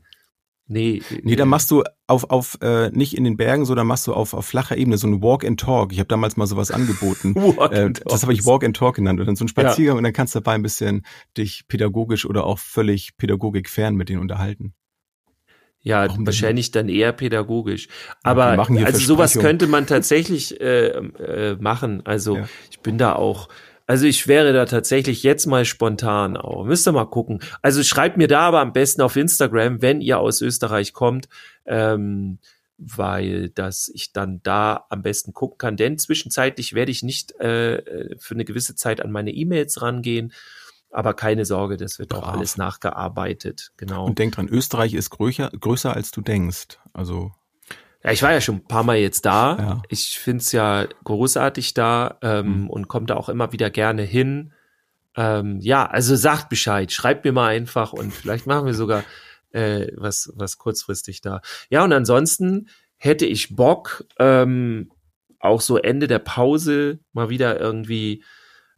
Nee. 0.72 1.02
Nee, 1.22 1.36
dann 1.36 1.48
machst 1.48 1.70
du 1.70 1.84
auf, 2.06 2.30
auf 2.30 2.56
äh, 2.62 2.88
nicht 2.90 3.14
in 3.14 3.24
den 3.24 3.36
Bergen, 3.36 3.66
sondern 3.66 3.86
machst 3.86 4.06
du 4.06 4.14
auf, 4.14 4.32
auf 4.32 4.46
flacher 4.46 4.76
Ebene 4.76 4.96
so 4.96 5.06
ein 5.06 5.22
Walk 5.22 5.44
and 5.44 5.60
Talk. 5.60 5.92
Ich 5.92 5.98
habe 5.98 6.08
damals 6.08 6.38
mal 6.38 6.46
sowas 6.46 6.70
angeboten. 6.70 7.34
Walk 7.36 7.72
äh, 7.72 7.90
das 7.90 8.22
habe 8.22 8.32
ich 8.32 8.46
Walk 8.46 8.64
and 8.64 8.74
Talk 8.74 8.96
genannt. 8.96 9.20
Und 9.20 9.26
dann 9.26 9.36
so 9.36 9.44
ein 9.44 9.48
Spaziergang 9.48 9.96
ja. 9.96 9.98
und 9.98 10.04
dann 10.04 10.14
kannst 10.14 10.34
du 10.34 10.40
dabei 10.40 10.54
ein 10.54 10.62
bisschen 10.62 11.04
dich 11.36 11.68
pädagogisch 11.68 12.24
oder 12.24 12.44
auch 12.44 12.58
völlig 12.58 13.18
pädagogik 13.18 13.68
fern 13.68 13.96
mit 13.96 14.08
denen 14.08 14.20
unterhalten. 14.20 14.72
Ja, 15.82 16.06
wahrscheinlich 16.18 16.70
dann 16.70 16.88
eher 16.88 17.12
pädagogisch. 17.12 17.88
Aber 18.22 18.54
ja, 18.54 18.86
also 18.86 18.98
sowas 19.00 19.38
könnte 19.38 19.66
man 19.66 19.86
tatsächlich 19.86 20.60
äh, 20.60 20.86
äh, 20.86 21.56
machen. 21.60 22.02
Also 22.06 22.36
ja. 22.36 22.48
ich 22.70 22.80
bin 22.80 22.98
da 22.98 23.14
auch 23.14 23.48
also 23.92 24.06
ich 24.06 24.26
wäre 24.26 24.54
da 24.54 24.64
tatsächlich 24.64 25.22
jetzt 25.22 25.44
mal 25.44 25.66
spontan 25.66 26.38
auch. 26.38 26.64
Müsst 26.64 26.88
ihr 26.88 26.92
mal 26.92 27.04
gucken. 27.04 27.42
Also 27.60 27.82
schreibt 27.82 28.16
mir 28.16 28.26
da 28.26 28.40
aber 28.40 28.60
am 28.60 28.72
besten 28.72 29.02
auf 29.02 29.16
Instagram, 29.16 29.82
wenn 29.82 30.00
ihr 30.00 30.18
aus 30.18 30.40
Österreich 30.40 30.94
kommt, 30.94 31.28
ähm, 31.66 32.38
weil 32.78 33.50
dass 33.50 33.90
ich 33.92 34.14
dann 34.14 34.40
da 34.44 34.86
am 34.88 35.02
besten 35.02 35.34
gucken 35.34 35.58
kann. 35.58 35.76
Denn 35.76 35.98
zwischenzeitlich 35.98 36.72
werde 36.72 36.90
ich 36.90 37.02
nicht 37.02 37.38
äh, 37.38 38.16
für 38.18 38.34
eine 38.34 38.46
gewisse 38.46 38.74
Zeit 38.76 39.02
an 39.02 39.12
meine 39.12 39.30
E-Mails 39.30 39.82
rangehen. 39.82 40.32
Aber 40.88 41.12
keine 41.12 41.44
Sorge, 41.44 41.76
das 41.76 41.98
wird 41.98 42.08
Brav. 42.08 42.22
auch 42.22 42.28
alles 42.28 42.56
nachgearbeitet. 42.56 43.72
Genau. 43.76 44.06
Und 44.06 44.18
denk 44.18 44.36
dran, 44.36 44.48
Österreich 44.48 44.94
ist 44.94 45.10
größer, 45.10 45.50
größer 45.50 45.94
als 45.94 46.12
du 46.12 46.22
denkst. 46.22 46.78
Also 46.94 47.32
ja, 48.04 48.10
ich 48.10 48.22
war 48.22 48.32
ja 48.32 48.40
schon 48.40 48.56
ein 48.56 48.64
paar 48.64 48.82
Mal 48.82 48.96
jetzt 48.96 49.24
da. 49.24 49.56
Ja. 49.58 49.82
Ich 49.88 50.18
find's 50.18 50.52
ja 50.52 50.86
großartig 51.04 51.74
da 51.74 52.18
ähm, 52.22 52.62
mhm. 52.62 52.70
und 52.70 52.88
komme 52.88 53.06
da 53.06 53.16
auch 53.16 53.28
immer 53.28 53.52
wieder 53.52 53.70
gerne 53.70 54.02
hin. 54.02 54.52
Ähm, 55.16 55.60
ja, 55.60 55.86
also 55.86 56.16
sagt 56.16 56.48
Bescheid, 56.48 56.90
schreibt 56.90 57.24
mir 57.24 57.32
mal 57.32 57.48
einfach 57.48 57.92
und 57.92 58.12
vielleicht 58.12 58.46
machen 58.46 58.66
wir 58.66 58.74
sogar 58.74 59.04
äh, 59.52 59.88
was, 59.96 60.32
was 60.34 60.58
kurzfristig 60.58 61.20
da. 61.20 61.42
Ja, 61.70 61.84
und 61.84 61.92
ansonsten 61.92 62.68
hätte 62.96 63.26
ich 63.26 63.54
Bock, 63.54 64.04
ähm, 64.18 64.90
auch 65.38 65.60
so 65.60 65.76
Ende 65.76 66.06
der 66.06 66.20
Pause 66.20 67.00
mal 67.12 67.28
wieder 67.28 67.60
irgendwie, 67.60 68.22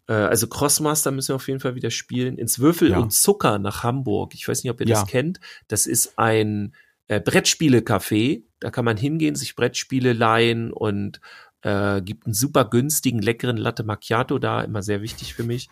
äh, 0.09 0.15
also 0.15 0.47
Crossmaster 0.47 1.11
müssen 1.11 1.29
wir 1.29 1.37
auf 1.37 1.47
jeden 1.47 1.61
Fall 1.61 1.75
wieder 1.75 1.91
spielen, 1.91 2.39
ins 2.39 2.59
Würfel 2.59 2.91
ja. 2.91 2.99
und 2.99 3.13
Zucker 3.13 3.59
nach 3.59 3.83
Hamburg. 3.83 4.35
Ich 4.35 4.49
weiß 4.49 4.65
nicht, 4.65 4.71
ob 4.71 4.81
ihr 4.81 4.89
ja. 4.89 5.01
das 5.01 5.09
kennt. 5.09 5.41
Das 5.69 5.87
ist 5.87 6.19
ein 6.19 6.75
äh, 7.09 7.21
Brettspiele-Café. 7.21 8.45
Da 8.65 8.71
kann 8.71 8.87
man 8.87 8.97
hingehen, 8.97 9.35
sich 9.35 9.57
Brettspiele 9.57 10.15
leihen 10.15 10.73
und 10.73 11.21
äh, 11.61 12.01
gibt 12.01 12.25
einen 12.25 12.33
super 12.33 12.65
günstigen, 12.65 13.21
leckeren 13.21 13.59
Latte 13.59 13.85
Macchiato 13.85 14.39
da, 14.39 14.63
immer 14.63 14.83
sehr 14.83 15.03
wichtig 15.03 15.35
für 15.35 15.43
mich. 15.43 15.69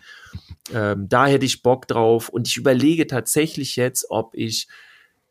Ähm, 0.71 1.09
da 1.09 1.25
hätte 1.25 1.43
ich 1.43 1.63
Bock 1.63 1.87
drauf. 1.87 2.29
Und 2.29 2.47
ich 2.47 2.55
überlege 2.55 3.07
tatsächlich 3.07 3.77
jetzt, 3.77 4.05
ob 4.11 4.35
ich 4.35 4.67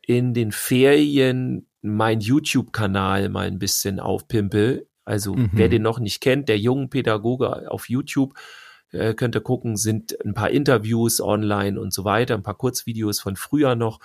in 0.05 0.35
den 0.35 0.51
Ferien 0.51 1.69
mein 1.83 2.19
YouTube-Kanal 2.19 3.29
mal 3.29 3.47
ein 3.47 3.61
bisschen 3.61 4.01
aufpimpe. 4.01 4.89
Also 5.05 5.35
mhm. 5.37 5.51
wer 5.53 5.69
den 5.69 5.83
noch 5.83 6.01
nicht 6.01 6.21
kennt, 6.21 6.49
der 6.49 6.59
jungen 6.59 6.91
Pädagoge 6.91 7.71
auf 7.71 7.89
YouTube, 7.89 8.35
äh, 8.91 9.15
könnt 9.15 9.37
ihr 9.37 9.41
gucken, 9.41 9.77
sind 9.77 10.21
ein 10.25 10.35
paar 10.35 10.51
Interviews 10.51 11.21
online 11.21 11.81
und 11.81 11.95
so 11.95 12.05
weiter, 12.05 12.35
ein 12.35 12.43
paar 12.43 12.59
Kurzvideos 12.59 13.21
von 13.21 13.37
früher 13.37 13.77
noch. 13.77 14.01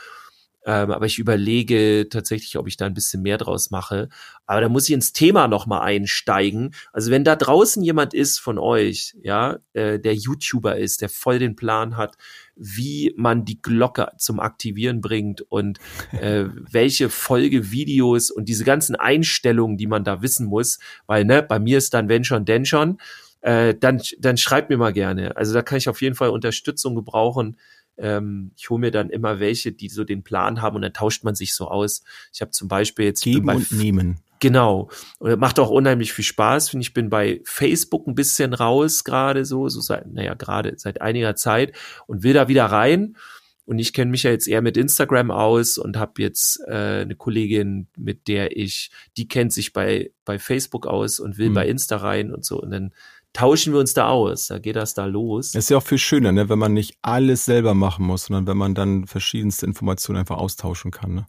Ähm, 0.68 0.92
aber 0.92 1.06
ich 1.06 1.18
überlege 1.18 2.08
tatsächlich, 2.10 2.58
ob 2.58 2.68
ich 2.68 2.76
da 2.76 2.86
ein 2.86 2.94
bisschen 2.94 3.22
mehr 3.22 3.38
draus 3.38 3.72
mache. 3.72 4.10
Aber 4.46 4.60
da 4.60 4.68
muss 4.68 4.90
ich 4.90 4.94
ins 4.94 5.14
Thema 5.14 5.48
nochmal 5.48 5.82
einsteigen. 5.82 6.76
Also 6.92 7.10
wenn 7.10 7.24
da 7.24 7.38
draußen 7.38 7.82
jemand 7.82 8.14
ist 8.14 8.38
von 8.40 8.60
euch, 8.60 9.16
ja, 9.24 9.60
äh, 9.72 9.98
der 9.98 10.14
YouTuber 10.14 10.76
ist, 10.76 11.02
der 11.02 11.08
voll 11.08 11.40
den 11.40 11.56
Plan 11.56 11.96
hat, 11.96 12.18
wie 12.58 13.14
man 13.16 13.46
die 13.46 13.62
Glocke 13.62 14.12
zum 14.18 14.42
Aktivieren 14.42 15.00
bringt 15.00 15.42
und 15.42 15.80
äh, 16.12 16.44
welche 16.70 17.10
Folgevideos 17.10 18.30
und 18.30 18.50
diese 18.50 18.66
ganzen 18.66 18.98
Einstellungen, 18.98 19.78
die 19.78 19.88
man 19.88 20.04
da 20.04 20.22
wissen 20.22 20.48
muss, 20.48 20.80
weil 21.06 21.24
ne, 21.24 21.44
bei 21.44 21.60
mir 21.60 21.78
ist 21.78 21.94
dann 21.94 22.10
wenn 22.10 22.26
schon, 22.26 22.44
denn 22.44 22.66
schon, 22.66 22.98
äh, 23.40 23.74
dann, 23.74 24.02
dann 24.20 24.36
schreibt 24.36 24.70
mir 24.70 24.78
mal 24.78 24.92
gerne. 24.92 25.38
Also 25.38 25.54
da 25.54 25.62
kann 25.62 25.78
ich 25.78 25.88
auf 25.88 26.02
jeden 26.02 26.16
Fall 26.16 26.30
Unterstützung 26.30 26.96
gebrauchen. 26.96 27.56
Ähm, 27.98 28.52
ich 28.56 28.70
hole 28.70 28.80
mir 28.80 28.92
dann 28.92 29.10
immer 29.10 29.40
welche, 29.40 29.72
die 29.72 29.90
so 29.90 30.04
den 30.04 30.24
Plan 30.24 30.62
haben 30.62 30.76
und 30.76 30.82
dann 30.82 30.94
tauscht 30.94 31.24
man 31.24 31.36
sich 31.36 31.54
so 31.54 31.68
aus. 31.68 32.04
Ich 32.34 32.42
habe 32.42 32.52
zum 32.52 32.68
Beispiel 32.68 33.06
jetzt 33.06 33.24
geben 33.24 33.50
und 33.50 33.72
nehmen. 33.72 34.20
Genau. 34.40 34.90
Und 35.20 35.40
macht 35.40 35.60
auch 35.60 35.70
unheimlich 35.70 36.14
viel 36.14 36.26
Spaß. 36.26 36.70
Finde 36.70 36.84
ich 36.84 36.94
bin 36.94 37.10
bei 37.10 37.42
Facebook 37.44 38.08
ein 38.08 38.16
bisschen 38.16 38.54
raus 38.54 39.04
gerade 39.04 39.46
so, 39.46 39.68
so 39.70 39.82
seit, 39.82 40.08
naja, 40.12 40.36
gerade 40.36 40.74
seit 40.78 41.02
einiger 41.02 41.36
Zeit 41.36 41.76
und 42.06 42.24
will 42.24 42.34
da 42.34 42.48
wieder 42.48 42.66
rein. 42.66 43.16
Und 43.66 43.80
ich 43.80 43.92
kenne 43.92 44.12
mich 44.12 44.24
ja 44.24 44.32
jetzt 44.32 44.48
eher 44.48 44.62
mit 44.62 44.78
Instagram 44.78 45.30
aus 45.30 45.78
und 45.78 45.98
habe 45.98 46.22
jetzt 46.22 46.62
äh, 46.68 47.02
eine 47.02 47.16
Kollegin, 47.16 47.88
mit 47.98 48.30
der 48.30 48.56
ich, 48.56 48.92
die 49.18 49.28
kennt 49.28 49.52
sich 49.52 49.74
bei, 49.74 50.12
bei 50.24 50.40
Facebook 50.40 50.88
aus 50.88 51.20
und 51.20 51.38
will 51.38 51.48
hm. 51.48 51.54
bei 51.54 51.68
Insta 51.68 51.98
rein 51.98 52.32
und 52.32 52.46
so. 52.46 52.62
Und 52.62 52.72
dann 52.72 52.94
tauschen 53.38 53.72
wir 53.72 53.80
uns 53.80 53.94
da 53.94 54.08
aus. 54.08 54.48
Da 54.48 54.58
geht 54.58 54.76
das 54.76 54.96
da 54.96 55.06
los. 55.06 55.54
Ist 55.54 55.70
ja 55.70 55.78
auch 55.78 55.84
viel 55.84 56.00
schöner, 56.00 56.32
ne? 56.32 56.50
wenn 56.50 56.58
man 56.58 56.74
nicht 56.74 56.98
alles 57.04 57.46
selber 57.46 57.76
machen 57.76 58.04
muss, 58.04 58.26
sondern 58.26 58.48
wenn 58.48 58.58
man 58.58 58.74
dann 58.74 59.06
verschiedenste 59.06 59.68
Informationen 59.68 60.18
einfach 60.18 60.38
austauschen 60.38 60.90
kann. 60.90 61.14
Ne? 61.14 61.26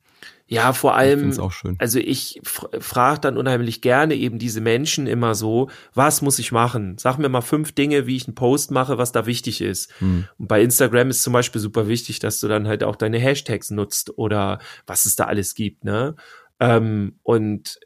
Ja, 0.47 0.73
vor 0.73 0.95
allem, 0.95 1.31
ich 1.31 1.39
auch 1.39 1.53
schön. 1.53 1.77
also 1.79 1.99
ich 1.99 2.41
frage 2.43 3.21
dann 3.21 3.37
unheimlich 3.37 3.83
gerne 3.83 4.15
eben 4.15 4.39
diese 4.39 4.63
Menschen 4.63 5.07
immer 5.07 5.35
so, 5.35 5.69
was 5.93 6.23
muss 6.23 6.39
ich 6.39 6.51
machen? 6.51 6.97
Sag 6.97 7.19
mir 7.19 7.29
mal 7.29 7.43
fünf 7.43 7.73
Dinge, 7.73 8.07
wie 8.07 8.17
ich 8.17 8.27
einen 8.27 8.35
Post 8.35 8.71
mache, 8.71 8.97
was 8.97 9.13
da 9.13 9.27
wichtig 9.27 9.61
ist. 9.61 9.93
Hm. 9.99 10.25
Und 10.39 10.49
bei 10.49 10.63
Instagram 10.63 11.11
ist 11.11 11.23
zum 11.23 11.35
Beispiel 11.35 11.61
super 11.61 11.89
wichtig, 11.89 12.21
dass 12.21 12.41
du 12.41 12.49
dann 12.49 12.67
halt 12.67 12.85
auch 12.85 12.97
deine 12.97 13.19
Hashtags 13.19 13.71
nutzt 13.71 14.17
oder 14.17 14.61
was 14.87 15.05
es 15.05 15.15
da 15.15 15.25
alles 15.25 15.55
gibt, 15.55 15.85
ne? 15.85 16.17
Ähm, 16.59 17.19
und 17.23 17.79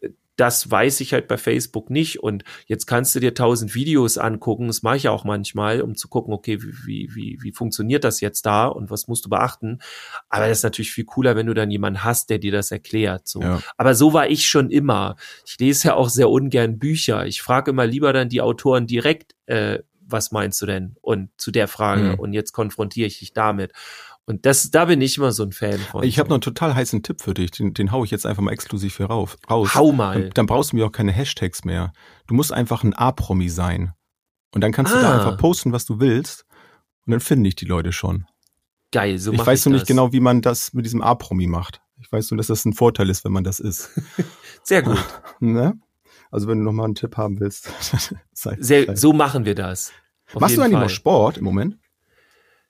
das 0.43 0.69
weiß 0.69 0.99
ich 1.03 1.13
halt 1.13 1.29
bei 1.29 1.39
Facebook 1.39 1.89
nicht. 1.89 2.21
Und 2.21 2.43
jetzt 2.67 2.87
kannst 2.87 3.15
du 3.15 3.21
dir 3.21 3.33
tausend 3.33 3.77
Videos 3.77 4.19
angucken. 4.19 4.67
Das 4.67 4.83
mache 4.83 4.97
ich 4.97 5.09
auch 5.09 5.23
manchmal, 5.23 5.81
um 5.83 5.95
zu 5.95 6.09
gucken, 6.09 6.35
okay, 6.35 6.59
wie, 6.61 7.09
wie, 7.15 7.39
wie 7.41 7.53
funktioniert 7.53 8.03
das 8.03 8.21
jetzt 8.21 8.45
da 8.45 8.67
und 8.67 8.91
was 8.91 9.07
musst 9.07 9.25
du 9.25 9.29
beachten. 9.31 9.79
Aber 10.29 10.49
das 10.49 10.59
ist 10.59 10.65
natürlich 10.65 10.91
viel 10.91 11.05
cooler, 11.05 11.37
wenn 11.37 11.47
du 11.47 11.55
dann 11.55 11.71
jemanden 11.71 12.03
hast, 12.03 12.29
der 12.29 12.41
dir 12.41 12.51
das 12.51 12.73
erklärt. 12.73 13.29
So. 13.29 13.41
Ja. 13.41 13.63
Aber 13.77 13.95
so 13.95 14.13
war 14.15 14.29
ich 14.29 14.49
schon 14.49 14.71
immer. 14.73 15.15
Ich 15.47 15.57
lese 15.61 15.89
ja 15.89 15.95
auch 15.95 16.09
sehr 16.09 16.29
ungern 16.29 16.81
Bücher. 16.81 17.25
Ich 17.25 17.41
frage 17.41 17.71
immer 17.71 17.87
lieber 17.87 18.13
dann 18.13 18.29
die 18.29 18.41
Autoren 18.41 18.89
direkt, 18.89 19.37
äh, 19.47 19.79
was 20.05 20.33
meinst 20.33 20.61
du 20.61 20.67
denn? 20.67 20.97
Und 21.01 21.31
zu 21.37 21.53
der 21.53 21.69
Frage 21.69 22.03
Mhm. 22.03 22.15
und 22.19 22.33
jetzt 22.33 22.51
konfrontiere 22.53 23.07
ich 23.07 23.21
dich 23.21 23.33
damit. 23.33 23.73
Und 24.25 24.47
das, 24.47 24.71
da 24.71 24.85
bin 24.85 25.01
ich 25.01 25.19
immer 25.19 25.33
so 25.33 25.43
ein 25.43 25.53
Fan 25.53 25.79
von. 25.79 26.05
Ich 26.05 26.19
habe 26.19 26.29
noch 26.29 26.37
einen 26.37 26.43
total 26.43 26.75
heißen 26.75 27.03
Tipp 27.03 27.21
für 27.21 27.35
dich. 27.35 27.51
Den, 27.51 27.75
den 27.75 27.91
hau 27.91 28.05
ich 28.05 28.11
jetzt 28.13 28.25
einfach 28.25 28.43
mal 28.43 28.53
exklusiv 28.53 28.97
hier 28.97 29.07
rauf, 29.07 29.37
raus. 29.51 29.75
Hau 29.75 29.91
mal. 29.93 30.23
Dann, 30.23 30.31
dann 30.35 30.47
brauchst 30.47 30.73
du 30.73 30.77
mir 30.77 30.87
auch 30.87 30.93
keine 30.93 31.11
Hashtags 31.13 31.65
mehr. 31.65 31.93
Du 32.29 32.35
musst 32.35 32.53
einfach 32.53 32.85
ein 32.85 32.95
A-Promi 32.95 33.49
sein. 33.49 33.93
Und 34.55 34.61
dann 34.61 34.71
kannst 34.73 34.95
du 34.95 35.01
da 35.01 35.11
Ah. 35.11 35.15
einfach 35.19 35.39
posten, 35.39 35.73
was 35.73 35.87
du 35.87 35.99
willst. 35.99 36.45
Und 37.05 37.11
dann 37.11 37.21
finden 37.21 37.45
dich 37.45 37.57
die 37.57 37.65
Leute 37.65 37.93
schon. 37.93 38.27
Geil, 38.93 39.19
so 39.19 39.33
ich 39.33 39.45
weiß 39.45 39.61
ich 39.61 39.67
nur 39.67 39.75
nicht 39.75 39.87
genau, 39.87 40.13
wie 40.13 40.21
man 40.21 40.41
das 40.43 40.73
mit 40.73 40.85
diesem 40.85 41.03
A-Promi 41.03 41.47
macht. 41.47 41.81
Ich 42.01 42.13
weiß 42.13 42.31
nur, 42.31 42.37
dass 42.39 42.47
das 42.49 42.65
ein 42.65 42.75
Vorteil 42.75 43.09
ist, 43.11 43.25
wenn 43.25 43.33
man 43.33 43.43
das 43.43 43.59
ist. 43.59 43.91
Sehr 44.63 44.83
gut. 44.83 45.03
ne? 45.41 45.81
Also 46.31 46.47
wenn 46.47 46.59
du 46.59 46.65
noch 46.65 46.73
mal 46.73 46.85
einen 46.85 46.95
Tipp 46.95 47.17
haben 47.17 47.41
willst. 47.41 47.71
sei 48.33 48.57
Sehr, 48.61 48.97
so 48.97 49.13
machen 49.13 49.45
wir 49.47 49.55
das. 49.55 49.93
Auf 50.33 50.41
Machst 50.41 50.57
du 50.57 50.61
eigentlich 50.63 50.75
Fall. 50.75 50.83
noch 50.85 50.91
Sport 50.91 51.39
im 51.39 51.45
Moment? 51.45 51.79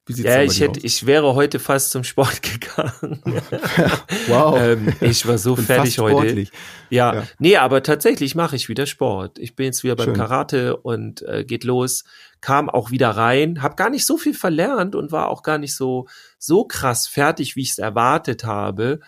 Wie 0.06 0.14
sieht's 0.14 0.28
Ja, 0.28 0.42
ich 0.42 0.60
hätte, 0.60 0.78
aus? 0.80 0.84
ich 0.84 1.06
wäre 1.06 1.34
heute 1.34 1.58
fast 1.60 1.90
zum 1.92 2.02
Sport 2.04 2.42
gegangen. 2.60 3.22
Wow. 4.28 4.56
ähm, 4.58 4.92
ich 5.00 5.26
war 5.26 5.38
so 5.38 5.54
Bin 5.54 5.64
fertig 5.64 5.96
fast 5.96 5.98
heute. 5.98 6.16
sportlich. 6.28 6.50
Ja, 6.90 7.14
Ja. 7.14 7.22
nee, 7.38 7.56
aber 7.56 7.82
tatsächlich 7.82 8.34
mache 8.34 8.56
ich 8.56 8.68
wieder 8.68 8.86
Sport. 8.86 9.38
Ich 9.38 9.54
bin 9.56 9.66
jetzt 9.66 9.82
wieder 9.84 9.96
beim 9.96 10.06
Schön. 10.06 10.14
Karate 10.16 10.76
und 10.76 11.22
äh, 11.22 11.44
geht 11.44 11.64
los. 11.64 12.04
Kam 12.40 12.68
auch 12.68 12.90
wieder 12.90 13.10
rein, 13.10 13.62
habe 13.62 13.76
gar 13.76 13.90
nicht 13.90 14.04
so 14.06 14.16
viel 14.16 14.34
verlernt 14.34 14.94
und 14.96 15.12
war 15.12 15.28
auch 15.28 15.42
gar 15.42 15.58
nicht 15.58 15.74
so 15.76 16.06
so 16.38 16.64
krass 16.64 17.06
fertig, 17.06 17.54
wie 17.56 17.62
ich 17.62 17.70
es 17.70 17.78
erwartet 17.78 18.44
habe. 18.44 19.00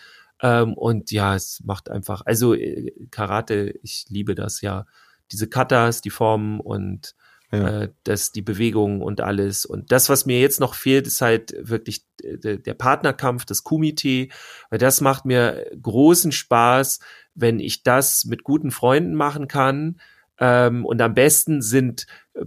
Ähm, 0.43 0.75
und 0.75 1.11
ja, 1.11 1.35
es 1.35 1.61
macht 1.65 1.91
einfach, 1.91 2.23
also 2.25 2.55
äh, 2.55 2.93
Karate, 3.11 3.75
ich 3.83 4.05
liebe 4.09 4.35
das 4.35 4.61
ja. 4.61 4.87
Diese 5.33 5.49
Katas, 5.49 6.03
die 6.03 6.11
Formen 6.11 6.61
und 6.61 7.15
Ja. 7.55 7.83
äh, 7.83 7.89
das, 8.05 8.33
die 8.33 8.43
Bewegung 8.43 9.01
und 9.01 9.21
alles. 9.21 9.65
Und 9.65 9.93
das, 9.93 10.09
was 10.09 10.27
mir 10.27 10.41
jetzt 10.41 10.61
noch 10.61 10.75
fehlt, 10.75 11.07
ist 11.07 11.21
halt 11.21 11.55
wirklich 11.59 12.05
äh, 12.23 12.59
der 12.59 12.75
Partnerkampf, 12.75 13.45
das 13.45 13.65
Kumite, 13.65 14.29
weil 14.71 14.79
das 14.79 15.01
macht 15.01 15.25
mir 15.25 15.67
großen 15.81 16.33
Spaß, 16.33 17.01
wenn 17.35 17.61
ich 17.61 17.83
das 17.83 18.25
mit 18.25 18.45
guten 18.45 18.71
Freunden 18.71 19.15
machen 19.15 19.49
kann. 19.49 20.01
Ähm, 20.39 20.85
und 20.85 21.01
am 21.01 21.15
besten 21.15 21.63
sind 21.63 22.07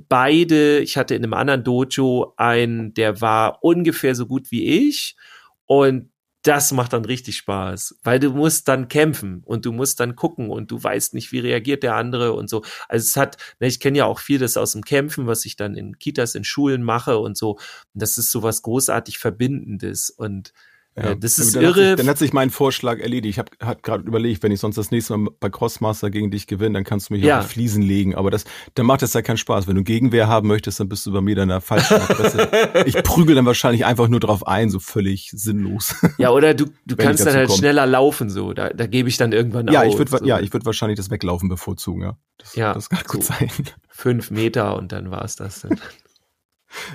beide, 0.09 0.79
ich 0.79 0.97
hatte 0.97 1.15
in 1.15 1.23
einem 1.23 1.33
anderen 1.33 1.63
Dojo 1.63 2.33
einen, 2.37 2.93
der 2.93 3.21
war 3.21 3.63
ungefähr 3.63 4.15
so 4.15 4.25
gut 4.25 4.51
wie 4.51 4.87
ich. 4.87 5.15
Und 5.65 6.09
das 6.47 6.71
macht 6.71 6.93
dann 6.93 7.03
richtig 7.03 7.37
Spaß, 7.37 7.99
weil 8.03 8.19
du 8.19 8.29
musst 8.29 8.69
dann 8.69 8.87
kämpfen 8.87 9.41
und 9.45 9.65
du 9.65 9.73
musst 9.73 9.99
dann 9.99 10.15
gucken 10.15 10.49
und 10.49 10.71
du 10.71 10.81
weißt 10.81 11.13
nicht, 11.13 11.33
wie 11.33 11.39
reagiert 11.39 11.83
der 11.83 11.95
andere 11.95 12.33
und 12.33 12.49
so. 12.49 12.63
Also 12.87 13.03
es 13.03 13.17
hat, 13.17 13.37
ne, 13.59 13.67
ich 13.67 13.81
kenne 13.81 13.97
ja 13.97 14.05
auch 14.05 14.19
vieles 14.19 14.55
aus 14.55 14.71
dem 14.71 14.83
Kämpfen, 14.83 15.27
was 15.27 15.43
ich 15.43 15.57
dann 15.57 15.75
in 15.75 15.99
Kitas, 15.99 16.35
in 16.35 16.45
Schulen 16.45 16.83
mache 16.83 17.17
und 17.17 17.37
so. 17.37 17.51
Und 17.51 17.61
das 17.93 18.17
ist 18.17 18.31
so 18.31 18.43
was 18.43 18.61
großartig 18.61 19.17
Verbindendes 19.17 20.09
und 20.09 20.53
Ja. 20.97 21.11
äh, 21.11 21.17
das 21.17 21.37
ist 21.37 21.55
dann 21.55 21.63
Hat 21.63 21.77
irre. 21.77 21.87
sich, 21.89 21.95
dann 21.97 22.07
hat 22.09 22.17
sich 22.17 22.33
mein 22.33 22.49
Vorschlag 22.49 22.99
erledigt. 22.99 23.29
Ich 23.35 23.39
habe 23.39 23.51
hab 23.61 23.83
gerade 23.83 24.03
überlegt, 24.03 24.41
wenn 24.41 24.51
ich 24.51 24.59
sonst 24.59 24.77
das 24.77 24.89
nächste 24.89 25.15
Mal 25.15 25.29
bei 25.39 25.49
Crossmaster 25.49 26.09
gegen 26.09 26.31
dich 26.31 26.47
gewinne, 26.47 26.73
dann 26.73 26.83
kannst 26.83 27.09
du 27.09 27.13
mich 27.13 27.23
Ja. 27.23 27.39
auf 27.39 27.45
die 27.47 27.53
Fliesen 27.53 27.83
legen. 27.83 28.15
Aber 28.15 28.31
das, 28.31 28.45
dann 28.73 28.85
macht 28.87 29.03
das 29.03 29.13
ja 29.13 29.21
keinen 29.21 29.37
Spaß. 29.37 29.67
Wenn 29.67 29.75
du 29.75 29.83
Gegenwehr 29.83 30.27
haben 30.27 30.47
möchtest, 30.47 30.79
dann 30.79 30.89
bist 30.89 31.05
du 31.05 31.11
bei 31.13 31.21
mir 31.21 31.35
dann 31.35 31.49
der 31.49 31.61
falschen 31.61 32.01
Adresse. 32.01 32.49
ich 32.87 32.95
prügel 33.03 33.35
dann 33.35 33.45
wahrscheinlich 33.45 33.85
einfach 33.85 34.07
nur 34.07 34.19
drauf 34.19 34.47
ein, 34.47 34.69
so 34.71 34.79
völlig 34.79 35.29
sinnlos. 35.35 35.95
Ja, 36.17 36.31
oder 36.31 36.53
du, 36.55 36.65
du 36.87 36.95
kannst 36.95 37.25
dann 37.25 37.35
halt 37.35 37.47
komme. 37.49 37.59
schneller 37.59 37.85
laufen, 37.85 38.29
so. 38.31 38.53
Da, 38.53 38.69
da 38.69 38.87
gebe 38.87 39.07
ich 39.07 39.17
dann 39.17 39.31
irgendwann 39.33 39.67
ja, 39.67 39.81
auf. 39.81 39.87
ich 39.87 39.97
würde, 39.99 40.09
so. 40.17 40.25
ja, 40.25 40.39
ich 40.39 40.51
würde 40.51 40.65
wahrscheinlich 40.65 40.97
das 40.97 41.11
Weglaufen 41.11 41.47
bevorzugen. 41.47 42.01
Ja, 42.01 42.17
das, 42.39 42.55
Ja, 42.55 42.73
das 42.73 42.89
kann 42.89 43.03
gut 43.07 43.23
so. 43.23 43.33
sein. 43.33 43.51
Fünf 43.89 44.31
Meter 44.31 44.75
und 44.77 44.91
dann 44.91 45.11
war's 45.11 45.35
das. 45.35 45.61
Dann. 45.61 45.79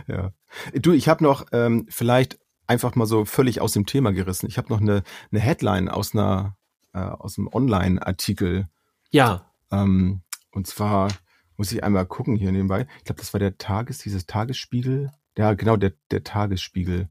Ja. 0.06 0.32
Du, 0.74 0.92
ich 0.92 1.08
habe 1.08 1.24
noch 1.24 1.46
ähm, 1.52 1.86
vielleicht 1.88 2.38
einfach 2.72 2.94
mal 2.96 3.06
so 3.06 3.24
völlig 3.24 3.60
aus 3.60 3.72
dem 3.72 3.86
Thema 3.86 4.12
gerissen. 4.12 4.46
Ich 4.48 4.58
habe 4.58 4.68
noch 4.68 4.80
eine, 4.80 5.02
eine 5.30 5.40
Headline 5.40 5.88
aus 5.88 6.14
einer 6.14 6.56
äh, 6.94 6.98
aus 6.98 7.38
einem 7.38 7.48
Online-Artikel. 7.48 8.68
ja, 9.10 9.46
Ähm, 9.70 10.22
und 10.50 10.66
zwar 10.66 11.08
muss 11.56 11.72
ich 11.72 11.82
einmal 11.84 12.06
gucken 12.06 12.36
hier 12.36 12.52
nebenbei. 12.52 12.86
Ich 12.98 13.04
glaube, 13.04 13.20
das 13.20 13.32
war 13.32 13.40
der 13.40 13.56
Tages, 13.56 13.98
dieses 13.98 14.26
Tagesspiegel. 14.26 15.10
Ja, 15.38 15.54
genau, 15.54 15.76
der, 15.76 15.92
der 16.10 16.24
Tagesspiegel. 16.24 17.08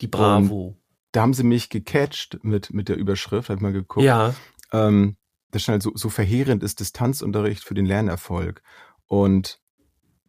die 0.00 0.08
Bravo. 0.08 0.76
Da 1.12 1.22
haben 1.22 1.32
sie 1.32 1.44
mich 1.44 1.70
gecatcht 1.70 2.42
mit, 2.42 2.74
mit 2.74 2.88
der 2.88 2.96
Überschrift, 2.96 3.48
habe 3.48 3.58
ich 3.58 3.62
mal 3.62 3.72
geguckt. 3.72 4.04
ja, 4.04 4.34
ähm, 4.72 5.16
das 5.52 5.62
stand 5.62 5.74
halt 5.74 5.82
so, 5.84 5.92
so 5.94 6.08
verheerend 6.10 6.62
ist 6.64 6.80
Distanzunterricht 6.80 7.62
für 7.62 7.74
den 7.74 7.86
Lernerfolg. 7.86 8.62
Und 9.06 9.60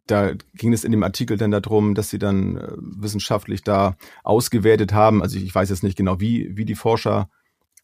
da 0.06 0.32
ging 0.54 0.72
es 0.72 0.84
in 0.84 0.92
dem 0.92 1.02
Artikel 1.02 1.36
dann 1.36 1.50
darum, 1.50 1.94
dass 1.94 2.10
sie 2.10 2.18
dann 2.18 2.56
äh, 2.56 2.72
wissenschaftlich 2.76 3.62
da 3.62 3.96
ausgewertet 4.22 4.92
haben. 4.92 5.22
Also 5.22 5.36
ich, 5.36 5.44
ich 5.44 5.54
weiß 5.54 5.70
jetzt 5.70 5.82
nicht 5.82 5.96
genau, 5.96 6.20
wie, 6.20 6.56
wie 6.56 6.64
die 6.64 6.74
Forscher 6.74 7.28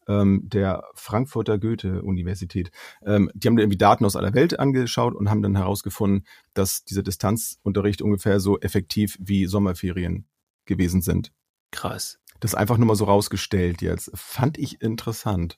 ähm, 0.07 0.41
der 0.45 0.83
Frankfurter 0.95 1.57
Goethe-Universität, 1.57 2.71
ähm, 3.05 3.31
die 3.33 3.47
haben 3.47 3.55
da 3.55 3.61
irgendwie 3.61 3.77
Daten 3.77 4.05
aus 4.05 4.15
aller 4.15 4.33
Welt 4.33 4.59
angeschaut 4.59 5.15
und 5.15 5.29
haben 5.29 5.41
dann 5.41 5.55
herausgefunden, 5.55 6.25
dass 6.53 6.83
dieser 6.83 7.03
Distanzunterricht 7.03 8.01
ungefähr 8.01 8.39
so 8.39 8.59
effektiv 8.59 9.17
wie 9.19 9.45
Sommerferien 9.45 10.25
gewesen 10.65 11.01
sind. 11.01 11.31
krass. 11.71 12.19
Das 12.39 12.55
einfach 12.55 12.77
nur 12.77 12.87
mal 12.87 12.95
so 12.95 13.05
rausgestellt 13.05 13.81
jetzt. 13.81 14.11
Fand 14.15 14.57
ich 14.57 14.81
interessant. 14.81 15.57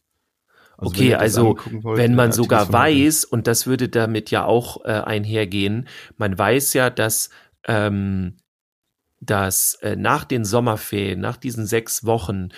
Wenn 0.78 0.88
Okay, 0.88 1.16
also, 1.16 1.58
wollt, 1.84 1.98
Wenn 1.98 2.16
man 2.16 2.32
sogar 2.32 2.72
weiß, 2.72 3.26
und 3.26 3.48
das 3.48 3.68
würde 3.68 3.90
damit 3.90 4.32
ja 4.32 4.46
auch 4.46 4.84
äh, 4.86 4.92
einhergehen, 4.92 5.88
man 6.18 6.38
weiß 6.38 6.74
ja, 6.74 6.90
dass, 6.90 7.30
ähm, 7.66 8.38
dass 9.20 9.76
äh, 9.82 9.96
nach 9.96 10.26
den 10.26 10.46
Sommerferien, 10.46 11.20
nach 11.20 11.38
diesen 11.38 11.66
sechs 11.66 12.06
Wochen, 12.06 12.50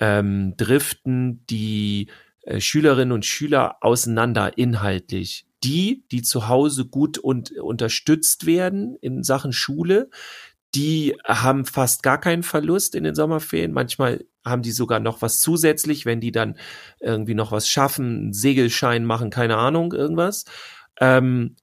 ähm, 0.00 0.54
driften 0.56 1.44
die 1.48 2.10
äh, 2.42 2.60
Schülerinnen 2.60 3.12
und 3.12 3.24
Schüler 3.24 3.76
auseinander 3.80 4.56
inhaltlich. 4.58 5.46
Die, 5.62 6.04
die 6.12 6.22
zu 6.22 6.48
Hause 6.48 6.86
gut 6.86 7.16
und 7.16 7.52
unterstützt 7.52 8.44
werden 8.44 8.96
in 9.00 9.22
Sachen 9.22 9.52
Schule, 9.52 10.10
die 10.74 11.16
haben 11.24 11.64
fast 11.64 12.02
gar 12.02 12.20
keinen 12.20 12.42
Verlust 12.42 12.94
in 12.94 13.04
den 13.04 13.14
Sommerferien. 13.14 13.72
Manchmal 13.72 14.24
haben 14.44 14.62
die 14.62 14.72
sogar 14.72 15.00
noch 15.00 15.22
was 15.22 15.40
zusätzlich, 15.40 16.04
wenn 16.06 16.20
die 16.20 16.32
dann 16.32 16.56
irgendwie 17.00 17.34
noch 17.34 17.52
was 17.52 17.68
schaffen, 17.68 18.06
einen 18.06 18.32
Segelschein 18.32 19.04
machen, 19.04 19.30
keine 19.30 19.56
Ahnung, 19.56 19.92
irgendwas. 19.92 20.44
Ähm, 21.00 21.56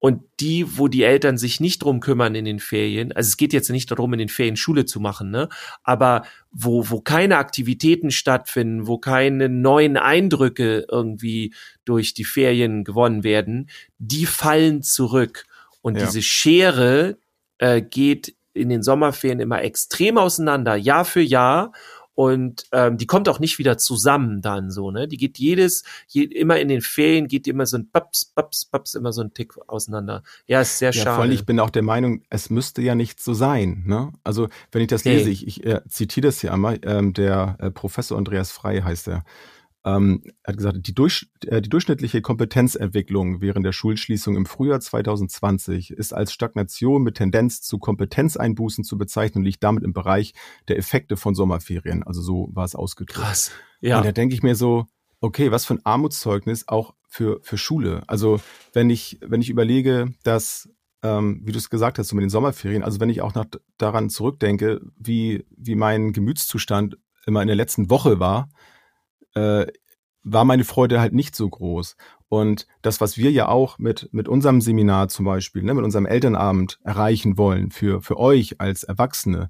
und 0.00 0.22
die, 0.38 0.78
wo 0.78 0.86
die 0.86 1.02
Eltern 1.02 1.38
sich 1.38 1.58
nicht 1.58 1.82
drum 1.82 1.98
kümmern 1.98 2.36
in 2.36 2.44
den 2.44 2.60
Ferien, 2.60 3.10
also 3.10 3.26
es 3.26 3.36
geht 3.36 3.52
jetzt 3.52 3.68
nicht 3.68 3.90
darum, 3.90 4.12
in 4.12 4.20
den 4.20 4.28
Ferien 4.28 4.54
Schule 4.54 4.84
zu 4.84 5.00
machen, 5.00 5.32
ne? 5.32 5.48
Aber 5.82 6.22
wo, 6.52 6.88
wo 6.88 7.00
keine 7.00 7.38
Aktivitäten 7.38 8.12
stattfinden, 8.12 8.86
wo 8.86 8.98
keine 8.98 9.48
neuen 9.48 9.96
Eindrücke 9.96 10.86
irgendwie 10.88 11.52
durch 11.84 12.14
die 12.14 12.24
Ferien 12.24 12.84
gewonnen 12.84 13.24
werden, 13.24 13.68
die 13.98 14.26
fallen 14.26 14.82
zurück. 14.82 15.46
Und 15.82 15.98
Ja. 15.98 16.06
diese 16.06 16.22
Schere 16.22 17.18
äh, 17.58 17.82
geht 17.82 18.36
in 18.54 18.68
den 18.68 18.84
Sommerferien 18.84 19.40
immer 19.40 19.62
extrem 19.62 20.16
auseinander, 20.16 20.76
Jahr 20.76 21.04
für 21.04 21.20
Jahr. 21.22 21.72
Und 22.18 22.64
ähm, 22.72 22.98
die 22.98 23.06
kommt 23.06 23.28
auch 23.28 23.38
nicht 23.38 23.60
wieder 23.60 23.78
zusammen 23.78 24.42
dann 24.42 24.72
so, 24.72 24.90
ne? 24.90 25.06
Die 25.06 25.16
geht 25.18 25.38
jedes, 25.38 25.84
je, 26.08 26.24
immer 26.24 26.58
in 26.58 26.66
den 26.66 26.80
Ferien 26.80 27.28
geht 27.28 27.46
immer 27.46 27.64
so 27.64 27.76
ein 27.78 27.92
Paps, 27.92 28.24
Paps, 28.24 28.64
Paps, 28.64 28.94
immer 28.96 29.12
so 29.12 29.22
ein 29.22 29.32
Tick 29.34 29.54
auseinander. 29.68 30.24
Ja, 30.48 30.60
ist 30.62 30.78
sehr 30.78 30.90
Ja, 30.90 31.04
schade. 31.04 31.14
vor 31.14 31.22
allem, 31.22 31.30
ich 31.32 31.46
bin 31.46 31.60
auch 31.60 31.70
der 31.70 31.84
Meinung, 31.84 32.24
es 32.28 32.50
müsste 32.50 32.82
ja 32.82 32.96
nicht 32.96 33.20
so 33.22 33.34
sein. 33.34 33.84
Ne? 33.86 34.10
Also 34.24 34.48
wenn 34.72 34.82
ich 34.82 34.88
das 34.88 35.04
Nee. 35.04 35.12
lese, 35.14 35.30
ich, 35.30 35.46
ich 35.46 35.64
äh, 35.64 35.80
zitiere 35.88 36.26
das 36.26 36.40
hier 36.40 36.52
einmal, 36.52 36.80
ähm, 36.82 37.12
der 37.12 37.54
äh, 37.60 37.70
Professor 37.70 38.18
Andreas 38.18 38.50
Frei 38.50 38.80
heißt 38.82 39.06
er, 39.06 39.24
ähm, 39.96 40.22
hat 40.44 40.56
gesagt, 40.56 40.78
die, 40.86 40.94
durch, 40.94 41.30
äh, 41.46 41.60
die 41.60 41.68
durchschnittliche 41.68 42.20
Kompetenzentwicklung 42.20 43.40
während 43.40 43.64
der 43.64 43.72
Schulschließung 43.72 44.36
im 44.36 44.46
Frühjahr 44.46 44.80
2020 44.80 45.90
ist 45.90 46.12
als 46.12 46.32
Stagnation 46.32 47.02
mit 47.02 47.16
Tendenz 47.16 47.62
zu 47.62 47.78
Kompetenzeinbußen 47.78 48.84
zu 48.84 48.98
bezeichnen 48.98 49.40
und 49.40 49.44
liegt 49.44 49.62
damit 49.62 49.84
im 49.84 49.92
Bereich 49.92 50.34
der 50.68 50.78
Effekte 50.78 51.16
von 51.16 51.34
Sommerferien. 51.34 52.02
Also 52.02 52.20
so 52.20 52.48
war 52.52 52.64
es 52.64 52.74
ausgedrückt. 52.74 53.20
Krass. 53.20 53.50
Ja. 53.80 53.98
Und 53.98 54.06
da 54.06 54.12
denke 54.12 54.34
ich 54.34 54.42
mir 54.42 54.54
so, 54.54 54.86
okay, 55.20 55.50
was 55.50 55.64
für 55.64 55.74
ein 55.74 55.84
Armutszeugnis 55.84 56.68
auch 56.68 56.94
für, 57.08 57.40
für 57.42 57.58
Schule. 57.58 58.02
Also 58.06 58.40
wenn 58.72 58.90
ich, 58.90 59.18
wenn 59.22 59.40
ich 59.40 59.50
überlege, 59.50 60.14
dass, 60.22 60.68
ähm, 61.02 61.40
wie 61.44 61.52
du 61.52 61.58
es 61.58 61.70
gesagt 61.70 61.98
hast, 61.98 62.08
so 62.08 62.16
mit 62.16 62.22
den 62.22 62.30
Sommerferien, 62.30 62.82
also 62.82 63.00
wenn 63.00 63.10
ich 63.10 63.22
auch 63.22 63.34
noch 63.34 63.46
daran 63.78 64.10
zurückdenke, 64.10 64.80
wie, 64.96 65.46
wie 65.56 65.74
mein 65.74 66.12
Gemütszustand 66.12 66.98
immer 67.26 67.42
in 67.42 67.48
der 67.48 67.56
letzten 67.56 67.90
Woche 67.90 68.20
war, 68.20 68.48
äh, 69.38 69.72
war 70.22 70.44
meine 70.44 70.64
Freude 70.64 71.00
halt 71.00 71.14
nicht 71.14 71.34
so 71.34 71.48
groß. 71.48 71.96
Und 72.28 72.66
das, 72.82 73.00
was 73.00 73.16
wir 73.16 73.30
ja 73.30 73.48
auch 73.48 73.78
mit, 73.78 74.08
mit 74.12 74.28
unserem 74.28 74.60
Seminar 74.60 75.08
zum 75.08 75.24
Beispiel, 75.24 75.62
ne, 75.62 75.74
mit 75.74 75.84
unserem 75.84 76.06
Elternabend 76.06 76.78
erreichen 76.84 77.38
wollen 77.38 77.70
für, 77.70 78.02
für 78.02 78.18
euch 78.18 78.60
als 78.60 78.82
Erwachsene, 78.82 79.48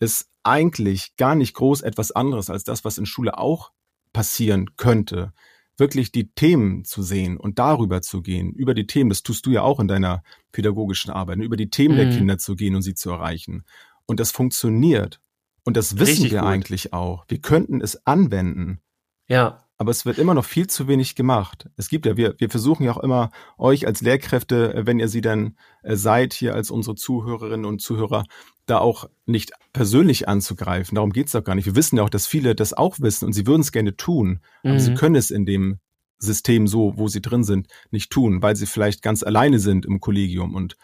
ist 0.00 0.28
eigentlich 0.42 1.16
gar 1.16 1.34
nicht 1.34 1.54
groß 1.54 1.82
etwas 1.82 2.10
anderes 2.12 2.50
als 2.50 2.64
das, 2.64 2.84
was 2.84 2.98
in 2.98 3.06
Schule 3.06 3.38
auch 3.38 3.72
passieren 4.12 4.76
könnte. 4.76 5.32
wirklich 5.78 6.10
die 6.10 6.32
Themen 6.32 6.86
zu 6.86 7.02
sehen 7.02 7.36
und 7.36 7.58
darüber 7.58 8.00
zu 8.00 8.22
gehen, 8.22 8.54
über 8.54 8.72
die 8.72 8.86
Themen, 8.86 9.10
das 9.10 9.22
tust 9.22 9.44
du 9.44 9.50
ja 9.50 9.60
auch 9.60 9.78
in 9.78 9.88
deiner 9.88 10.22
pädagogischen 10.50 11.10
Arbeit, 11.10 11.36
über 11.38 11.56
die 11.56 11.68
Themen 11.68 11.96
mhm. 11.96 11.98
der 11.98 12.10
Kinder 12.10 12.38
zu 12.38 12.54
gehen 12.54 12.74
und 12.74 12.80
sie 12.80 12.94
zu 12.94 13.10
erreichen. 13.10 13.64
Und 14.06 14.18
das 14.18 14.30
funktioniert. 14.30 15.20
Und 15.64 15.76
das 15.76 15.98
wissen 15.98 16.22
Richtig 16.22 16.32
wir 16.32 16.40
gut. 16.40 16.48
eigentlich 16.48 16.92
auch. 16.94 17.26
Wir 17.28 17.42
könnten 17.42 17.82
es 17.82 18.06
anwenden. 18.06 18.80
Ja. 19.28 19.62
Aber 19.78 19.90
es 19.90 20.06
wird 20.06 20.18
immer 20.18 20.32
noch 20.32 20.44
viel 20.44 20.68
zu 20.68 20.88
wenig 20.88 21.16
gemacht. 21.16 21.68
Es 21.76 21.90
gibt 21.90 22.06
ja, 22.06 22.16
wir, 22.16 22.34
wir 22.38 22.48
versuchen 22.48 22.84
ja 22.84 22.92
auch 22.92 23.02
immer, 23.02 23.30
euch 23.58 23.86
als 23.86 24.00
Lehrkräfte, 24.00 24.72
äh, 24.72 24.86
wenn 24.86 24.98
ihr 24.98 25.08
sie 25.08 25.20
dann 25.20 25.56
äh, 25.82 25.96
seid, 25.96 26.32
hier 26.32 26.54
als 26.54 26.70
unsere 26.70 26.96
Zuhörerinnen 26.96 27.66
und 27.66 27.82
Zuhörer, 27.82 28.24
da 28.64 28.78
auch 28.78 29.08
nicht 29.26 29.52
persönlich 29.72 30.28
anzugreifen. 30.28 30.94
Darum 30.94 31.12
geht's 31.12 31.32
doch 31.32 31.44
gar 31.44 31.54
nicht. 31.54 31.66
Wir 31.66 31.76
wissen 31.76 31.96
ja 31.96 32.04
auch, 32.04 32.10
dass 32.10 32.26
viele 32.26 32.54
das 32.54 32.72
auch 32.72 33.00
wissen 33.00 33.26
und 33.26 33.32
sie 33.32 33.46
würden 33.46 33.60
es 33.60 33.72
gerne 33.72 33.96
tun, 33.96 34.40
aber 34.62 34.74
mhm. 34.74 34.80
sie 34.80 34.94
können 34.94 35.14
es 35.14 35.30
in 35.30 35.44
dem 35.44 35.78
System 36.18 36.66
so, 36.66 36.94
wo 36.96 37.08
sie 37.08 37.20
drin 37.20 37.44
sind, 37.44 37.68
nicht 37.90 38.10
tun, 38.10 38.40
weil 38.42 38.56
sie 38.56 38.66
vielleicht 38.66 39.02
ganz 39.02 39.22
alleine 39.22 39.58
sind 39.58 39.84
im 39.84 40.00
Kollegium. 40.00 40.54
Und 40.54 40.76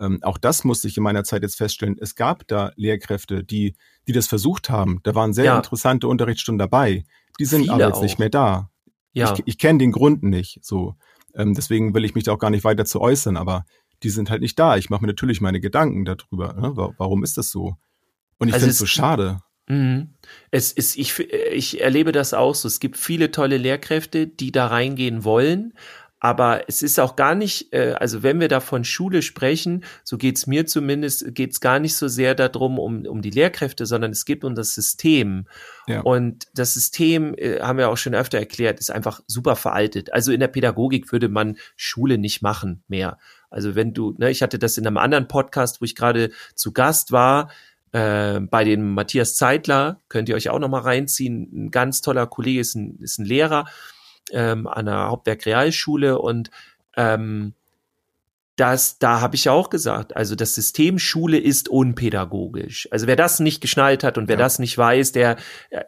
ähm, 0.00 0.18
auch 0.22 0.38
das 0.38 0.64
musste 0.64 0.88
ich 0.88 0.96
in 0.96 1.02
meiner 1.02 1.24
Zeit 1.24 1.42
jetzt 1.42 1.56
feststellen. 1.56 1.96
Es 2.00 2.14
gab 2.14 2.46
da 2.48 2.72
Lehrkräfte, 2.76 3.44
die, 3.44 3.76
die 4.08 4.12
das 4.12 4.26
versucht 4.26 4.70
haben. 4.70 5.00
Da 5.02 5.14
waren 5.14 5.32
sehr 5.32 5.44
ja. 5.44 5.56
interessante 5.56 6.08
Unterrichtsstunden 6.08 6.58
dabei. 6.58 7.04
Die 7.38 7.44
sind 7.44 7.62
Viele 7.62 7.74
aber 7.74 7.86
jetzt 7.86 7.96
auch. 7.96 8.02
nicht 8.02 8.18
mehr 8.18 8.30
da. 8.30 8.70
Ja. 9.12 9.34
Ich, 9.34 9.42
ich 9.44 9.58
kenne 9.58 9.78
den 9.78 9.92
Grund 9.92 10.22
nicht. 10.22 10.58
So, 10.62 10.94
ähm, 11.34 11.54
deswegen 11.54 11.94
will 11.94 12.04
ich 12.04 12.14
mich 12.14 12.24
da 12.24 12.32
auch 12.32 12.38
gar 12.38 12.50
nicht 12.50 12.64
weiter 12.64 12.84
zu 12.84 13.00
äußern. 13.00 13.36
Aber 13.36 13.64
die 14.02 14.10
sind 14.10 14.30
halt 14.30 14.40
nicht 14.40 14.58
da. 14.58 14.76
Ich 14.76 14.90
mache 14.90 15.02
mir 15.02 15.08
natürlich 15.08 15.40
meine 15.40 15.60
Gedanken 15.60 16.04
darüber. 16.04 16.54
Ne? 16.54 16.72
Warum 16.96 17.22
ist 17.22 17.36
das 17.36 17.50
so? 17.50 17.76
Und 18.38 18.48
ich 18.48 18.54
also 18.54 18.64
finde 18.64 18.72
es 18.72 18.78
so 18.78 18.86
schade. 18.86 19.40
Mhm. 19.68 20.14
Es 20.50 20.72
ist, 20.72 20.96
ich, 20.96 21.18
ich 21.20 21.80
erlebe 21.80 22.10
das 22.10 22.34
auch 22.34 22.54
so. 22.54 22.66
Es 22.66 22.80
gibt 22.80 22.96
viele 22.96 23.30
tolle 23.30 23.56
Lehrkräfte, 23.56 24.26
die 24.26 24.50
da 24.50 24.66
reingehen 24.66 25.24
wollen. 25.24 25.74
Aber 26.20 26.68
es 26.68 26.82
ist 26.82 27.00
auch 27.00 27.16
gar 27.16 27.34
nicht, 27.34 27.72
äh, 27.72 27.94
also 27.98 28.22
wenn 28.22 28.40
wir 28.40 28.48
da 28.48 28.60
von 28.60 28.84
Schule 28.84 29.22
sprechen, 29.22 29.84
so 30.04 30.18
geht's 30.18 30.46
mir 30.46 30.66
zumindest, 30.66 31.34
geht's 31.34 31.60
gar 31.60 31.78
nicht 31.78 31.96
so 31.96 32.08
sehr 32.08 32.34
darum, 32.34 32.78
um, 32.78 33.06
um 33.06 33.22
die 33.22 33.30
Lehrkräfte, 33.30 33.86
sondern 33.86 34.10
es 34.12 34.26
geht 34.26 34.44
um 34.44 34.54
das 34.54 34.74
System. 34.74 35.46
Ja. 35.88 36.02
Und 36.02 36.46
das 36.54 36.74
System, 36.74 37.34
äh, 37.38 37.60
haben 37.60 37.78
wir 37.78 37.88
auch 37.88 37.96
schon 37.96 38.14
öfter 38.14 38.38
erklärt, 38.38 38.78
ist 38.78 38.90
einfach 38.90 39.22
super 39.26 39.56
veraltet. 39.56 40.12
Also 40.12 40.30
in 40.30 40.40
der 40.40 40.48
Pädagogik 40.48 41.10
würde 41.10 41.30
man 41.30 41.56
Schule 41.74 42.18
nicht 42.18 42.42
machen 42.42 42.82
mehr. 42.86 43.18
Also 43.48 43.74
wenn 43.74 43.94
du, 43.94 44.14
ne, 44.18 44.30
ich 44.30 44.42
hatte 44.42 44.58
das 44.58 44.76
in 44.76 44.86
einem 44.86 44.98
anderen 44.98 45.26
Podcast, 45.26 45.80
wo 45.80 45.86
ich 45.86 45.96
gerade 45.96 46.30
zu 46.54 46.72
Gast 46.72 47.12
war, 47.12 47.50
äh, 47.92 48.40
bei 48.40 48.64
dem 48.64 48.92
Matthias 48.92 49.36
Zeitler, 49.36 49.98
könnt 50.10 50.28
ihr 50.28 50.34
euch 50.34 50.50
auch 50.50 50.58
noch 50.58 50.68
mal 50.68 50.82
reinziehen. 50.82 51.48
Ein 51.52 51.70
ganz 51.70 52.02
toller 52.02 52.26
Kollege, 52.26 52.60
ist 52.60 52.74
ein, 52.74 52.98
ist 53.00 53.18
ein 53.18 53.24
Lehrer 53.24 53.64
ähm, 54.32 54.66
an 54.66 54.86
der 54.86 55.08
Hauptwerk 55.08 55.46
Realschule 55.46 56.18
und 56.18 56.50
ähm, 56.96 57.54
das, 58.60 58.98
da 58.98 59.22
habe 59.22 59.36
ich 59.36 59.46
ja 59.46 59.52
auch 59.52 59.70
gesagt, 59.70 60.14
also 60.14 60.34
das 60.34 60.54
System 60.54 60.98
Schule 60.98 61.38
ist 61.38 61.70
unpädagogisch. 61.70 62.88
Also 62.90 63.06
wer 63.06 63.16
das 63.16 63.40
nicht 63.40 63.62
geschnallt 63.62 64.04
hat 64.04 64.18
und 64.18 64.28
wer 64.28 64.36
ja. 64.36 64.42
das 64.42 64.58
nicht 64.58 64.76
weiß, 64.76 65.12
der, 65.12 65.38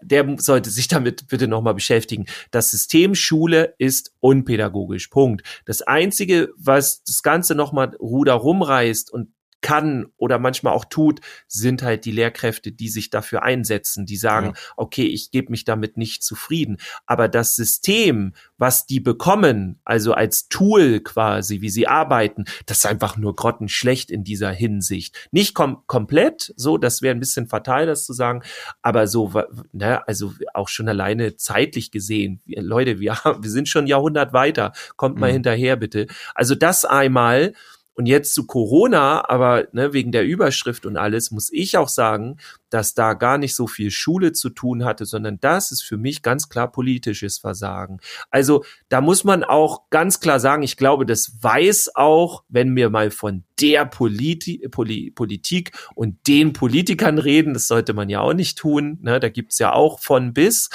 der 0.01 0.36
sollte 0.38 0.70
sich 0.70 0.88
damit 0.88 1.28
bitte 1.28 1.49
nochmal 1.49 1.74
beschäftigen. 1.74 2.24
Das 2.51 2.70
System 2.70 3.14
Schule 3.14 3.74
ist 3.76 4.14
unpädagogisch. 4.20 5.09
Punkt. 5.09 5.43
Das 5.66 5.82
Einzige, 5.82 6.49
was 6.57 7.05
das 7.05 7.22
Ganze 7.22 7.55
nochmal 7.55 7.95
ruder 7.97 8.32
rumreißt 8.34 9.12
und 9.12 9.28
kann 9.62 10.06
oder 10.16 10.38
manchmal 10.38 10.74
auch 10.74 10.84
tut, 10.84 11.20
sind 11.48 11.82
halt 11.82 12.04
die 12.04 12.10
Lehrkräfte, 12.10 12.72
die 12.72 12.88
sich 12.88 13.08
dafür 13.08 13.42
einsetzen, 13.42 14.04
die 14.04 14.16
sagen, 14.16 14.48
ja. 14.48 14.52
okay, 14.76 15.04
ich 15.04 15.30
gebe 15.30 15.50
mich 15.50 15.64
damit 15.64 15.96
nicht 15.96 16.22
zufrieden. 16.22 16.76
Aber 17.06 17.28
das 17.28 17.56
System, 17.56 18.34
was 18.58 18.86
die 18.86 19.00
bekommen, 19.00 19.80
also 19.84 20.12
als 20.12 20.48
Tool 20.48 21.00
quasi, 21.00 21.62
wie 21.62 21.70
sie 21.70 21.86
arbeiten, 21.86 22.44
das 22.66 22.78
ist 22.78 22.86
einfach 22.86 23.16
nur 23.16 23.34
grottenschlecht 23.34 24.10
in 24.10 24.24
dieser 24.24 24.50
Hinsicht. 24.50 25.28
Nicht 25.30 25.54
kom 25.54 25.82
komplett, 25.86 26.52
so, 26.56 26.76
das 26.76 27.00
wäre 27.00 27.14
ein 27.14 27.20
bisschen 27.20 27.46
fatal, 27.46 27.86
das 27.86 28.04
zu 28.04 28.12
sagen, 28.12 28.42
aber 28.82 29.06
so, 29.06 29.32
ne, 29.72 30.06
also 30.06 30.34
auch 30.54 30.68
schon 30.68 30.88
alleine 30.88 31.36
zeitlich 31.36 31.90
gesehen, 31.90 32.40
Leute, 32.46 32.98
wir, 32.98 33.12
wir 33.40 33.50
sind 33.50 33.68
schon 33.68 33.86
Jahrhundert 33.86 34.32
weiter, 34.32 34.72
kommt 34.96 35.18
mal 35.18 35.30
mhm. 35.30 35.34
hinterher 35.34 35.76
bitte. 35.76 36.06
Also 36.34 36.54
das 36.54 36.84
einmal, 36.84 37.54
und 37.95 38.07
jetzt 38.07 38.34
zu 38.34 38.47
Corona, 38.47 39.28
aber 39.28 39.68
ne, 39.72 39.93
wegen 39.93 40.12
der 40.12 40.24
Überschrift 40.24 40.86
und 40.86 40.97
alles, 40.97 41.30
muss 41.30 41.53
ich 41.53 41.76
auch 41.76 41.88
sagen, 41.88 42.38
dass 42.70 42.95
da 42.95 43.12
gar 43.12 43.36
nicht 43.36 43.55
so 43.55 43.66
viel 43.66 43.90
Schule 43.90 44.32
zu 44.32 44.49
tun 44.49 44.84
hatte, 44.84 45.05
sondern 45.05 45.38
das 45.40 45.72
ist 45.72 45.82
für 45.82 45.99
mich 45.99 46.22
ganz 46.22 46.49
klar 46.49 46.72
politisches 46.72 47.38
Versagen. 47.38 48.01
Also 48.30 48.64
da 48.88 49.03
muss 49.03 49.24
man 49.24 49.45
auch 49.45 49.90
ganz 49.90 50.20
klar 50.20 50.40
sagen, 50.40 50.62
ich 50.62 50.78
glaube, 50.78 51.05
das 51.05 51.36
weiß 51.43 51.95
auch, 51.95 52.45
wenn 52.49 52.74
wir 52.74 52.88
mal 52.88 53.11
von 53.11 53.45
der 53.61 53.84
Politi 53.84 54.66
Poli 54.70 55.11
Politik 55.11 55.72
und 55.95 56.26
den 56.26 56.55
Politikern 56.55 57.18
reden, 57.18 57.53
das 57.53 57.68
sollte 57.68 57.93
man 57.93 58.09
ja 58.09 58.20
auch 58.20 58.32
nicht 58.34 58.57
tun, 58.57 58.99
ne, 59.03 59.20
da 59.20 59.28
gibt's 59.28 59.59
ja 59.59 59.72
auch 59.72 60.01
von 60.01 60.32
bis, 60.32 60.70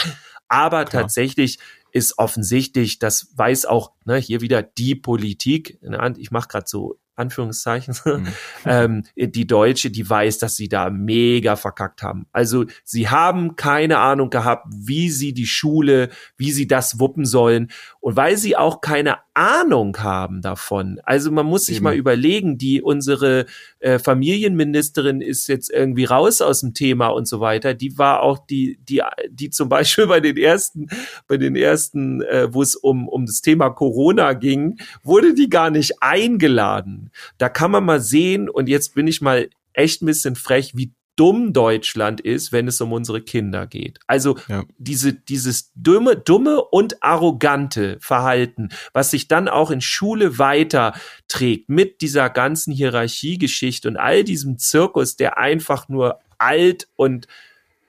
aber 0.48 0.86
klar. 0.86 1.04
tatsächlich 1.04 1.58
ist 1.92 2.20
offensichtlich, 2.20 3.00
das 3.00 3.34
weiß 3.36 3.66
auch 3.66 3.94
ne, 4.06 4.18
hier 4.18 4.42
wieder 4.42 4.62
die 4.62 4.94
Politik. 4.94 5.80
Ich 6.18 6.32
mache 6.32 6.48
gerade 6.48 6.68
so 6.68 7.00
Anführungszeichen, 7.18 7.96
mhm. 8.06 8.28
ähm, 8.66 9.04
die 9.16 9.48
Deutsche, 9.48 9.92
die 9.92 10.10
weiß, 10.10 10.38
dass 10.38 10.56
sie 10.56 10.70
da 10.70 10.90
mega 10.90 11.56
verkackt 11.56 12.04
haben. 12.04 12.28
Also 12.32 12.66
sie 12.84 13.10
haben 13.10 13.56
keine 13.56 14.00
Ahnung 14.00 14.30
gehabt, 14.30 14.68
wie 14.70 15.10
sie 15.10 15.34
die 15.34 15.46
Schule, 15.46 16.10
wie 16.38 16.52
sie 16.52 16.68
das 16.68 17.00
wuppen 17.00 17.26
sollen. 17.26 17.70
Und 18.00 18.16
weil 18.16 18.38
sie 18.38 18.56
auch 18.56 18.82
keine 18.82 19.18
Ahnung 19.38 19.96
haben 20.00 20.42
davon. 20.42 21.00
Also 21.04 21.32
man 21.32 21.46
muss 21.46 21.68
sich 21.68 21.78
Eben. 21.78 21.84
mal 21.84 21.96
überlegen, 21.96 22.58
die 22.58 22.82
unsere 22.82 23.46
äh, 23.80 24.00
Familienministerin 24.00 25.22
ist 25.22 25.48
jetzt 25.48 25.70
irgendwie 25.70 26.06
raus 26.06 26.42
aus 26.42 26.62
dem 26.62 26.74
Thema 26.74 27.10
und 27.10 27.28
so 27.28 27.40
weiter. 27.40 27.76
Die 27.76 28.00
war 28.00 28.24
auch 28.24 28.40
die, 28.40 28.80
die, 28.82 29.04
die 29.30 29.52
zum 29.52 29.70
Beispiel 29.70 30.08
bei 30.08 30.20
den 30.20 30.38
ersten, 30.38 30.88
bei 31.28 31.38
den 31.38 31.56
ersten, 31.56 32.24
äh, 32.24 32.52
wo 32.52 32.64
es 32.64 32.76
um, 32.76 33.08
um 33.08 33.28
das 33.28 33.42
Thema 33.42 33.70
Corona 33.70 34.34
ging, 34.34 34.80
wurde 35.04 35.36
die 35.36 35.50
gar 35.50 35.70
nicht 35.70 36.02
eingeladen. 36.02 37.12
Da 37.38 37.48
kann 37.48 37.70
man 37.70 37.86
mal 37.86 38.02
sehen, 38.02 38.50
und 38.50 38.68
jetzt 38.68 38.96
bin 38.96 39.06
ich 39.06 39.22
mal 39.22 39.50
echt 39.74 40.02
ein 40.02 40.08
bisschen 40.08 40.36
frech, 40.36 40.72
wie 40.76 40.92
dumm 41.18 41.52
Deutschland 41.52 42.22
ist, 42.22 42.54
wenn 42.54 42.68
es 42.68 42.80
um 42.80 42.94
unsere 42.94 43.22
Kinder 43.22 43.68
geht. 43.68 44.00
Also 44.08 44.38
ja. 44.48 44.64
diese, 44.78 45.14
dieses 45.14 45.72
dumme, 45.76 46.16
dumme 46.16 46.64
und 46.64 47.04
arrogante 47.04 47.98
Verhalten, 48.00 48.70
was 48.94 49.12
sich 49.12 49.28
dann 49.28 49.50
auch 49.50 49.72
in 49.72 49.82
Schule 49.82 50.38
weiterträgt 50.40 51.68
mit 51.68 52.02
dieser 52.02 52.30
ganzen 52.30 52.72
Hierarchiegeschichte 52.72 53.90
und 53.90 53.98
all 53.98 54.24
diesem 54.24 54.58
Zirkus, 54.58 55.18
der 55.18 55.38
einfach 55.38 55.90
nur 55.90 56.20
alt 56.38 56.88
und 56.96 57.28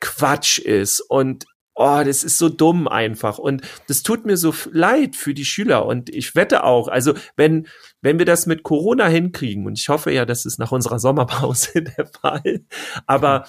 Quatsch 0.01 0.59
ist 0.59 1.01
und 1.01 1.47
oh, 1.79 2.03
das 2.05 2.25
ist 2.25 2.39
so 2.39 2.49
dumm 2.49 2.89
einfach. 2.89 3.39
Und 3.39 3.63
das 3.87 4.03
tut 4.03 4.27
mir 4.27 4.37
so 4.37 4.53
leid 4.73 5.17
für 5.17 5.33
die 5.33 5.45
Schüler. 5.45 5.87
Und 5.87 6.11
ich 6.11 6.35
wette 6.35 6.65
auch, 6.65 6.89
also 6.89 7.15
wenn, 7.37 7.69
wenn 8.03 8.19
wir 8.19 8.27
das 8.27 8.47
mit 8.47 8.65
Corona 8.65 9.07
hinkriegen, 9.07 9.65
und 9.65 9.79
ich 9.79 9.89
hoffe 9.89 10.13
ja, 10.13 10.25
das 10.25 10.45
ist 10.45 10.59
nach 10.59 10.73
unserer 10.73 10.99
Sommerpause 10.99 11.83
der 11.97 12.07
Fall, 12.07 12.65
aber 13.07 13.47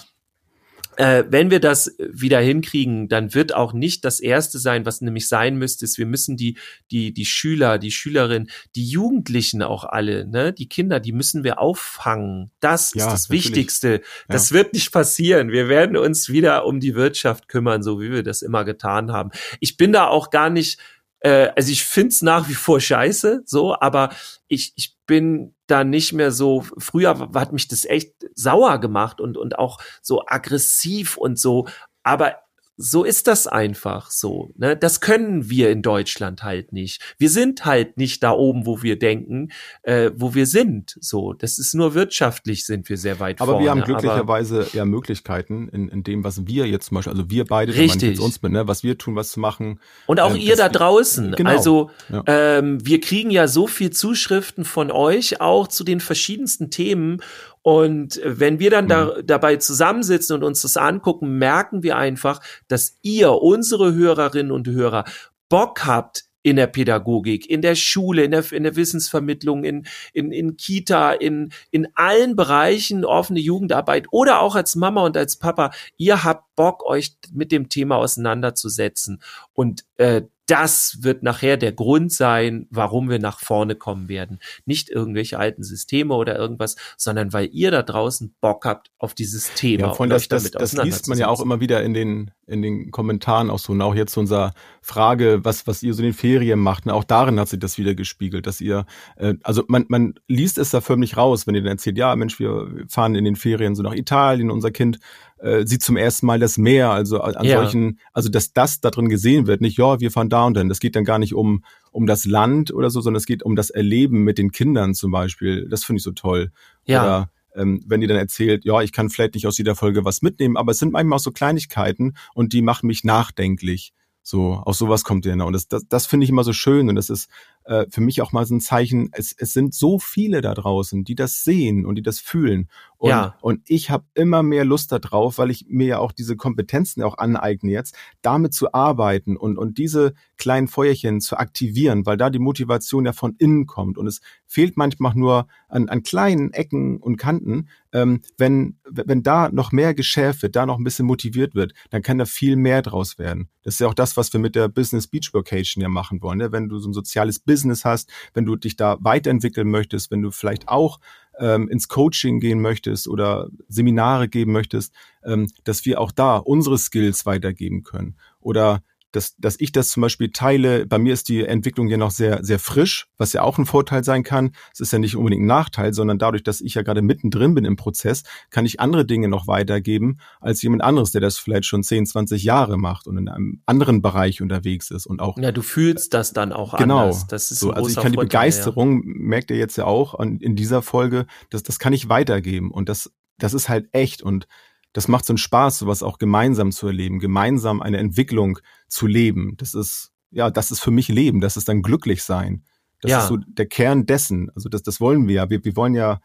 äh, 1.00 1.24
wenn 1.30 1.50
wir 1.50 1.60
das 1.60 1.96
wieder 1.98 2.40
hinkriegen, 2.40 3.08
dann 3.08 3.32
wird 3.32 3.54
auch 3.54 3.72
nicht 3.72 4.04
das 4.04 4.20
erste 4.20 4.58
sein, 4.58 4.84
was 4.84 5.00
nämlich 5.00 5.28
sein 5.28 5.56
müsste, 5.56 5.86
ist, 5.86 5.96
wir 5.96 6.04
müssen 6.04 6.36
die, 6.36 6.58
die, 6.90 7.14
die 7.14 7.24
Schüler, 7.24 7.78
die 7.78 7.90
Schülerinnen, 7.90 8.50
die 8.76 8.84
Jugendlichen 8.84 9.62
auch 9.62 9.84
alle, 9.84 10.26
ne, 10.26 10.52
die 10.52 10.68
Kinder, 10.68 11.00
die 11.00 11.12
müssen 11.12 11.42
wir 11.42 11.58
auffangen. 11.58 12.50
Das 12.60 12.92
ja, 12.92 13.06
ist 13.06 13.12
das 13.12 13.28
natürlich. 13.28 13.46
Wichtigste. 13.46 14.02
Das 14.28 14.50
ja. 14.50 14.56
wird 14.56 14.74
nicht 14.74 14.92
passieren. 14.92 15.50
Wir 15.50 15.70
werden 15.70 15.96
uns 15.96 16.28
wieder 16.28 16.66
um 16.66 16.80
die 16.80 16.94
Wirtschaft 16.94 17.48
kümmern, 17.48 17.82
so 17.82 17.98
wie 17.98 18.10
wir 18.10 18.22
das 18.22 18.42
immer 18.42 18.66
getan 18.66 19.10
haben. 19.10 19.30
Ich 19.58 19.78
bin 19.78 19.92
da 19.92 20.06
auch 20.06 20.28
gar 20.28 20.50
nicht, 20.50 20.78
äh, 21.20 21.48
also 21.56 21.70
ich 21.70 21.84
find's 21.84 22.22
nach 22.22 22.48
wie 22.48 22.54
vor 22.54 22.80
scheiße, 22.80 23.42
so, 23.46 23.78
aber 23.78 24.10
ich, 24.48 24.72
ich 24.76 24.96
bin 25.06 25.54
da 25.66 25.84
nicht 25.84 26.12
mehr 26.12 26.32
so, 26.32 26.64
früher 26.78 27.30
hat 27.34 27.52
mich 27.52 27.68
das 27.68 27.84
echt 27.84 28.12
sauer 28.34 28.78
gemacht 28.78 29.20
und, 29.20 29.36
und 29.36 29.58
auch 29.58 29.78
so 30.02 30.24
aggressiv 30.26 31.16
und 31.16 31.38
so, 31.38 31.68
aber 32.02 32.36
so 32.82 33.04
ist 33.04 33.26
das 33.26 33.46
einfach 33.46 34.10
so. 34.10 34.52
Ne? 34.56 34.74
Das 34.74 35.02
können 35.02 35.50
wir 35.50 35.70
in 35.70 35.82
Deutschland 35.82 36.42
halt 36.42 36.72
nicht. 36.72 37.14
Wir 37.18 37.28
sind 37.28 37.66
halt 37.66 37.98
nicht 37.98 38.22
da 38.22 38.32
oben, 38.32 38.64
wo 38.64 38.82
wir 38.82 38.98
denken, 38.98 39.50
äh, 39.82 40.10
wo 40.14 40.34
wir 40.34 40.46
sind. 40.46 40.96
So, 40.98 41.34
das 41.34 41.58
ist 41.58 41.74
nur 41.74 41.92
wirtschaftlich 41.92 42.64
sind 42.64 42.88
wir 42.88 42.96
sehr 42.96 43.20
weit 43.20 43.40
aber 43.40 43.52
vorne. 43.52 43.68
Aber 43.70 43.76
wir 43.76 43.82
haben 43.82 43.86
glücklicherweise 43.86 44.66
ja 44.72 44.86
Möglichkeiten 44.86 45.68
in, 45.68 45.90
in 45.90 46.02
dem, 46.04 46.24
was 46.24 46.46
wir 46.46 46.66
jetzt 46.66 46.86
zum 46.86 46.94
Beispiel, 46.94 47.12
also 47.12 47.30
wir 47.30 47.44
beide, 47.44 47.74
Richtig. 47.74 48.18
uns 48.18 48.40
mit, 48.40 48.52
ne, 48.52 48.66
was 48.66 48.82
wir 48.82 48.96
tun, 48.96 49.14
was 49.14 49.32
zu 49.32 49.40
machen. 49.40 49.78
Und 50.06 50.18
auch 50.18 50.34
äh, 50.34 50.38
ihr 50.38 50.56
da 50.56 50.70
draußen. 50.70 51.32
Genau. 51.32 51.50
Also 51.50 51.90
ja. 52.08 52.24
ähm, 52.26 52.84
wir 52.84 53.00
kriegen 53.02 53.30
ja 53.30 53.46
so 53.46 53.66
viel 53.66 53.90
Zuschriften 53.90 54.64
von 54.64 54.90
euch 54.90 55.42
auch 55.42 55.68
zu 55.68 55.84
den 55.84 56.00
verschiedensten 56.00 56.70
Themen 56.70 57.20
und 57.62 58.20
wenn 58.24 58.58
wir 58.58 58.70
dann 58.70 58.88
da, 58.88 59.04
mhm. 59.06 59.26
dabei 59.26 59.56
zusammensitzen 59.56 60.36
und 60.36 60.44
uns 60.44 60.62
das 60.62 60.76
angucken, 60.76 61.38
merken 61.38 61.82
wir 61.82 61.96
einfach, 61.96 62.40
dass 62.68 62.96
ihr, 63.02 63.32
unsere 63.32 63.94
Hörerinnen 63.94 64.52
und 64.52 64.68
Hörer, 64.68 65.04
Bock 65.48 65.84
habt, 65.84 66.24
in 66.42 66.56
der 66.56 66.68
Pädagogik, 66.68 67.48
in 67.50 67.60
der 67.60 67.74
Schule, 67.74 68.24
in 68.24 68.30
der, 68.30 68.50
in 68.52 68.62
der 68.62 68.76
Wissensvermittlung, 68.76 69.64
in, 69.64 69.86
in, 70.12 70.32
in 70.32 70.56
Kita, 70.56 71.12
in, 71.12 71.52
in 71.70 71.88
allen 71.94 72.34
Bereichen 72.34 73.04
offene 73.04 73.40
Jugendarbeit 73.40 74.06
oder 74.10 74.40
auch 74.40 74.54
als 74.54 74.74
Mama 74.74 75.04
und 75.04 75.16
als 75.16 75.36
Papa. 75.36 75.70
Ihr 75.98 76.24
habt 76.24 76.54
Bock, 76.56 76.84
euch 76.86 77.16
mit 77.32 77.52
dem 77.52 77.68
Thema 77.68 77.96
auseinanderzusetzen. 77.96 79.20
Und 79.52 79.84
äh, 79.98 80.22
das 80.50 80.98
wird 81.02 81.22
nachher 81.22 81.56
der 81.56 81.70
Grund 81.70 82.12
sein, 82.12 82.66
warum 82.70 83.08
wir 83.08 83.20
nach 83.20 83.38
vorne 83.38 83.76
kommen 83.76 84.08
werden. 84.08 84.40
Nicht 84.64 84.90
irgendwelche 84.90 85.38
alten 85.38 85.62
Systeme 85.62 86.14
oder 86.14 86.36
irgendwas, 86.36 86.74
sondern 86.96 87.32
weil 87.32 87.48
ihr 87.52 87.70
da 87.70 87.82
draußen 87.82 88.34
Bock 88.40 88.64
habt 88.64 88.90
auf 88.98 89.14
dieses 89.14 89.54
Thema. 89.54 89.88
Ja, 89.88 89.94
von 89.94 90.10
das, 90.10 90.26
das, 90.26 90.50
das 90.50 90.72
liest 90.72 91.06
man 91.06 91.18
ja 91.18 91.28
auch 91.28 91.40
immer 91.40 91.60
wieder 91.60 91.84
in 91.84 91.94
den, 91.94 92.32
in 92.46 92.62
den 92.62 92.90
Kommentaren 92.90 93.48
auch 93.48 93.60
so. 93.60 93.72
Und 93.72 93.80
auch 93.80 93.94
jetzt 93.94 94.14
zu 94.14 94.20
unserer 94.20 94.52
Frage, 94.82 95.44
was, 95.44 95.68
was 95.68 95.84
ihr 95.84 95.94
so 95.94 96.02
in 96.02 96.08
den 96.08 96.14
Ferien 96.14 96.58
macht. 96.58 96.86
Ne? 96.86 96.94
Auch 96.94 97.04
darin 97.04 97.38
hat 97.38 97.48
sich 97.48 97.60
das 97.60 97.78
wieder 97.78 97.94
gespiegelt, 97.94 98.48
dass 98.48 98.60
ihr, 98.60 98.86
äh, 99.16 99.34
also 99.44 99.62
man, 99.68 99.84
man 99.88 100.14
liest 100.26 100.58
es 100.58 100.70
da 100.70 100.80
förmlich 100.80 101.16
raus, 101.16 101.46
wenn 101.46 101.54
ihr 101.54 101.62
dann 101.62 101.72
erzählt, 101.72 101.96
ja, 101.96 102.16
Mensch, 102.16 102.40
wir 102.40 102.86
fahren 102.88 103.14
in 103.14 103.24
den 103.24 103.36
Ferien 103.36 103.76
so 103.76 103.84
nach 103.84 103.94
Italien, 103.94 104.50
unser 104.50 104.72
Kind 104.72 104.98
äh, 105.42 105.66
sieht 105.66 105.82
zum 105.82 105.96
ersten 105.96 106.26
Mal 106.26 106.38
das 106.38 106.58
Meer, 106.58 106.90
also 106.90 107.20
an 107.20 107.44
ja. 107.44 107.56
solchen, 107.56 107.98
also 108.12 108.28
dass 108.28 108.52
das 108.52 108.80
da 108.80 108.90
drin 108.90 109.08
gesehen 109.08 109.46
wird, 109.46 109.60
nicht, 109.60 109.78
ja, 109.78 110.00
wir 110.00 110.10
fahren 110.10 110.28
da 110.28 110.44
und 110.44 110.54
dann. 110.54 110.68
Das 110.68 110.80
geht 110.80 110.96
dann 110.96 111.04
gar 111.04 111.18
nicht 111.18 111.34
um, 111.34 111.64
um 111.92 112.06
das 112.06 112.24
Land 112.24 112.72
oder 112.72 112.90
so, 112.90 113.00
sondern 113.00 113.18
es 113.18 113.26
geht 113.26 113.42
um 113.42 113.56
das 113.56 113.70
Erleben 113.70 114.22
mit 114.24 114.38
den 114.38 114.52
Kindern 114.52 114.94
zum 114.94 115.10
Beispiel. 115.10 115.68
Das 115.68 115.84
finde 115.84 115.98
ich 115.98 116.04
so 116.04 116.12
toll. 116.12 116.50
Ja. 116.84 117.02
Oder 117.02 117.30
ähm, 117.54 117.82
wenn 117.86 118.02
ihr 118.02 118.08
dann 118.08 118.16
erzählt, 118.16 118.64
ja, 118.64 118.80
ich 118.80 118.92
kann 118.92 119.10
vielleicht 119.10 119.34
nicht 119.34 119.46
aus 119.46 119.58
jeder 119.58 119.74
Folge 119.74 120.04
was 120.04 120.22
mitnehmen, 120.22 120.56
aber 120.56 120.72
es 120.72 120.78
sind 120.78 120.92
manchmal 120.92 121.16
auch 121.16 121.22
so 121.22 121.30
Kleinigkeiten 121.30 122.14
und 122.34 122.52
die 122.52 122.62
machen 122.62 122.86
mich 122.86 123.04
nachdenklich. 123.04 123.92
So, 124.22 124.52
aus 124.52 124.78
sowas 124.78 125.02
kommt 125.02 125.24
ihr. 125.26 125.32
Und 125.32 125.52
das, 125.52 125.66
das, 125.66 125.88
das 125.88 126.06
finde 126.06 126.24
ich 126.24 126.30
immer 126.30 126.44
so 126.44 126.52
schön. 126.52 126.88
Und 126.88 126.96
das 126.96 127.10
ist 127.10 127.28
äh, 127.70 127.86
für 127.88 128.00
mich 128.00 128.20
auch 128.20 128.32
mal 128.32 128.44
so 128.44 128.56
ein 128.56 128.60
Zeichen, 128.60 129.10
es, 129.12 129.32
es 129.38 129.52
sind 129.52 129.74
so 129.74 130.00
viele 130.00 130.40
da 130.40 130.54
draußen, 130.54 131.04
die 131.04 131.14
das 131.14 131.44
sehen 131.44 131.86
und 131.86 131.94
die 131.94 132.02
das 132.02 132.18
fühlen. 132.18 132.68
Und, 132.98 133.10
ja. 133.10 133.36
und 133.40 133.62
ich 133.66 133.88
habe 133.88 134.04
immer 134.14 134.42
mehr 134.42 134.64
Lust 134.64 134.92
darauf, 134.92 135.38
weil 135.38 135.50
ich 135.50 135.66
mir 135.68 135.86
ja 135.86 135.98
auch 136.00 136.12
diese 136.12 136.36
Kompetenzen 136.36 137.02
auch 137.02 137.16
aneigne 137.16 137.70
jetzt, 137.70 137.96
damit 138.20 138.52
zu 138.52 138.74
arbeiten 138.74 139.36
und, 139.38 139.56
und 139.56 139.78
diese 139.78 140.12
kleinen 140.36 140.68
Feuerchen 140.68 141.20
zu 141.20 141.38
aktivieren, 141.38 142.04
weil 142.04 142.16
da 142.16 142.28
die 142.28 142.38
Motivation 142.38 143.06
ja 143.06 143.12
von 143.12 143.36
innen 143.38 143.66
kommt. 143.66 143.96
Und 143.96 144.06
es 144.06 144.20
fehlt 144.46 144.76
manchmal 144.76 145.14
nur 145.14 145.46
an, 145.68 145.88
an 145.88 146.02
kleinen 146.02 146.52
Ecken 146.52 146.98
und 146.98 147.16
Kanten. 147.16 147.68
Ähm, 147.92 148.20
wenn, 148.36 148.78
wenn 148.84 149.22
da 149.22 149.48
noch 149.48 149.72
mehr 149.72 149.94
geschärft 149.94 150.42
wird, 150.42 150.56
da 150.56 150.66
noch 150.66 150.78
ein 150.78 150.84
bisschen 150.84 151.06
motiviert 151.06 151.54
wird, 151.54 151.72
dann 151.90 152.02
kann 152.02 152.18
da 152.18 152.26
viel 152.26 152.56
mehr 152.56 152.82
draus 152.82 153.18
werden. 153.18 153.48
Das 153.62 153.74
ist 153.74 153.80
ja 153.80 153.88
auch 153.88 153.94
das, 153.94 154.16
was 154.16 154.32
wir 154.32 154.40
mit 154.40 154.54
der 154.54 154.68
Business 154.68 155.06
Beach 155.06 155.30
Vocation 155.32 155.82
ja 155.82 155.88
machen 155.88 156.20
wollen. 156.22 156.38
Ne? 156.38 156.52
Wenn 156.52 156.68
du 156.68 156.78
so 156.78 156.88
ein 156.88 156.94
soziales 156.94 157.38
Business 157.38 157.59
hast, 157.84 158.10
wenn 158.34 158.44
du 158.44 158.56
dich 158.56 158.76
da 158.76 158.96
weiterentwickeln 159.00 159.68
möchtest, 159.68 160.10
wenn 160.10 160.22
du 160.22 160.30
vielleicht 160.30 160.68
auch 160.68 161.00
ähm, 161.38 161.68
ins 161.68 161.88
Coaching 161.88 162.40
gehen 162.40 162.60
möchtest 162.60 163.08
oder 163.08 163.48
Seminare 163.68 164.28
geben 164.28 164.52
möchtest, 164.52 164.92
ähm, 165.24 165.48
dass 165.64 165.84
wir 165.84 166.00
auch 166.00 166.12
da 166.12 166.36
unsere 166.36 166.78
Skills 166.78 167.26
weitergeben 167.26 167.82
können. 167.82 168.16
Oder 168.40 168.82
dass, 169.12 169.36
dass 169.36 169.56
ich 169.58 169.72
das 169.72 169.88
zum 169.90 170.00
Beispiel 170.02 170.30
teile. 170.30 170.86
Bei 170.86 170.98
mir 170.98 171.12
ist 171.12 171.28
die 171.28 171.44
Entwicklung 171.44 171.88
ja 171.88 171.96
noch 171.96 172.10
sehr, 172.10 172.44
sehr 172.44 172.58
frisch, 172.58 173.06
was 173.16 173.32
ja 173.32 173.42
auch 173.42 173.58
ein 173.58 173.66
Vorteil 173.66 174.04
sein 174.04 174.22
kann. 174.22 174.52
Es 174.72 174.80
ist 174.80 174.92
ja 174.92 174.98
nicht 174.98 175.16
unbedingt 175.16 175.42
ein 175.42 175.46
Nachteil, 175.46 175.92
sondern 175.92 176.18
dadurch, 176.18 176.42
dass 176.42 176.60
ich 176.60 176.74
ja 176.74 176.82
gerade 176.82 177.02
mittendrin 177.02 177.54
bin 177.54 177.64
im 177.64 177.76
Prozess, 177.76 178.22
kann 178.50 178.66
ich 178.66 178.80
andere 178.80 179.04
Dinge 179.04 179.28
noch 179.28 179.46
weitergeben 179.46 180.18
als 180.40 180.62
jemand 180.62 180.82
anderes, 180.82 181.12
der 181.12 181.20
das 181.20 181.38
vielleicht 181.38 181.64
schon 181.64 181.82
10, 181.82 182.06
20 182.06 182.44
Jahre 182.44 182.78
macht 182.78 183.06
und 183.06 183.18
in 183.18 183.28
einem 183.28 183.62
anderen 183.66 184.02
Bereich 184.02 184.42
unterwegs 184.42 184.90
ist 184.90 185.06
und 185.06 185.20
auch. 185.20 185.38
Ja, 185.38 185.52
du 185.52 185.62
fühlst 185.62 186.14
das 186.14 186.32
dann 186.32 186.52
auch 186.52 186.76
genau, 186.76 187.00
anders. 187.00 187.26
Das 187.26 187.50
ist 187.50 187.60
so. 187.60 187.70
Also 187.70 187.88
ich 187.88 187.96
kann 187.96 188.12
die 188.12 188.18
Begeisterung, 188.18 189.02
ja. 189.04 189.14
merkt 189.16 189.50
ihr 189.50 189.56
jetzt 189.56 189.76
ja 189.76 189.84
auch 189.84 190.18
in 190.20 190.56
dieser 190.56 190.82
Folge, 190.82 191.26
das, 191.50 191.62
das 191.62 191.78
kann 191.78 191.92
ich 191.92 192.08
weitergeben 192.08 192.70
und 192.70 192.88
das, 192.88 193.10
das 193.38 193.54
ist 193.54 193.68
halt 193.68 193.88
echt 193.92 194.22
und 194.22 194.46
das 194.92 195.08
macht 195.08 195.24
so 195.24 195.32
einen 195.32 195.38
Spaß, 195.38 195.78
sowas 195.78 196.02
auch 196.02 196.18
gemeinsam 196.18 196.72
zu 196.72 196.88
erleben, 196.88 197.20
gemeinsam 197.20 197.80
eine 197.80 197.98
Entwicklung 197.98 198.58
zu 198.88 199.06
leben. 199.06 199.56
Das 199.56 199.74
ist, 199.74 200.12
ja, 200.30 200.50
das 200.50 200.70
ist 200.70 200.80
für 200.80 200.90
mich 200.90 201.08
Leben, 201.08 201.40
das 201.40 201.56
ist 201.56 201.68
dann 201.68 201.82
glücklich 201.82 202.22
sein. 202.22 202.64
Das 203.00 203.10
ja. 203.10 203.18
ist 203.20 203.28
so 203.28 203.36
der 203.36 203.66
Kern 203.66 204.06
dessen. 204.06 204.50
Also 204.54 204.68
das, 204.68 204.82
das 204.82 205.00
wollen 205.00 205.26
wir 205.28 205.34
ja. 205.34 205.50
Wir, 205.50 205.64
wir 205.64 205.76
wollen 205.76 205.94
ja 205.94 206.20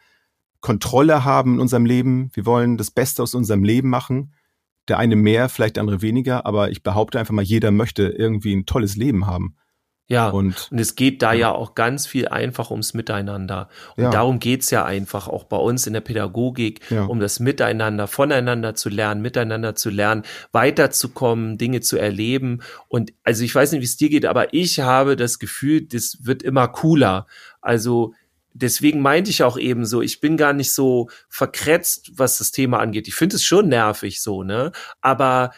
Kontrolle 0.60 1.24
haben 1.24 1.54
in 1.54 1.60
unserem 1.60 1.86
Leben. 1.86 2.30
Wir 2.34 2.44
wollen 2.44 2.76
das 2.76 2.90
Beste 2.90 3.22
aus 3.22 3.34
unserem 3.34 3.64
Leben 3.64 3.88
machen. 3.88 4.34
Der 4.88 4.98
eine 4.98 5.16
mehr, 5.16 5.48
vielleicht 5.48 5.76
der 5.76 5.82
andere 5.82 6.02
weniger, 6.02 6.46
aber 6.46 6.70
ich 6.70 6.82
behaupte 6.82 7.18
einfach 7.18 7.34
mal, 7.34 7.42
jeder 7.42 7.70
möchte 7.70 8.04
irgendwie 8.08 8.54
ein 8.54 8.66
tolles 8.66 8.96
Leben 8.96 9.26
haben. 9.26 9.56
Ja, 10.08 10.28
und, 10.28 10.68
und 10.70 10.78
es 10.78 10.94
geht 10.94 11.20
da 11.20 11.32
ja. 11.32 11.38
ja 11.38 11.52
auch 11.52 11.74
ganz 11.74 12.06
viel 12.06 12.28
einfach 12.28 12.70
ums 12.70 12.94
Miteinander. 12.94 13.68
Und 13.96 14.04
ja. 14.04 14.10
darum 14.10 14.38
geht's 14.38 14.70
ja 14.70 14.84
einfach 14.84 15.26
auch 15.26 15.44
bei 15.44 15.56
uns 15.56 15.86
in 15.88 15.94
der 15.94 16.00
Pädagogik, 16.00 16.80
ja. 16.90 17.04
um 17.04 17.18
das 17.18 17.40
Miteinander, 17.40 18.06
voneinander 18.06 18.76
zu 18.76 18.88
lernen, 18.88 19.20
miteinander 19.20 19.74
zu 19.74 19.90
lernen, 19.90 20.22
weiterzukommen, 20.52 21.58
Dinge 21.58 21.80
zu 21.80 21.98
erleben. 21.98 22.62
Und 22.86 23.12
also 23.24 23.42
ich 23.42 23.52
weiß 23.52 23.72
nicht, 23.72 23.80
wie 23.80 23.86
es 23.86 23.96
dir 23.96 24.08
geht, 24.08 24.26
aber 24.26 24.54
ich 24.54 24.78
habe 24.78 25.16
das 25.16 25.40
Gefühl, 25.40 25.82
das 25.82 26.18
wird 26.20 26.44
immer 26.44 26.68
cooler. 26.68 27.26
Also 27.60 28.14
deswegen 28.54 29.00
meinte 29.00 29.30
ich 29.30 29.42
auch 29.42 29.58
eben 29.58 29.84
so, 29.84 30.02
ich 30.02 30.20
bin 30.20 30.36
gar 30.36 30.52
nicht 30.52 30.72
so 30.72 31.08
verkretzt, 31.28 32.12
was 32.14 32.38
das 32.38 32.52
Thema 32.52 32.78
angeht. 32.78 33.08
Ich 33.08 33.14
finde 33.14 33.36
es 33.36 33.44
schon 33.44 33.68
nervig 33.68 34.22
so, 34.22 34.44
ne? 34.44 34.70
Aber 35.00 35.50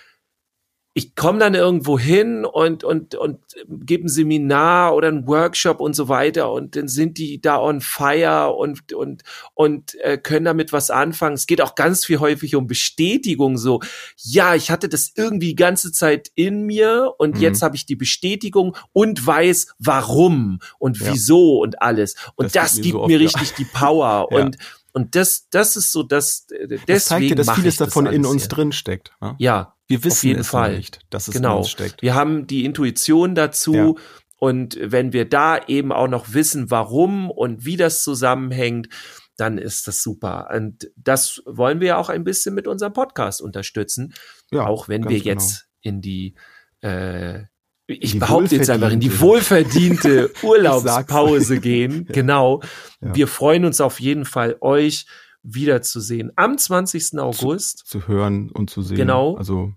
ich 0.99 1.15
komme 1.15 1.39
dann 1.39 1.55
irgendwo 1.55 1.97
hin 1.97 2.45
und, 2.45 2.83
und, 2.83 3.15
und 3.15 3.39
gebe 3.69 4.07
ein 4.07 4.09
Seminar 4.09 4.97
oder 4.97 5.07
ein 5.07 5.29
Workshop 5.29 5.79
und 5.79 5.95
so 5.95 6.09
weiter 6.09 6.51
und 6.51 6.75
dann 6.75 6.89
sind 6.89 7.19
die 7.19 7.41
da 7.41 7.61
on 7.61 7.81
fire 7.81 8.53
und, 8.53 8.93
und, 8.93 9.23
und 9.55 9.95
äh, 10.01 10.19
können 10.19 10.45
damit 10.45 10.73
was 10.73 10.91
anfangen. 10.91 11.35
Es 11.35 11.47
geht 11.47 11.61
auch 11.61 11.77
ganz 11.77 12.05
viel 12.05 12.19
häufig 12.19 12.57
um 12.57 12.67
Bestätigung 12.67 13.59
so. 13.59 13.81
Ja, 14.17 14.57
ich 14.57 14.73
hatte 14.73 14.89
das 14.89 15.13
irgendwie 15.15 15.51
die 15.51 15.55
ganze 15.55 15.93
Zeit 15.93 16.33
in 16.35 16.63
mir 16.63 17.15
und 17.19 17.37
mhm. 17.37 17.43
jetzt 17.43 17.63
habe 17.63 17.77
ich 17.77 17.87
die 17.87 17.97
Bestätigung 17.97 18.77
und 18.93 19.25
weiß 19.25 19.75
warum 19.79 20.59
und 20.81 20.99
ja. 20.99 21.13
wieso 21.13 21.61
und 21.61 21.81
alles. 21.81 22.17
Und 22.35 22.57
das, 22.57 22.75
das 22.75 22.83
gibt 22.83 22.95
so 22.95 23.07
mir 23.07 23.19
oft, 23.19 23.37
richtig 23.37 23.51
ja. 23.51 23.57
die 23.59 23.67
Power 23.67 24.29
ja. 24.33 24.37
und 24.37 24.59
und 24.93 25.15
das, 25.15 25.49
das 25.51 25.77
ist 25.77 25.93
so, 25.93 26.03
das, 26.03 26.47
deswegen 26.49 26.83
das 26.87 27.05
zeigt 27.05 27.31
dir, 27.31 27.37
dass 27.37 27.51
vieles 27.53 27.77
davon 27.77 28.07
in 28.07 28.27
uns 28.27 28.43
hier. 28.43 28.49
drin 28.49 28.73
steckt. 28.73 29.13
Ne? 29.21 29.37
Ja, 29.39 29.77
wir 29.89 30.05
wissen 30.05 30.19
auf 30.19 30.25
jeden 30.25 30.41
es 30.41 30.49
Fall 30.49 30.77
nicht, 30.77 31.01
dass 31.11 31.29
es 31.29 31.35
genau. 31.35 31.53
in 31.53 31.59
uns 31.59 31.71
steckt. 31.71 32.03
Wir 32.03 32.15
haben 32.15 32.47
die 32.47 32.65
Intuition 32.65 33.35
dazu. 33.35 33.75
Ja. 33.75 33.95
Und 34.41 34.79
wenn 34.81 35.13
wir 35.13 35.29
da 35.29 35.59
eben 35.67 35.91
auch 35.91 36.07
noch 36.07 36.33
wissen, 36.33 36.71
warum 36.71 37.29
und 37.31 37.65
wie 37.65 37.77
das 37.77 38.05
zusammenhängt, 38.05 38.89
dann 39.37 39.59
ist 39.59 39.87
das 39.89 40.03
super. 40.03 40.49
Und 40.55 40.91
das 40.97 41.43
wollen 41.47 41.81
wir 41.81 41.89
ja 41.89 41.97
auch 41.97 42.09
ein 42.09 42.25
bisschen 42.25 42.55
mit 42.55 42.67
unserem 42.67 42.93
Podcast 42.93 43.41
unterstützen. 43.41 44.15
Ja, 44.51 44.67
auch 44.67 44.89
wenn 44.89 45.09
wir 45.09 45.19
jetzt 45.19 45.69
genau. 45.83 45.97
in 45.97 46.01
die, 46.03 46.35
äh, 46.83 47.43
ich 47.87 48.13
die 48.13 48.19
behaupte 48.19 48.57
jetzt 48.57 48.69
einfach 48.69 48.91
in 48.91 49.01
die 49.01 49.21
wohlverdiente 49.21 50.31
Urlaubspause 50.43 51.61
gehen. 51.61 52.07
Genau. 52.07 52.63
Ja. 53.01 53.15
Wir 53.15 53.29
freuen 53.29 53.65
uns 53.65 53.81
auf 53.81 54.01
jeden 54.01 54.25
Fall, 54.25 54.57
euch 54.61 55.07
wiederzusehen 55.43 56.33
am 56.37 56.59
20. 56.59 57.19
August. 57.19 57.79
Zu, 57.87 58.01
zu 58.01 58.09
hören 58.09 58.51
und 58.51 58.71
zu 58.71 58.83
sehen. 58.83 58.97
Genau. 58.97 59.37
Also 59.37 59.73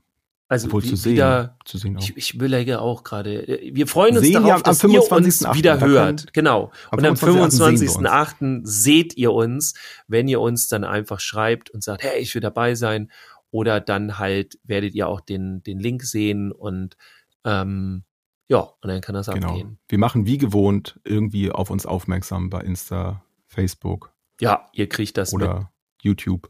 also 0.52 0.68
Obwohl 0.68 0.84
wie, 0.84 0.90
zu 0.90 0.96
sehen, 0.98 1.14
wieder, 1.14 1.58
zu 1.64 1.78
sehen 1.78 1.96
auch. 1.96 2.02
Ich, 2.02 2.18
ich 2.18 2.34
überlege 2.34 2.82
auch 2.82 3.06
gerade. 3.06 3.62
Wir 3.72 3.88
freuen 3.88 4.18
uns 4.18 4.28
sehen 4.28 4.34
darauf, 4.34 4.56
am, 4.56 4.64
dass 4.64 4.82
25. 4.82 5.44
ihr 5.44 5.48
uns 5.48 5.58
wieder 5.58 5.80
hört. 5.80 6.34
Genau. 6.34 6.74
Am 6.90 7.00
und 7.00 7.06
am 7.06 7.14
25.8. 7.14 8.02
25.8. 8.02 8.62
seht 8.66 9.16
ihr 9.16 9.32
uns, 9.32 9.76
wenn 10.10 10.28
ihr 10.28 10.42
uns 10.42 10.68
dann 10.68 10.84
einfach 10.84 11.22
schreibt 11.22 11.70
und 11.70 11.86
sagt, 11.86 12.04
hey, 12.04 12.20
ich 12.20 12.36
will 12.36 12.42
dabei 12.42 12.76
sein. 12.76 13.10
Oder 13.50 13.80
dann 13.80 14.20
halt 14.20 14.60
werdet 14.66 14.94
ihr 14.94 15.08
auch 15.08 15.22
den, 15.22 15.64
den 15.64 15.80
Link 15.80 16.04
sehen 16.04 16.52
und 16.52 16.98
ähm, 17.46 18.04
ja, 18.50 18.60
und 18.60 18.90
dann 18.90 19.00
kann 19.00 19.16
das 19.16 19.28
genau. 19.28 19.52
abgehen. 19.52 19.80
Wir 19.88 20.00
machen 20.00 20.26
wie 20.26 20.38
gewohnt 20.38 21.00
irgendwie 21.06 21.50
auf 21.50 21.70
uns 21.70 21.86
aufmerksam 21.86 22.50
bei 22.50 22.60
Insta, 22.60 23.24
Facebook. 23.48 24.12
Ja, 24.42 24.68
ihr 24.74 24.90
kriegt 24.90 25.16
das 25.16 25.32
oder 25.32 25.60
mit. 25.60 25.68
YouTube. 26.02 26.50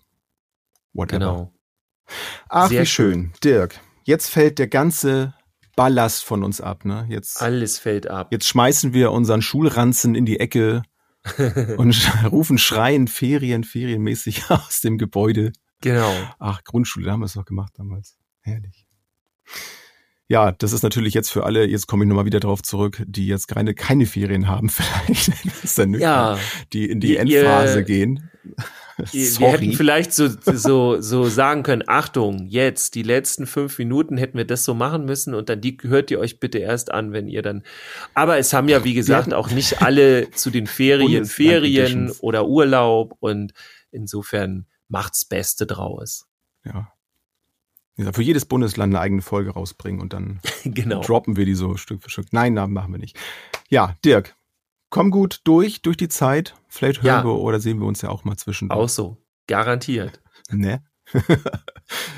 Whatever. 0.92 1.20
Genau. 1.20 1.54
Ach, 2.50 2.70
Sehr 2.70 2.82
wie 2.82 2.86
schön. 2.88 3.34
Dirk, 3.44 3.80
jetzt 4.04 4.30
fällt 4.30 4.60
der 4.60 4.68
ganze 4.68 5.34
Ballast 5.76 6.24
von 6.24 6.44
uns 6.44 6.62
ab. 6.62 6.86
Ne? 6.86 7.06
Jetzt, 7.10 7.42
Alles 7.42 7.80
fällt 7.80 8.08
ab. 8.08 8.28
jetzt 8.32 8.48
schmeißen 8.48 8.94
wir 8.94 9.12
unseren 9.12 9.42
Schulranzen 9.42 10.16
in 10.16 10.26
die 10.26 10.40
Ecke 10.40 10.84
und 11.78 12.12
rufen 12.32 12.58
schreien 12.58 13.08
Ferien, 13.08 13.64
ferienmäßig 13.64 14.46
aus 14.50 14.82
dem 14.82 14.98
Gebäude. 14.98 15.54
Genau. 15.82 16.14
Ach, 16.40 16.64
Grundschule, 16.64 17.06
da 17.08 17.14
haben 17.14 17.22
wir 17.22 17.26
es 17.26 17.36
noch 17.36 17.46
gemacht 17.46 17.74
damals. 17.78 18.18
Herrlich. 18.42 18.86
Ja, 20.32 20.54
das 20.54 20.72
ist 20.72 20.82
natürlich 20.82 21.14
jetzt 21.14 21.30
für 21.30 21.44
alle, 21.44 21.66
jetzt 21.66 21.88
komme 21.88 22.06
ich 22.06 22.08
nochmal 22.08 22.24
wieder 22.26 22.40
drauf 22.40 22.62
zurück, 22.64 23.04
die 23.06 23.28
jetzt 23.28 23.48
gerade 23.50 23.74
keine 23.74 24.06
Ferien 24.06 24.48
haben, 24.48 24.70
vielleicht, 25.06 25.30
ist 25.64 25.78
dann 25.78 25.94
Ja. 25.94 26.38
die 26.72 26.90
in 26.90 27.02
die 27.02 27.14
Ihr- 27.16 27.20
Endphase 27.20 27.84
gehen. 27.84 28.30
Wir 29.12 29.48
hätten 29.52 29.74
vielleicht 29.74 30.14
so, 30.14 30.28
so, 30.46 31.02
so 31.02 31.26
sagen 31.26 31.64
können, 31.64 31.84
Achtung, 31.88 32.46
jetzt, 32.48 32.94
die 32.96 33.02
letzten 33.04 33.48
fünf 33.48 33.78
Minuten 33.80 34.18
hätten 34.18 34.38
wir 34.38 34.46
das 34.46 34.64
so 34.64 34.74
machen 34.74 35.06
müssen 35.06 35.34
und 35.34 35.50
dann 35.50 35.60
die 35.60 35.78
hört 35.82 36.12
ihr 36.12 36.20
euch 36.20 36.40
bitte 36.40 36.60
erst 36.60 36.92
an, 36.92 37.12
wenn 37.12 37.28
ihr 37.28 37.42
dann, 37.42 37.64
aber 38.14 38.38
es 38.38 38.54
haben 38.54 38.70
ja, 38.70 38.84
wie 38.84 38.94
gesagt, 38.94 39.34
auch 39.34 39.50
nicht 39.50 39.82
alle 39.82 40.30
zu 40.32 40.50
den 40.52 40.68
Ferien, 40.68 41.26
Ferien 41.26 42.12
oder 42.22 42.48
Urlaub 42.48 43.16
und 43.20 43.54
insofern 43.92 44.66
macht's 44.88 45.26
Beste 45.26 45.66
draus. 45.66 46.28
Ja. 46.64 46.91
Für 47.98 48.24
jedes 48.24 48.46
Bundesland 48.46 48.94
eine 48.94 49.02
eigene 49.02 49.22
Folge 49.22 49.52
rausbringen 49.52 50.02
und 50.02 50.14
dann 50.14 50.40
genau. 50.64 51.02
droppen 51.02 51.36
wir 51.36 51.46
die 51.46 51.54
so 51.54 51.78
Stück 51.78 52.02
für 52.02 52.10
Stück. 52.10 52.28
Nein, 52.32 52.54
na, 52.54 52.68
machen 52.68 52.92
wir 52.94 53.00
nicht. 53.00 53.18
Ja, 53.70 53.96
Dirk, 54.04 54.36
komm 54.90 55.12
gut 55.12 55.42
durch, 55.44 55.82
durch 55.82 55.98
die 55.98 56.10
Zeit. 56.10 56.56
Vielleicht 56.68 57.04
hören 57.04 57.20
Ja. 57.20 57.24
wir 57.24 57.36
oder 57.36 57.60
sehen 57.60 57.80
wir 57.80 57.88
uns 57.88 58.02
ja 58.02 58.10
auch 58.10 58.24
mal 58.24 58.38
zwischendurch. 58.38 58.80
Auch 58.80 58.90
so. 58.90 59.18
Garantiert. 59.48 60.22
Ne? 60.54 60.84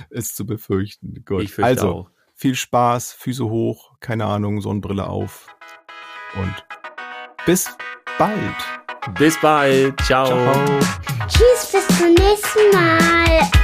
Ist 0.09 0.35
zu 0.35 0.45
befürchten. 0.47 1.23
Gut. 1.23 1.43
Ich 1.43 1.51
fürchte 1.53 1.67
also, 1.67 1.89
auch. 1.89 2.09
viel 2.33 2.55
Spaß, 2.55 3.13
Füße 3.13 3.45
hoch, 3.45 3.91
keine 3.99 4.25
Ahnung, 4.25 4.59
Sonnenbrille 4.59 5.07
auf. 5.07 5.47
Und 6.35 6.65
bis 7.45 7.69
bald. 8.17 8.39
Bis 9.19 9.39
bald. 9.39 9.99
Ciao. 10.01 10.25
Ciao. 10.25 10.79
Tschüss, 11.27 11.71
bis 11.71 11.87
zum 11.99 12.13
nächsten 12.13 12.71
Mal. 12.73 13.62